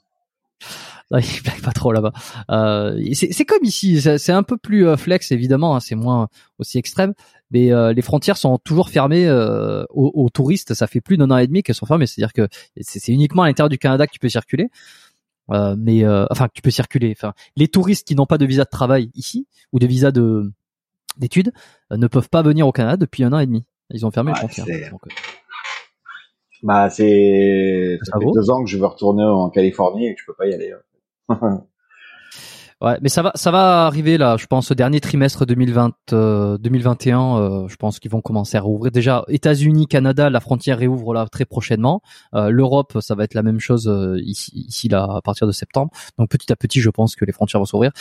[1.11, 2.13] Non, il blague pas trop là-bas.
[2.49, 6.79] Euh, c'est comme ici, c'est un peu plus euh, flex évidemment, hein, c'est moins aussi
[6.79, 7.13] extrême,
[7.51, 10.73] mais euh, les frontières sont toujours fermées euh, aux, aux, touristes.
[10.73, 12.47] Ça fait plus d'un an et demi qu'elles sont fermées, c'est-à-dire que
[12.81, 14.69] c'est uniquement à l'intérieur du Canada que tu peux circuler.
[15.51, 17.13] Euh, mais enfin, tu peux circuler.
[17.15, 20.51] Enfin, les touristes qui n'ont pas de visa de travail ici ou de visa de
[21.17, 21.53] d'études
[21.91, 23.63] ne peuvent pas venir au Canada depuis un an et demi.
[23.91, 24.65] Ils ont fermé les frontières.
[26.65, 30.25] Bah c'est ça, fait deux ans que je veux retourner en Californie et que je
[30.25, 30.73] peux pas y aller.
[32.81, 34.35] ouais, mais ça va, ça va arriver là.
[34.37, 35.93] Je pense au dernier trimestre 2020,
[36.59, 37.19] 2021.
[37.19, 38.91] Euh, euh, je pense qu'ils vont commencer à rouvrir.
[38.91, 42.01] Déjà, États-Unis, Canada, la frontière réouvre là très prochainement.
[42.33, 43.87] Euh, L'Europe, ça va être la même chose
[44.23, 45.91] ici, ici là à partir de septembre.
[46.17, 47.91] Donc petit à petit, je pense que les frontières vont s'ouvrir.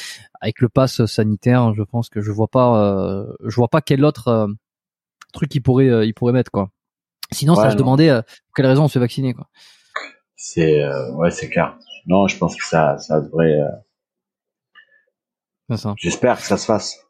[0.41, 4.49] Avec le pass sanitaire, je pense que je vois pas, je vois pas quel autre
[5.35, 6.70] truc ils pourraient, ils pourraient mettre quoi.
[7.32, 9.48] Sinon, ça se demandait pour quelle raison on se fait vacciner quoi.
[10.36, 10.84] C'est
[11.14, 11.76] ouais, c'est clair
[12.06, 13.60] non, je pense que ça, ça devrait.
[15.70, 15.84] Euh...
[15.96, 17.01] J'espère que ça se fasse.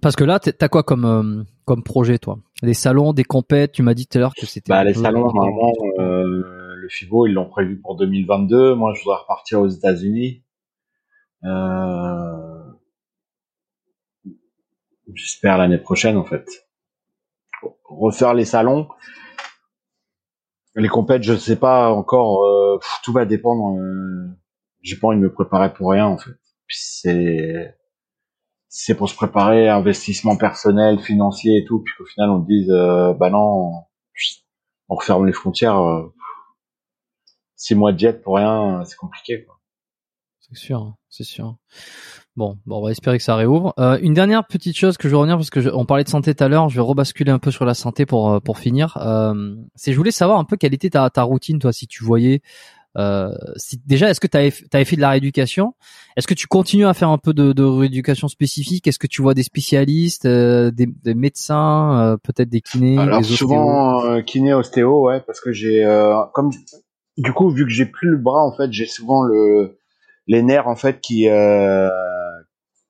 [0.00, 2.38] Parce que là, t'as quoi comme euh, comme projet, toi?
[2.62, 3.72] Des salons, des compètes?
[3.72, 4.70] Tu m'as dit tout à l'heure que c'était.
[4.70, 8.74] Bah, les salons, normalement, euh, le FIBO, ils l'ont prévu pour 2022.
[8.74, 10.44] Moi, je voudrais repartir aux États-Unis.
[11.44, 12.62] Euh...
[15.14, 16.67] J'espère l'année prochaine, en fait.
[17.88, 18.88] Refaire les salons.
[20.74, 22.44] Les compètes, je sais pas encore.
[22.44, 23.78] Euh, tout va dépendre.
[23.78, 24.28] Euh,
[24.82, 26.38] J'ai pas envie de me préparer pour rien en fait.
[26.68, 27.74] C'est
[28.68, 31.82] c'est pour se préparer, investissement personnel, financier et tout.
[31.82, 33.72] Puis qu'au final on te dise euh, bah non,
[34.88, 35.78] on referme les frontières.
[35.78, 36.14] Euh,
[37.56, 39.46] six mois de jet pour rien, c'est compliqué.
[40.40, 41.56] C'est sûr, c'est sûr.
[42.38, 43.74] Bon, bon, on va espérer que ça réouvre.
[43.80, 46.36] Euh, une dernière petite chose que je veux revenir parce que on parlait de santé
[46.36, 48.96] tout à l'heure, je vais rebasculer un peu sur la santé pour euh, pour finir.
[49.02, 52.04] Euh, c'est je voulais savoir un peu quelle était ta, ta routine toi si tu
[52.04, 52.40] voyais
[52.96, 55.74] euh, si, déjà est-ce que tu avais, avais, fait de la rééducation?
[56.16, 58.86] Est-ce que tu continues à faire un peu de, de rééducation spécifique?
[58.86, 64.22] Est-ce que tu vois des spécialistes, euh, des, des, médecins, peut-être des kinés Alors souvent
[64.22, 65.84] kiné ostéo ouais parce que j'ai
[66.34, 66.52] comme
[67.16, 69.76] du coup, vu que j'ai plus le bras, en fait, j'ai souvent le
[70.28, 71.88] les nerfs en fait qui euh,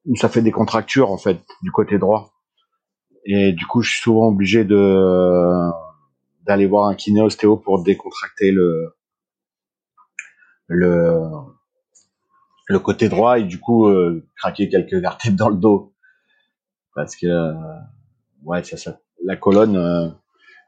[0.08, 2.32] où ça fait des contractures en fait du côté droit.
[3.24, 5.70] Et du coup, je suis souvent obligé de
[6.46, 8.94] d'aller voir un kiné ostéo pour décontracter le
[10.66, 11.20] le
[12.66, 15.94] le côté droit et du coup euh, craquer quelques vertèbres dans le dos
[16.94, 17.54] parce que euh,
[18.44, 20.08] ouais ça, ça la colonne euh,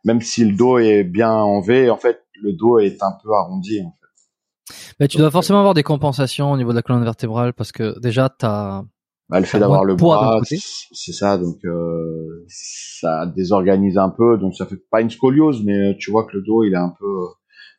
[0.05, 3.33] même si le dos est bien en V en fait le dos est un peu
[3.33, 4.75] arrondi en fait.
[4.99, 7.99] Mais tu dois forcément avoir des compensations au niveau de la colonne vertébrale parce que
[8.01, 8.83] déjà t'as
[9.31, 14.57] bah, le fait d'avoir le bras, c'est ça, donc euh, ça désorganise un peu, donc
[14.57, 17.27] ça fait pas une scoliose, mais tu vois que le dos il est un peu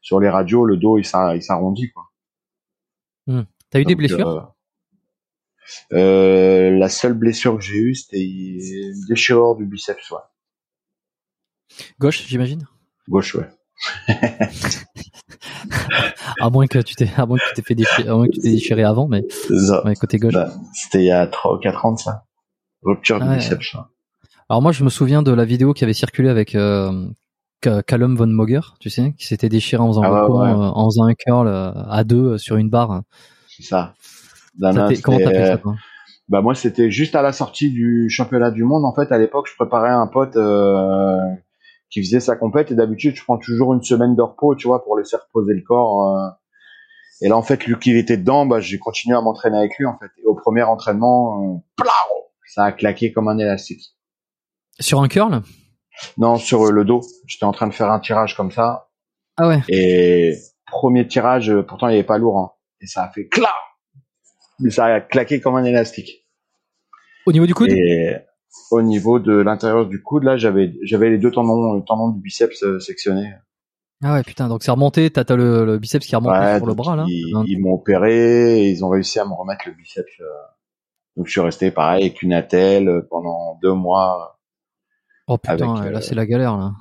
[0.01, 2.03] sur les radios, le dos il s'arrondit quoi.
[3.27, 3.43] Hmm.
[3.69, 4.55] T'as eu des blessures?
[5.93, 10.17] euh, euh, La seule blessure que j'ai eue, c'était une déchirure du biceps, ouais.
[11.99, 12.65] Gauche, j'imagine?
[13.09, 13.49] Gauche, ouais.
[16.39, 18.33] À moins que tu t'es, à moins que tu t'es fait déchirer, à moins que
[18.33, 20.33] tu t'es déchiré avant, mais ouais, côté gauche.
[20.33, 22.23] Bah, c'était il y a 3 ou 4 ans de ça.
[22.83, 23.75] Rupture du biceps.
[24.49, 27.05] Alors moi, je me souviens de la vidéo qui avait circulé avec euh,
[27.61, 31.13] Callum von Moger, tu sais, qui s'était déchiré en faisant, ah euh, en faisant un
[31.13, 33.03] curl euh, à deux sur une barre.
[33.47, 33.93] C'est ça.
[35.03, 35.75] comment t'as fait ça toi?
[36.27, 38.85] Bah moi, c'était juste à la sortie du championnat du monde.
[38.85, 40.37] En fait, à l'époque, je préparais un pote
[41.91, 44.83] qui faisait sa compète et d'habitude je prends toujours une semaine de repos tu vois
[44.83, 46.29] pour laisser reposer le corps euh.
[47.21, 49.85] et là en fait lui qui était dedans bah j'ai continué à m'entraîner avec lui
[49.85, 50.09] en fait.
[50.17, 51.85] Et au premier entraînement euh,
[52.47, 53.95] ça a claqué comme un élastique.
[54.79, 55.41] Sur un curl?
[56.17, 57.01] Non sur le dos.
[57.27, 58.89] J'étais en train de faire un tirage comme ça.
[59.37, 59.61] Ah ouais.
[59.69, 60.35] Et
[60.65, 63.51] premier tirage pourtant il avait pas lourd hein, et ça a fait clac
[64.61, 66.27] mais ça a claqué comme un élastique.
[67.25, 67.71] Au niveau du coude?
[68.71, 72.21] Au niveau de l'intérieur du coude, là, j'avais j'avais les deux tendons, euh, tendons du
[72.21, 73.33] biceps euh, sectionnés.
[74.03, 76.65] Ah ouais, putain, donc c'est remonté, t'as as le, le, biceps qui est remonté sur
[76.65, 80.09] le bras, là Ils, m'ont opéré et ils ont réussi à me remettre le biceps.
[80.21, 80.25] Euh.
[81.15, 84.39] Donc je suis resté pareil avec une attelle pendant deux mois.
[85.27, 86.71] Oh putain, là c'est la galère, là.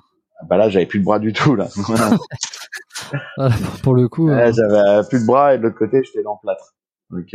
[0.49, 1.69] Bah là, j'avais plus de bras du tout, là.
[3.83, 4.31] pour le coup.
[4.31, 6.73] J'avais plus de bras et de l'autre côté, j'étais dans le plâtre.
[7.11, 7.35] Donc,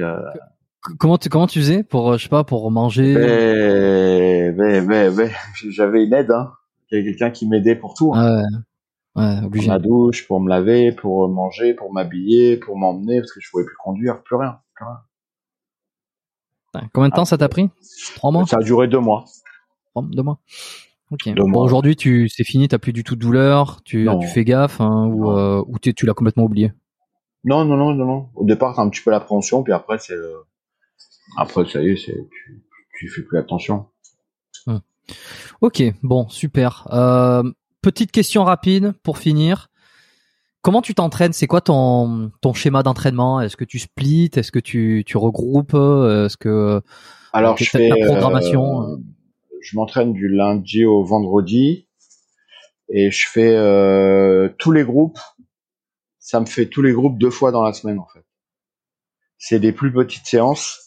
[0.99, 3.13] comment tu comment tu faisais pour euh, je sais pas pour manger
[5.69, 6.51] j'avais une aide hein.
[6.91, 8.43] Il y avait quelqu'un qui m'aidait pour tout hein.
[9.15, 9.39] ouais.
[9.43, 9.65] obligé.
[9.65, 13.49] pour ma douche pour me laver pour manger pour m'habiller pour m'emmener parce que je
[13.49, 14.59] pouvais plus conduire plus rien,
[16.93, 17.69] combien de temps ça t'a pris?
[18.15, 18.45] Trois mois?
[18.45, 19.23] Ça a duré deux mois.
[19.95, 20.39] Deux mois.
[21.11, 21.33] Ok.
[21.35, 24.81] Bon, aujourd'hui tu c'est fini t'as plus du tout de douleur tu tu fais gaffe
[24.81, 26.73] hein, ou euh, ou tu l'as complètement oublié?
[27.45, 28.29] Non, non, non, non, non.
[28.33, 30.15] Au départ, t'as un petit peu l'appréhension, puis après, c'est,
[31.37, 32.63] après, ça y est, c'est, tu,
[32.99, 33.87] tu fais plus attention.
[34.67, 34.81] Hum.
[35.61, 36.87] Ok, bon, super.
[36.91, 37.43] Euh,
[37.81, 39.69] petite question rapide pour finir.
[40.61, 41.33] Comment tu t'entraînes?
[41.33, 43.39] C'est quoi ton, ton schéma d'entraînement?
[43.39, 45.75] Est-ce que tu splits Est-ce que tu, tu regroupes?
[45.75, 46.81] Est-ce que
[47.33, 48.81] alors je fais ta programmation?
[48.83, 48.95] euh,
[49.61, 51.87] Je m'entraîne du lundi au vendredi
[52.89, 55.19] et je fais euh, tous les groupes.
[56.17, 58.25] Ça me fait tous les groupes deux fois dans la semaine en fait.
[59.37, 60.84] C'est des plus petites séances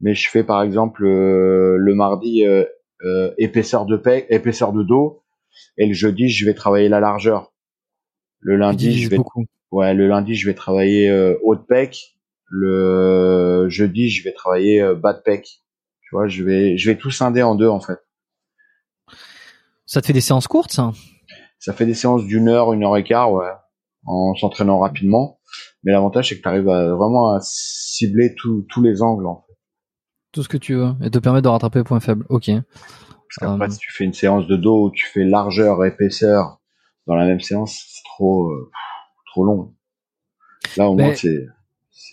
[0.00, 2.64] mais je fais par exemple euh, le mardi euh,
[3.04, 5.22] euh, épaisseur de pec, épaisseur de dos,
[5.76, 7.52] et le jeudi je vais travailler la largeur.
[8.40, 9.18] Le lundi je vais
[9.70, 11.10] ouais le lundi je vais travailler
[11.42, 12.16] haut de pec,
[12.46, 15.62] le jeudi je vais travailler bas de pec.
[16.02, 17.98] Tu vois, je vais je vais tout scinder en deux en fait.
[19.86, 20.92] Ça te fait des séances courtes ça?
[21.58, 23.50] Ça fait des séances d'une heure, une heure et quart, ouais,
[24.06, 25.38] en s'entraînant rapidement.
[25.84, 29.49] Mais l'avantage c'est que tu arrives à, vraiment à cibler tous les angles en fait
[30.32, 32.24] tout ce que tu veux et te permettre de rattraper les points faibles.
[32.28, 32.50] Ok.
[32.50, 36.60] Parce qu'après, euh, si tu fais une séance de dos où tu fais largeur, épaisseur
[37.06, 38.70] dans la même séance, c'est trop, euh,
[39.26, 39.74] trop long.
[40.76, 41.46] Là, au moins, c'est,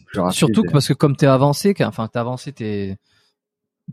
[0.07, 0.37] plus rapide.
[0.37, 2.97] Surtout parce que comme t'es avancé, enfin, t'es avancé, t'es,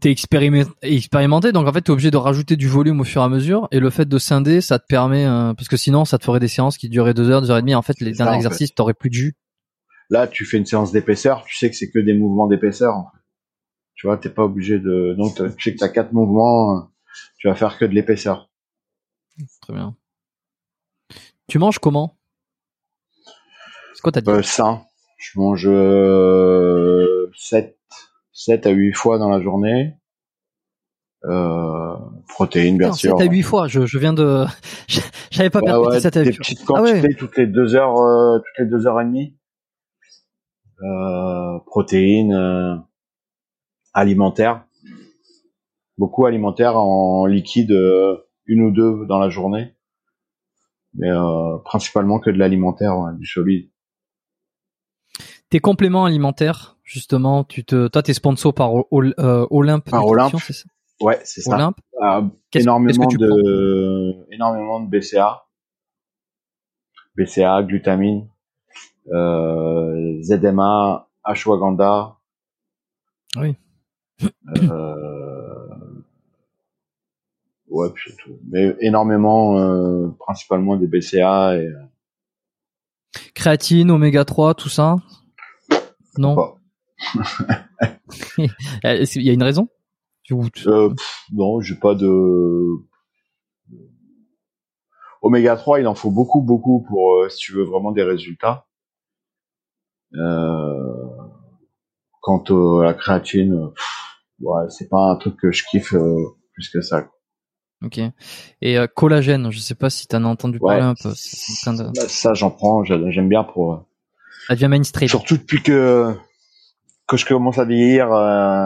[0.01, 3.29] t'es expérimenté, donc en fait, t'es obligé de rajouter du volume au fur et à
[3.29, 6.25] mesure, et le fait de scinder, ça te permet, euh, parce que sinon, ça te
[6.25, 7.75] ferait des séances qui duraient deux heures, deux heures et demie.
[7.75, 9.35] En fait, les derniers exercices, t'aurais plus de jus.
[10.11, 12.95] Là, tu fais une séance d'épaisseur, tu sais que c'est que des mouvements d'épaisseur.
[12.95, 13.24] En fait.
[13.95, 15.15] Tu vois, t'es pas obligé de.
[15.17, 16.89] Donc, tu sais que t'as quatre mouvements,
[17.39, 18.51] tu vas faire que de l'épaisseur.
[19.63, 19.97] Très bien.
[21.49, 22.17] Tu manges comment?
[23.95, 24.37] C'est quoi ta diète?
[24.37, 24.83] euh, Ça,
[25.19, 27.79] je mange euh, 7,
[28.33, 29.97] 7 à 8 fois dans la journée.
[31.25, 31.95] Euh,
[32.29, 33.17] protéines, bien sûr.
[33.19, 34.45] 7 à 8 fois, je, je viens de.
[35.31, 37.97] J'avais pas perdu ouais, 7 à 8 Des petites quantités ah toutes les 2 heures,
[37.99, 39.37] euh, toutes les 2 heures et demie.
[40.83, 42.85] Euh, protéines.
[43.95, 44.65] Alimentaire,
[45.99, 48.17] beaucoup alimentaire en liquide, euh,
[48.47, 49.75] une ou deux dans la journée.
[50.95, 53.71] Mais euh, principalement que de l'alimentaire, ouais, du solide.
[55.51, 59.91] Tes compléments alimentaires, justement, tu te, toi, t'es sponsor par euh, Olympe.
[59.91, 60.35] Par Olympe.
[60.39, 60.65] c'est ça?
[61.01, 61.55] Ouais, c'est ça.
[61.55, 61.77] Olympe.
[62.03, 65.45] Euh, Qu'est-ce- énormément qu'est-ce que tu de énormément de BCA,
[67.17, 68.29] BCA, glutamine,
[69.13, 72.17] euh, ZMA, ashwagandha.
[73.37, 73.57] Oui.
[74.23, 75.67] Euh,
[77.69, 78.39] ouais, puis c'est tout.
[78.49, 81.71] Mais énormément, euh, principalement des BCA et
[83.35, 84.97] Créatine, oméga 3, tout ça?
[86.19, 86.35] Non?
[86.35, 86.57] Pas.
[88.85, 89.69] Euh, Il y a une raison?
[90.31, 92.69] Euh, pff, non, j'ai pas de
[95.23, 95.81] oméga 3.
[95.81, 98.67] Il en faut beaucoup, beaucoup pour euh, si tu veux vraiment des résultats.
[100.15, 101.07] Euh,
[102.21, 102.43] quant
[102.81, 104.04] à la créatine, pff,
[104.45, 106.17] ouais, c'est pas un truc que je kiffe euh,
[106.53, 107.03] plus que ça.
[107.03, 107.11] quoi.
[107.85, 107.99] Ok.
[108.63, 110.79] Et euh, collagène, je sais pas si t'en as entendu Ouais.
[110.79, 111.11] parler un peu.
[111.11, 112.07] De...
[112.09, 112.83] Ça, j'en prends.
[112.85, 113.75] j'a- J'aime bien pour.
[113.75, 113.79] euh,
[114.49, 115.09] Ça devient mainstream.
[115.09, 116.15] Surtout depuis que
[117.07, 118.65] que je commence à vieillir, euh,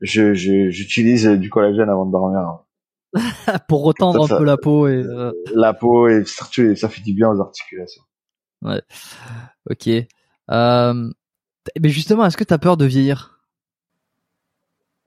[0.00, 2.40] je je- j'utilise du collagène avant de dormir.
[3.68, 5.02] Pour retendre Ça, un ça- peu la peau et.
[5.02, 8.02] euh, La peau et surtout ça fait du bien aux articulations.
[9.70, 9.88] Ok.
[10.50, 11.10] Euh,
[11.80, 13.35] mais justement, est-ce que t'as peur de vieillir?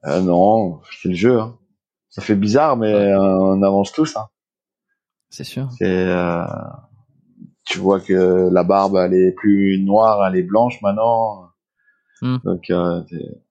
[0.06, 1.40] Euh, non, c'est le jeu.
[1.40, 1.56] Hein.
[2.08, 4.16] Ça fait bizarre, mais euh, on avance tous.
[4.16, 4.26] Hein.
[5.28, 5.68] C'est sûr.
[5.82, 6.44] Euh,
[7.66, 11.50] tu vois que la barbe, elle est plus noire, elle est blanche maintenant.
[12.22, 12.38] Hmm.
[12.44, 13.02] Donc, euh,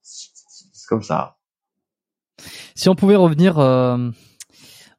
[0.02, 1.38] c'est- comme ça.
[2.74, 4.10] Si on pouvait revenir euh,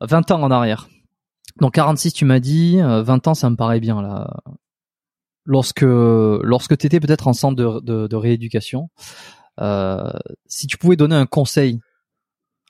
[0.01, 0.89] 20 ans en arrière.
[1.61, 4.31] Donc 46, tu m'as dit, euh, 20 ans, ça me paraît bien là.
[5.47, 9.40] Lorsque lorsque tu étais peut-être en centre de, de, de rééducation, euh,
[10.47, 11.81] si tu pouvais donner un conseil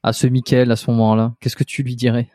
[0.03, 2.31] à ce Mickaël à ce moment-là, qu'est-ce que tu lui dirais?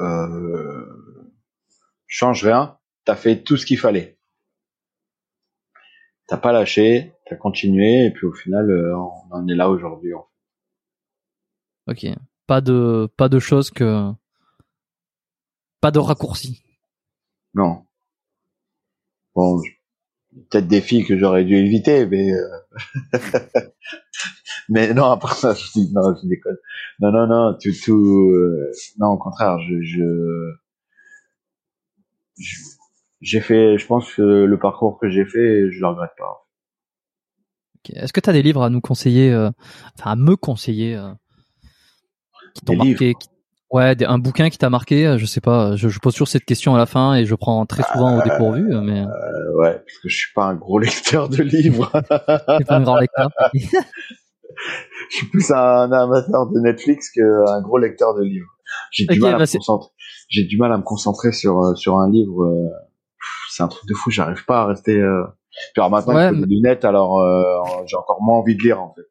[0.00, 1.32] Euh,
[2.06, 2.78] change rien.
[3.04, 4.18] T'as fait tout ce qu'il fallait.
[6.26, 10.12] T'as pas lâché, t'as continué, et puis au final, euh, on en est là aujourd'hui.
[11.86, 12.06] Ok.
[12.46, 14.12] Pas de pas de choses que
[15.80, 16.62] pas de raccourcis.
[17.54, 17.84] Non.
[19.40, 19.58] Bon,
[20.50, 23.10] peut-être des filles que j'aurais dû éviter, mais euh,
[24.68, 25.06] mais non.
[25.06, 26.58] Après ça, je dis non, je déconne.
[27.00, 28.30] Non, non, non, tout, tout.
[28.34, 30.52] euh, non, au contraire, je, je,
[32.38, 32.58] je-
[33.22, 33.78] j'ai fait.
[33.78, 36.46] Je pense que le parcours que j'ai fait, je le regrette pas.
[37.94, 39.50] Est-ce que tu as des livres à nous conseiller, euh,
[39.98, 41.14] enfin à me conseiller, euh,
[42.54, 43.29] qui t'ont marqué qui-
[43.70, 45.06] Ouais, un bouquin qui t'a marqué.
[45.06, 45.76] euh, Je sais pas.
[45.76, 48.22] Je, je pose toujours cette question à la fin et je prends très souvent au
[48.22, 51.90] dépourvu, euh, mais Euh, ouais, parce que je suis pas un gros lecteur de livres.
[52.08, 53.28] pas un grand lecteur.
[53.54, 58.48] je suis plus un amateur de Netflix qu'un gros lecteur de livres.
[58.90, 59.44] J'ai du Ok, mal à bah
[60.48, 62.42] du mal à me concentrer sur euh, sur un livre.
[62.44, 62.68] euh,
[63.50, 64.10] c'est un truc de fou.
[64.10, 64.96] J'arrive pas à rester.
[65.00, 65.22] Euh...
[65.74, 67.42] Puis alors maintenant, Ouais, mais- des lunettes, alors euh,
[67.86, 69.02] j'ai encore moins envie de lire en fait.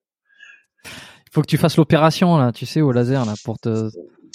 [0.86, 3.90] Il faut que tu fasses l'opération là, tu sais, au laser là, pour te.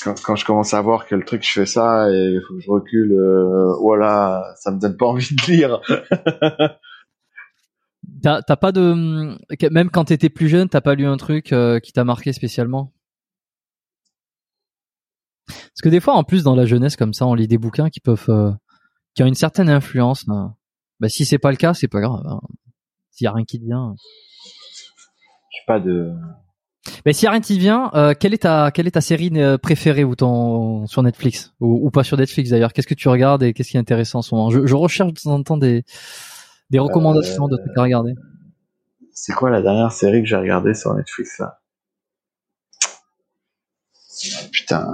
[0.05, 2.61] Quand, quand je commence à voir que le truc, je fais ça et faut que
[2.61, 3.13] je recule.
[3.13, 5.81] Euh, voilà, ça me donne pas envie de lire.
[8.23, 9.37] T'as pas de
[9.71, 12.93] même quand t'étais plus jeune, t'as pas lu un truc euh, qui t'a marqué spécialement?
[15.47, 17.91] Parce que des fois, en plus, dans la jeunesse comme ça, on lit des bouquins
[17.91, 18.53] qui peuvent, euh,
[19.15, 20.25] qui ont une certaine influence.
[21.01, 22.23] Bah, si c'est pas le cas, c'est pas grave.
[22.27, 22.41] hein.
[23.11, 23.95] S'il y a rien qui te vient.
[25.51, 26.13] J'ai pas de.
[27.05, 30.05] Mais a rien te vient, euh, quelle est ta, quelle est ta série euh, préférée
[30.05, 32.73] ou ton sur Netflix ou, pas sur Netflix d'ailleurs?
[32.73, 34.51] Qu'est-ce que tu regardes et qu'est-ce qui est intéressant en ce moment?
[34.51, 35.85] Je, recherche de temps en temps des,
[36.71, 38.15] des recommandations de trucs à regarder.
[39.13, 41.61] C'est quoi la dernière série que j'ai regardée sur Netflix là?
[44.51, 44.87] Putain.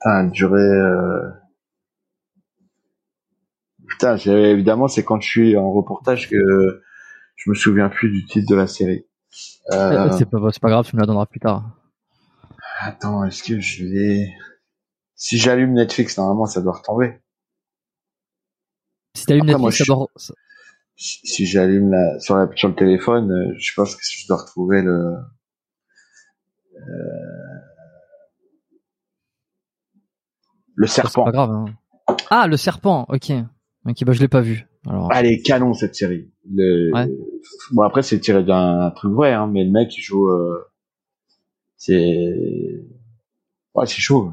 [0.00, 0.60] Putain, durait.
[0.60, 1.30] Euh...
[3.86, 6.82] Putain, évidemment, c'est quand je suis en reportage que
[7.44, 9.04] je me souviens plus du titre de la série.
[9.72, 11.64] Euh, C'est pas, c'est pas grave, tu me la donneras plus tard.
[12.80, 14.26] Attends, est-ce que je vais.
[15.14, 17.20] Si j'allume Netflix, normalement, ça doit retomber.
[19.14, 20.08] Si moi, Netflix, je ça doit-
[20.96, 24.38] Si, si j'allume la sur, la sur le téléphone, euh, je pense que je dois
[24.38, 25.14] retrouver le.
[26.76, 26.80] euh,
[30.74, 31.24] Le c'est serpent.
[31.24, 31.50] pas grave.
[31.50, 31.64] hein.
[32.30, 33.06] Ah, le serpent.
[33.08, 33.30] Ok.
[33.86, 34.66] Ok, bah je l'ai pas vu.
[34.88, 35.08] Alors.
[35.12, 36.30] Ah, elle est canon cette série.
[36.50, 36.90] Le...
[36.92, 37.08] Ouais.
[37.72, 40.64] Bon après c'est tiré d'un truc vrai, hein, mais le mec il joue, euh...
[41.76, 42.84] c'est,
[43.74, 44.32] ouais c'est chaud.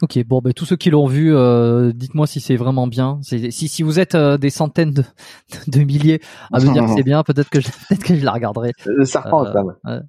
[0.00, 3.18] Ok, bon, ben tous ceux qui l'ont vu, euh, dites-moi si c'est vraiment bien.
[3.22, 5.02] Si, si vous êtes euh, des centaines de,
[5.66, 6.20] de milliers
[6.52, 8.72] à me dire que c'est bien, peut-être que je, peut-être que je la regarderai.
[8.84, 10.00] Le serpent, Euh, ça, ouais.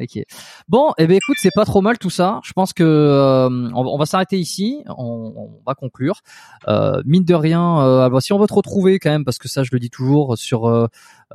[0.00, 0.22] Ok.
[0.68, 2.40] Bon, eh ben écoute, c'est pas trop mal tout ça.
[2.42, 4.82] Je pense que euh, on, va- on va s'arrêter ici.
[4.88, 6.20] On, on va conclure.
[6.68, 9.48] Euh, mine de rien, euh, alors, si on veut te retrouver quand même, parce que
[9.48, 10.86] ça, je le dis toujours sur euh,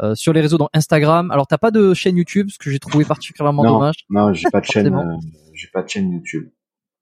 [0.01, 1.29] euh, sur les réseaux, dans Instagram.
[1.31, 3.73] Alors, t'as pas de chaîne YouTube, ce que j'ai trouvé particulièrement Non.
[3.73, 3.95] dommage.
[4.09, 5.19] Non, j'ai pas de chaîne,
[5.53, 6.49] j'ai pas de chaîne YouTube.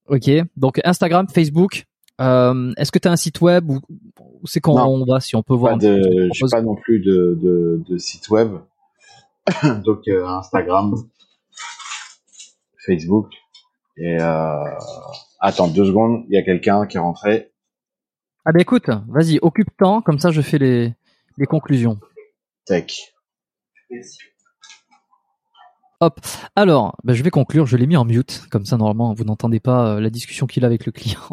[0.09, 0.29] Ok.
[0.57, 1.85] Donc Instagram, Facebook.
[2.19, 3.79] Est-ce que t'as un site web ou,
[4.45, 4.87] c'est quand Non.
[4.87, 5.87] on va si on peut voir tu
[6.33, 8.51] j'ai pas non plus de, de, de site web.
[9.85, 10.95] Donc, Instagram,
[12.85, 13.29] Facebook.
[13.97, 14.63] Et, euh,
[15.39, 17.51] attends deux secondes, il y a quelqu'un qui est rentré.
[18.45, 20.93] Ah ben écoute, vas-y, occupe-temps, comme ça je fais les
[21.37, 21.99] les conclusions.
[22.65, 23.13] Tech.
[25.99, 26.19] Hop.
[26.55, 27.65] Alors, ben, je vais conclure.
[27.65, 30.63] Je l'ai mis en mute, comme ça normalement vous n'entendez pas euh, la discussion qu'il
[30.63, 31.19] a avec le client.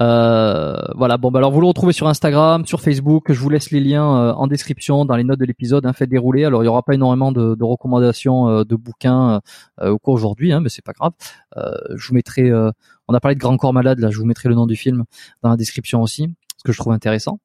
[0.00, 1.16] Euh, voilà.
[1.16, 3.32] Bon, ben, alors vous le retrouvez sur Instagram, sur Facebook.
[3.32, 5.86] Je vous laisse les liens euh, en description, dans les notes de l'épisode.
[5.86, 6.44] Hein, faites dérouler.
[6.44, 9.40] Alors il y aura pas énormément de, recommandations de bouquins
[9.80, 11.12] au cours aujourd'hui, hein, mais c'est pas grave.
[11.94, 12.52] Je vous mettrai.
[12.52, 13.98] on a parlé de Grand Corps Malade.
[13.98, 15.04] Là, je vous mettrai le nom du film
[15.42, 17.38] dans la description aussi, ce que je trouve intéressant.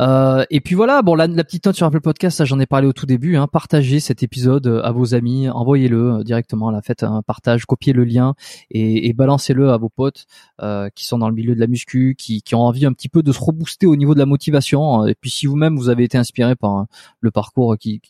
[0.00, 2.66] Euh, et puis voilà, bon la, la petite note sur Apple Podcast, ça j'en ai
[2.66, 3.36] parlé au tout début.
[3.36, 6.70] Hein, partagez cet épisode euh, à vos amis, envoyez-le euh, directement.
[6.70, 8.34] Là, faites un partage, copiez le lien
[8.70, 10.26] et, et balancez-le à vos potes
[10.62, 13.08] euh, qui sont dans le milieu de la muscu, qui, qui ont envie un petit
[13.08, 15.06] peu de se rebooster au niveau de la motivation.
[15.06, 16.84] Et puis si vous-même vous avez été inspiré par euh,
[17.20, 18.00] le parcours qui,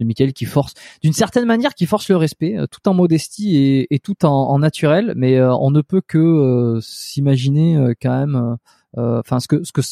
[0.00, 3.56] de Michael, qui force, d'une certaine manière, qui force le respect, euh, tout en modestie
[3.56, 8.56] et, et tout en, en naturel, mais euh, on ne peut que s'imaginer quand même,
[8.96, 9.82] enfin ce que ce que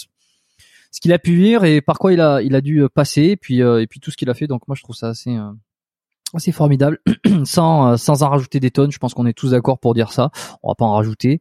[0.90, 3.36] ce qu'il a pu vivre et par quoi il a il a dû passer et
[3.36, 4.46] puis euh, et puis tout ce qu'il a fait.
[4.46, 5.50] Donc moi je trouve ça assez euh,
[6.34, 7.00] assez formidable.
[7.44, 10.12] Sans euh, sans en rajouter des tonnes je pense qu'on est tous d'accord pour dire
[10.12, 10.30] ça.
[10.62, 11.40] On va pas en rajouter.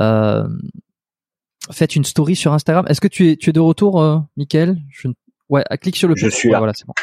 [0.00, 0.46] Euh,
[1.70, 2.86] faites une story sur Instagram.
[2.88, 5.08] Est-ce que tu es tu es de retour euh, Michael je...
[5.48, 6.58] ouais clique sur le Je suis ouais, là.
[6.58, 6.94] voilà c'est bon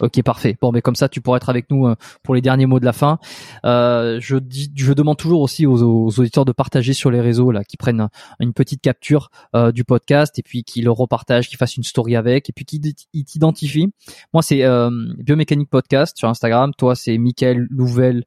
[0.00, 0.56] Ok parfait.
[0.60, 2.84] Bon mais comme ça tu pourras être avec nous euh, pour les derniers mots de
[2.84, 3.18] la fin.
[3.64, 7.50] Euh, je dis, je demande toujours aussi aux, aux auditeurs de partager sur les réseaux
[7.50, 8.10] là, qui prennent un-
[8.40, 12.16] une petite capture euh, du podcast et puis qui le repartagent, qui fassent une story
[12.16, 12.80] avec et puis qui
[13.24, 13.92] t'identifient.
[14.32, 16.72] Moi c'est euh, Biomécanique Podcast sur Instagram.
[16.76, 18.24] Toi c'est Michael Louvel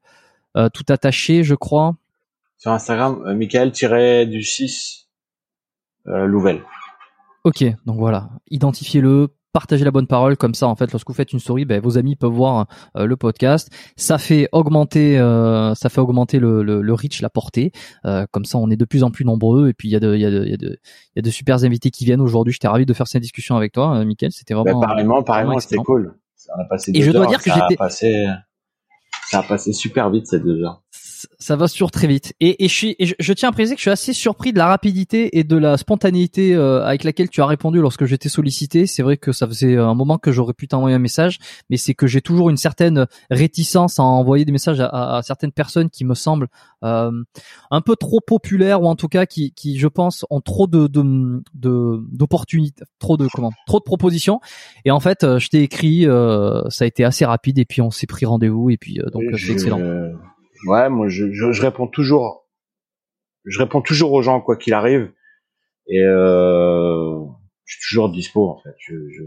[0.55, 1.95] euh, tout attaché je crois.
[2.59, 5.07] Sur Instagram, euh, Michael-du 6
[6.07, 6.61] euh, Louvel.
[7.43, 9.29] Ok donc voilà, identifiez-le.
[9.53, 11.97] Partagez la bonne parole comme ça en fait lorsque vous faites une story ben, vos
[11.99, 12.65] amis peuvent voir
[12.97, 13.69] euh, le podcast.
[13.95, 17.71] Ça fait augmenter euh, ça fait augmenter le, le, le reach la portée.
[18.05, 19.69] Euh, comme ça on est de plus en plus nombreux.
[19.69, 21.17] Et puis il y a de il y a de il y a de il
[21.17, 22.51] y a de super invités qui viennent aujourd'hui.
[22.51, 24.31] J'étais ravi de faire cette discussion avec toi euh, Mickaël.
[24.31, 26.15] C'était Bah, vraiment pareillement, pareillement, c'était cool.
[26.57, 28.27] On a passé Et deux dois heures, dire que j'étais- passé,
[29.27, 30.81] ça a passé super vite ces deux heures.
[31.39, 32.33] Ça va sur très vite.
[32.39, 34.53] Et, et, je, suis, et je, je tiens à préciser que je suis assez surpris
[34.53, 38.29] de la rapidité et de la spontanéité euh, avec laquelle tu as répondu lorsque j'étais
[38.29, 38.85] sollicité.
[38.85, 41.39] C'est vrai que ça faisait un moment que j'aurais pu t'envoyer un message,
[41.69, 45.21] mais c'est que j'ai toujours une certaine réticence à envoyer des messages à, à- à
[45.21, 46.47] certaines personnes qui me semblent
[46.83, 47.11] euh,
[47.71, 50.87] un peu trop populaires ou en tout cas qui, qui je pense, ont trop de
[50.87, 54.39] de- de- d'opportunités, trop de comment, trop de propositions.
[54.85, 57.81] Et en fait, euh, je t'ai écrit, euh, ça a été assez rapide et puis
[57.81, 59.79] on s'est pris rendez-vous et puis euh, donc Oui, euh, c'est excellent.
[60.65, 62.48] Ouais, moi je, je, je réponds toujours,
[63.45, 65.11] je réponds toujours aux gens quoi qu'il arrive,
[65.88, 67.19] et euh,
[67.65, 68.76] je suis toujours dispo en fait.
[68.80, 69.23] Je, je...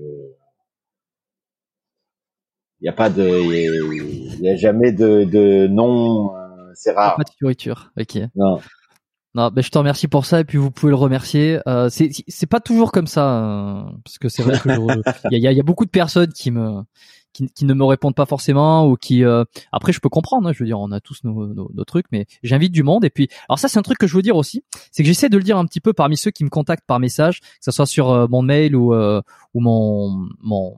[2.80, 7.16] Il y a pas de, il y a, jamais de, de non, euh, c'est rare.
[7.16, 7.90] Pas de fioriture.
[7.98, 8.18] Ok.
[8.34, 8.60] Non.
[9.34, 11.60] Non, ben je te remercie pour ça et puis vous pouvez le remercier.
[11.68, 14.70] Euh, c'est c'est pas toujours comme ça euh, parce que c'est vrai que
[15.30, 16.82] y y il y a beaucoup de personnes qui me
[17.54, 20.48] qui, ne me répondent pas forcément ou qui euh, après je peux comprendre.
[20.48, 23.28] hein, je veux dire, on a tous nos trucs, mais j'invite du monde et puis
[23.48, 25.42] alors ça c'est un truc que je veux dire aussi, c'est que j'essaie de le
[25.42, 28.10] dire un petit peu parmi ceux qui me contactent par message, que ce soit sur
[28.10, 29.20] euh, mon mail ou euh,
[29.54, 30.76] ou mon mon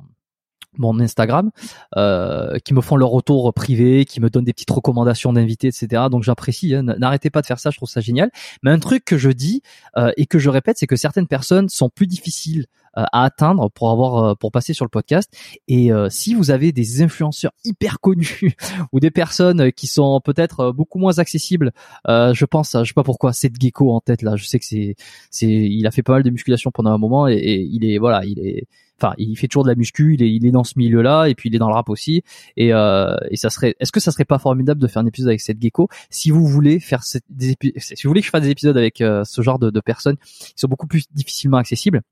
[0.77, 1.51] mon Instagram,
[1.97, 6.05] euh, qui me font leur retour privé, qui me donnent des petites recommandations d'invités, etc.
[6.11, 6.75] Donc j'apprécie.
[6.75, 6.83] hein.
[6.83, 8.31] N'arrêtez pas de faire ça, je trouve ça génial.
[8.63, 9.63] Mais un truc que je dis
[9.97, 12.67] euh, et que je répète, c'est que certaines personnes sont plus difficiles
[12.97, 15.33] euh, à atteindre pour avoir euh, pour passer sur le podcast.
[15.69, 18.57] Et euh, si vous avez des influenceurs hyper connus
[18.93, 21.73] ou des personnes qui sont peut-être euh, beaucoup moins accessibles,
[22.07, 24.37] je pense, je sais pas pourquoi, cette gecko en tête là.
[24.37, 24.95] Je sais que c'est
[25.31, 27.99] c'est il a fait pas mal de musculation pendant un moment et, et il est
[27.99, 28.67] voilà, il est
[29.01, 31.27] enfin il fait toujours de la muscu il est il est dans ce milieu là
[31.27, 32.23] et puis il est dans le rap aussi.
[32.57, 35.41] Et euh, ça serait est-ce que ça serait pas formidable de faire un épisode avec
[35.41, 38.51] cette gecko si vous voulez faire cette- des si vous voulez que je fasse des
[38.51, 42.03] épisodes avec euh, ce genre de, de personnes qui sont beaucoup plus difficilement accessibles?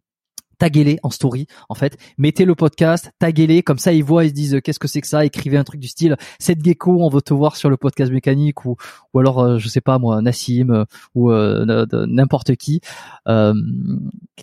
[0.59, 1.97] Taguez-les en story en fait.
[2.19, 5.07] Mettez le podcast taguez-les comme ça ils voient ils se disent qu'est-ce que c'est que
[5.07, 8.11] ça écrivez un truc du style cette gecko on veut te voir sur le podcast
[8.13, 8.77] mécanique ou
[9.13, 10.85] ou alors euh, je sais pas moi Nassim euh,
[11.15, 12.81] ou euh, n'importe qui
[13.29, 13.55] euh,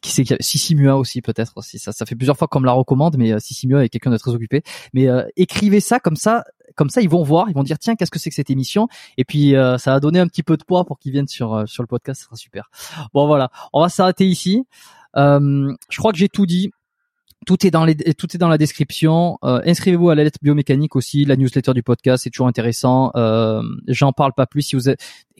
[0.02, 2.72] qui c'est Sissi Mua aussi peut-être aussi ça ça fait plusieurs fois qu'on me la
[2.73, 4.64] recommande mais Sissi Mua est quelqu'un de très occupé.
[4.94, 6.44] Mais écrivez ça comme ça
[6.76, 8.88] comme ça ils vont voir ils vont dire tiens qu'est-ce que c'est que cette émission?
[9.18, 11.84] Et puis ça va donner un petit peu de poids pour qu'ils viennent sur sur
[11.84, 12.69] le podcast ça sera super.
[13.14, 13.52] Bon voilà.
[13.73, 14.65] On va s'arrêter ici.
[14.65, 16.72] euh, je crois que j'ai tout dit.
[17.45, 19.38] Tout est dans les, tout est dans la description.
[19.44, 23.11] Euh, inscrivez-vous à la lettre biomécanique aussi, la newsletter du podcast, c'est toujours intéressant.
[23.15, 24.61] Euh, J'en parle pas plus.
[24.61, 24.84] Si vous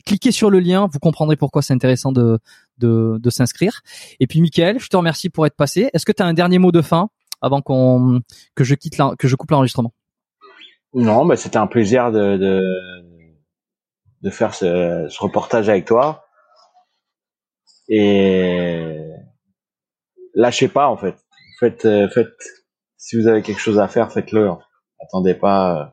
[0.04, 2.38] cliquez sur le lien, vous comprendrez pourquoi c'est intéressant de
[2.76, 3.80] de, de s'inscrire.
[4.20, 5.88] Et puis, Michael, je te remercie pour être passé.
[5.94, 7.08] Est-ce que tu as un dernier mot de fin
[7.40, 8.20] avant qu'on
[8.54, 9.94] que je quitte que je coupe l'enregistrement?
[10.92, 12.62] Non, mais c'était un plaisir de, de
[14.20, 16.26] de faire ce, ce reportage avec toi.
[17.88, 19.03] Et
[20.34, 21.16] lâchez pas en fait.
[21.60, 22.36] Faites, euh, faites.
[22.96, 24.50] Si vous avez quelque chose à faire, faites-le.
[25.00, 25.84] Attendez pas, euh,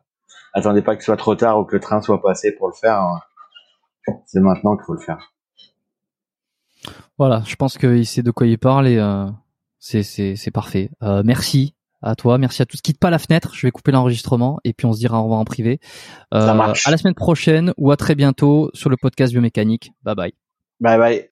[0.53, 2.73] attendez pas que ce soit trop tard ou que le train soit passé pour le
[2.73, 2.99] faire.
[2.99, 3.19] Hein.
[4.25, 5.33] C'est maintenant qu'il faut le faire.
[7.17, 9.27] Voilà, je pense qu'il sait de quoi il parle et euh,
[9.79, 10.89] c'est c'est parfait.
[11.03, 12.81] Euh, merci à toi, merci à tous.
[12.81, 15.39] Quitte pas la fenêtre, je vais couper l'enregistrement et puis on se dira au revoir
[15.39, 15.79] en privé.
[16.31, 16.87] Ça marche.
[16.87, 19.91] À la semaine prochaine ou à très bientôt sur le podcast biomécanique.
[20.03, 20.33] Bye bye.
[20.79, 21.31] Bye bye.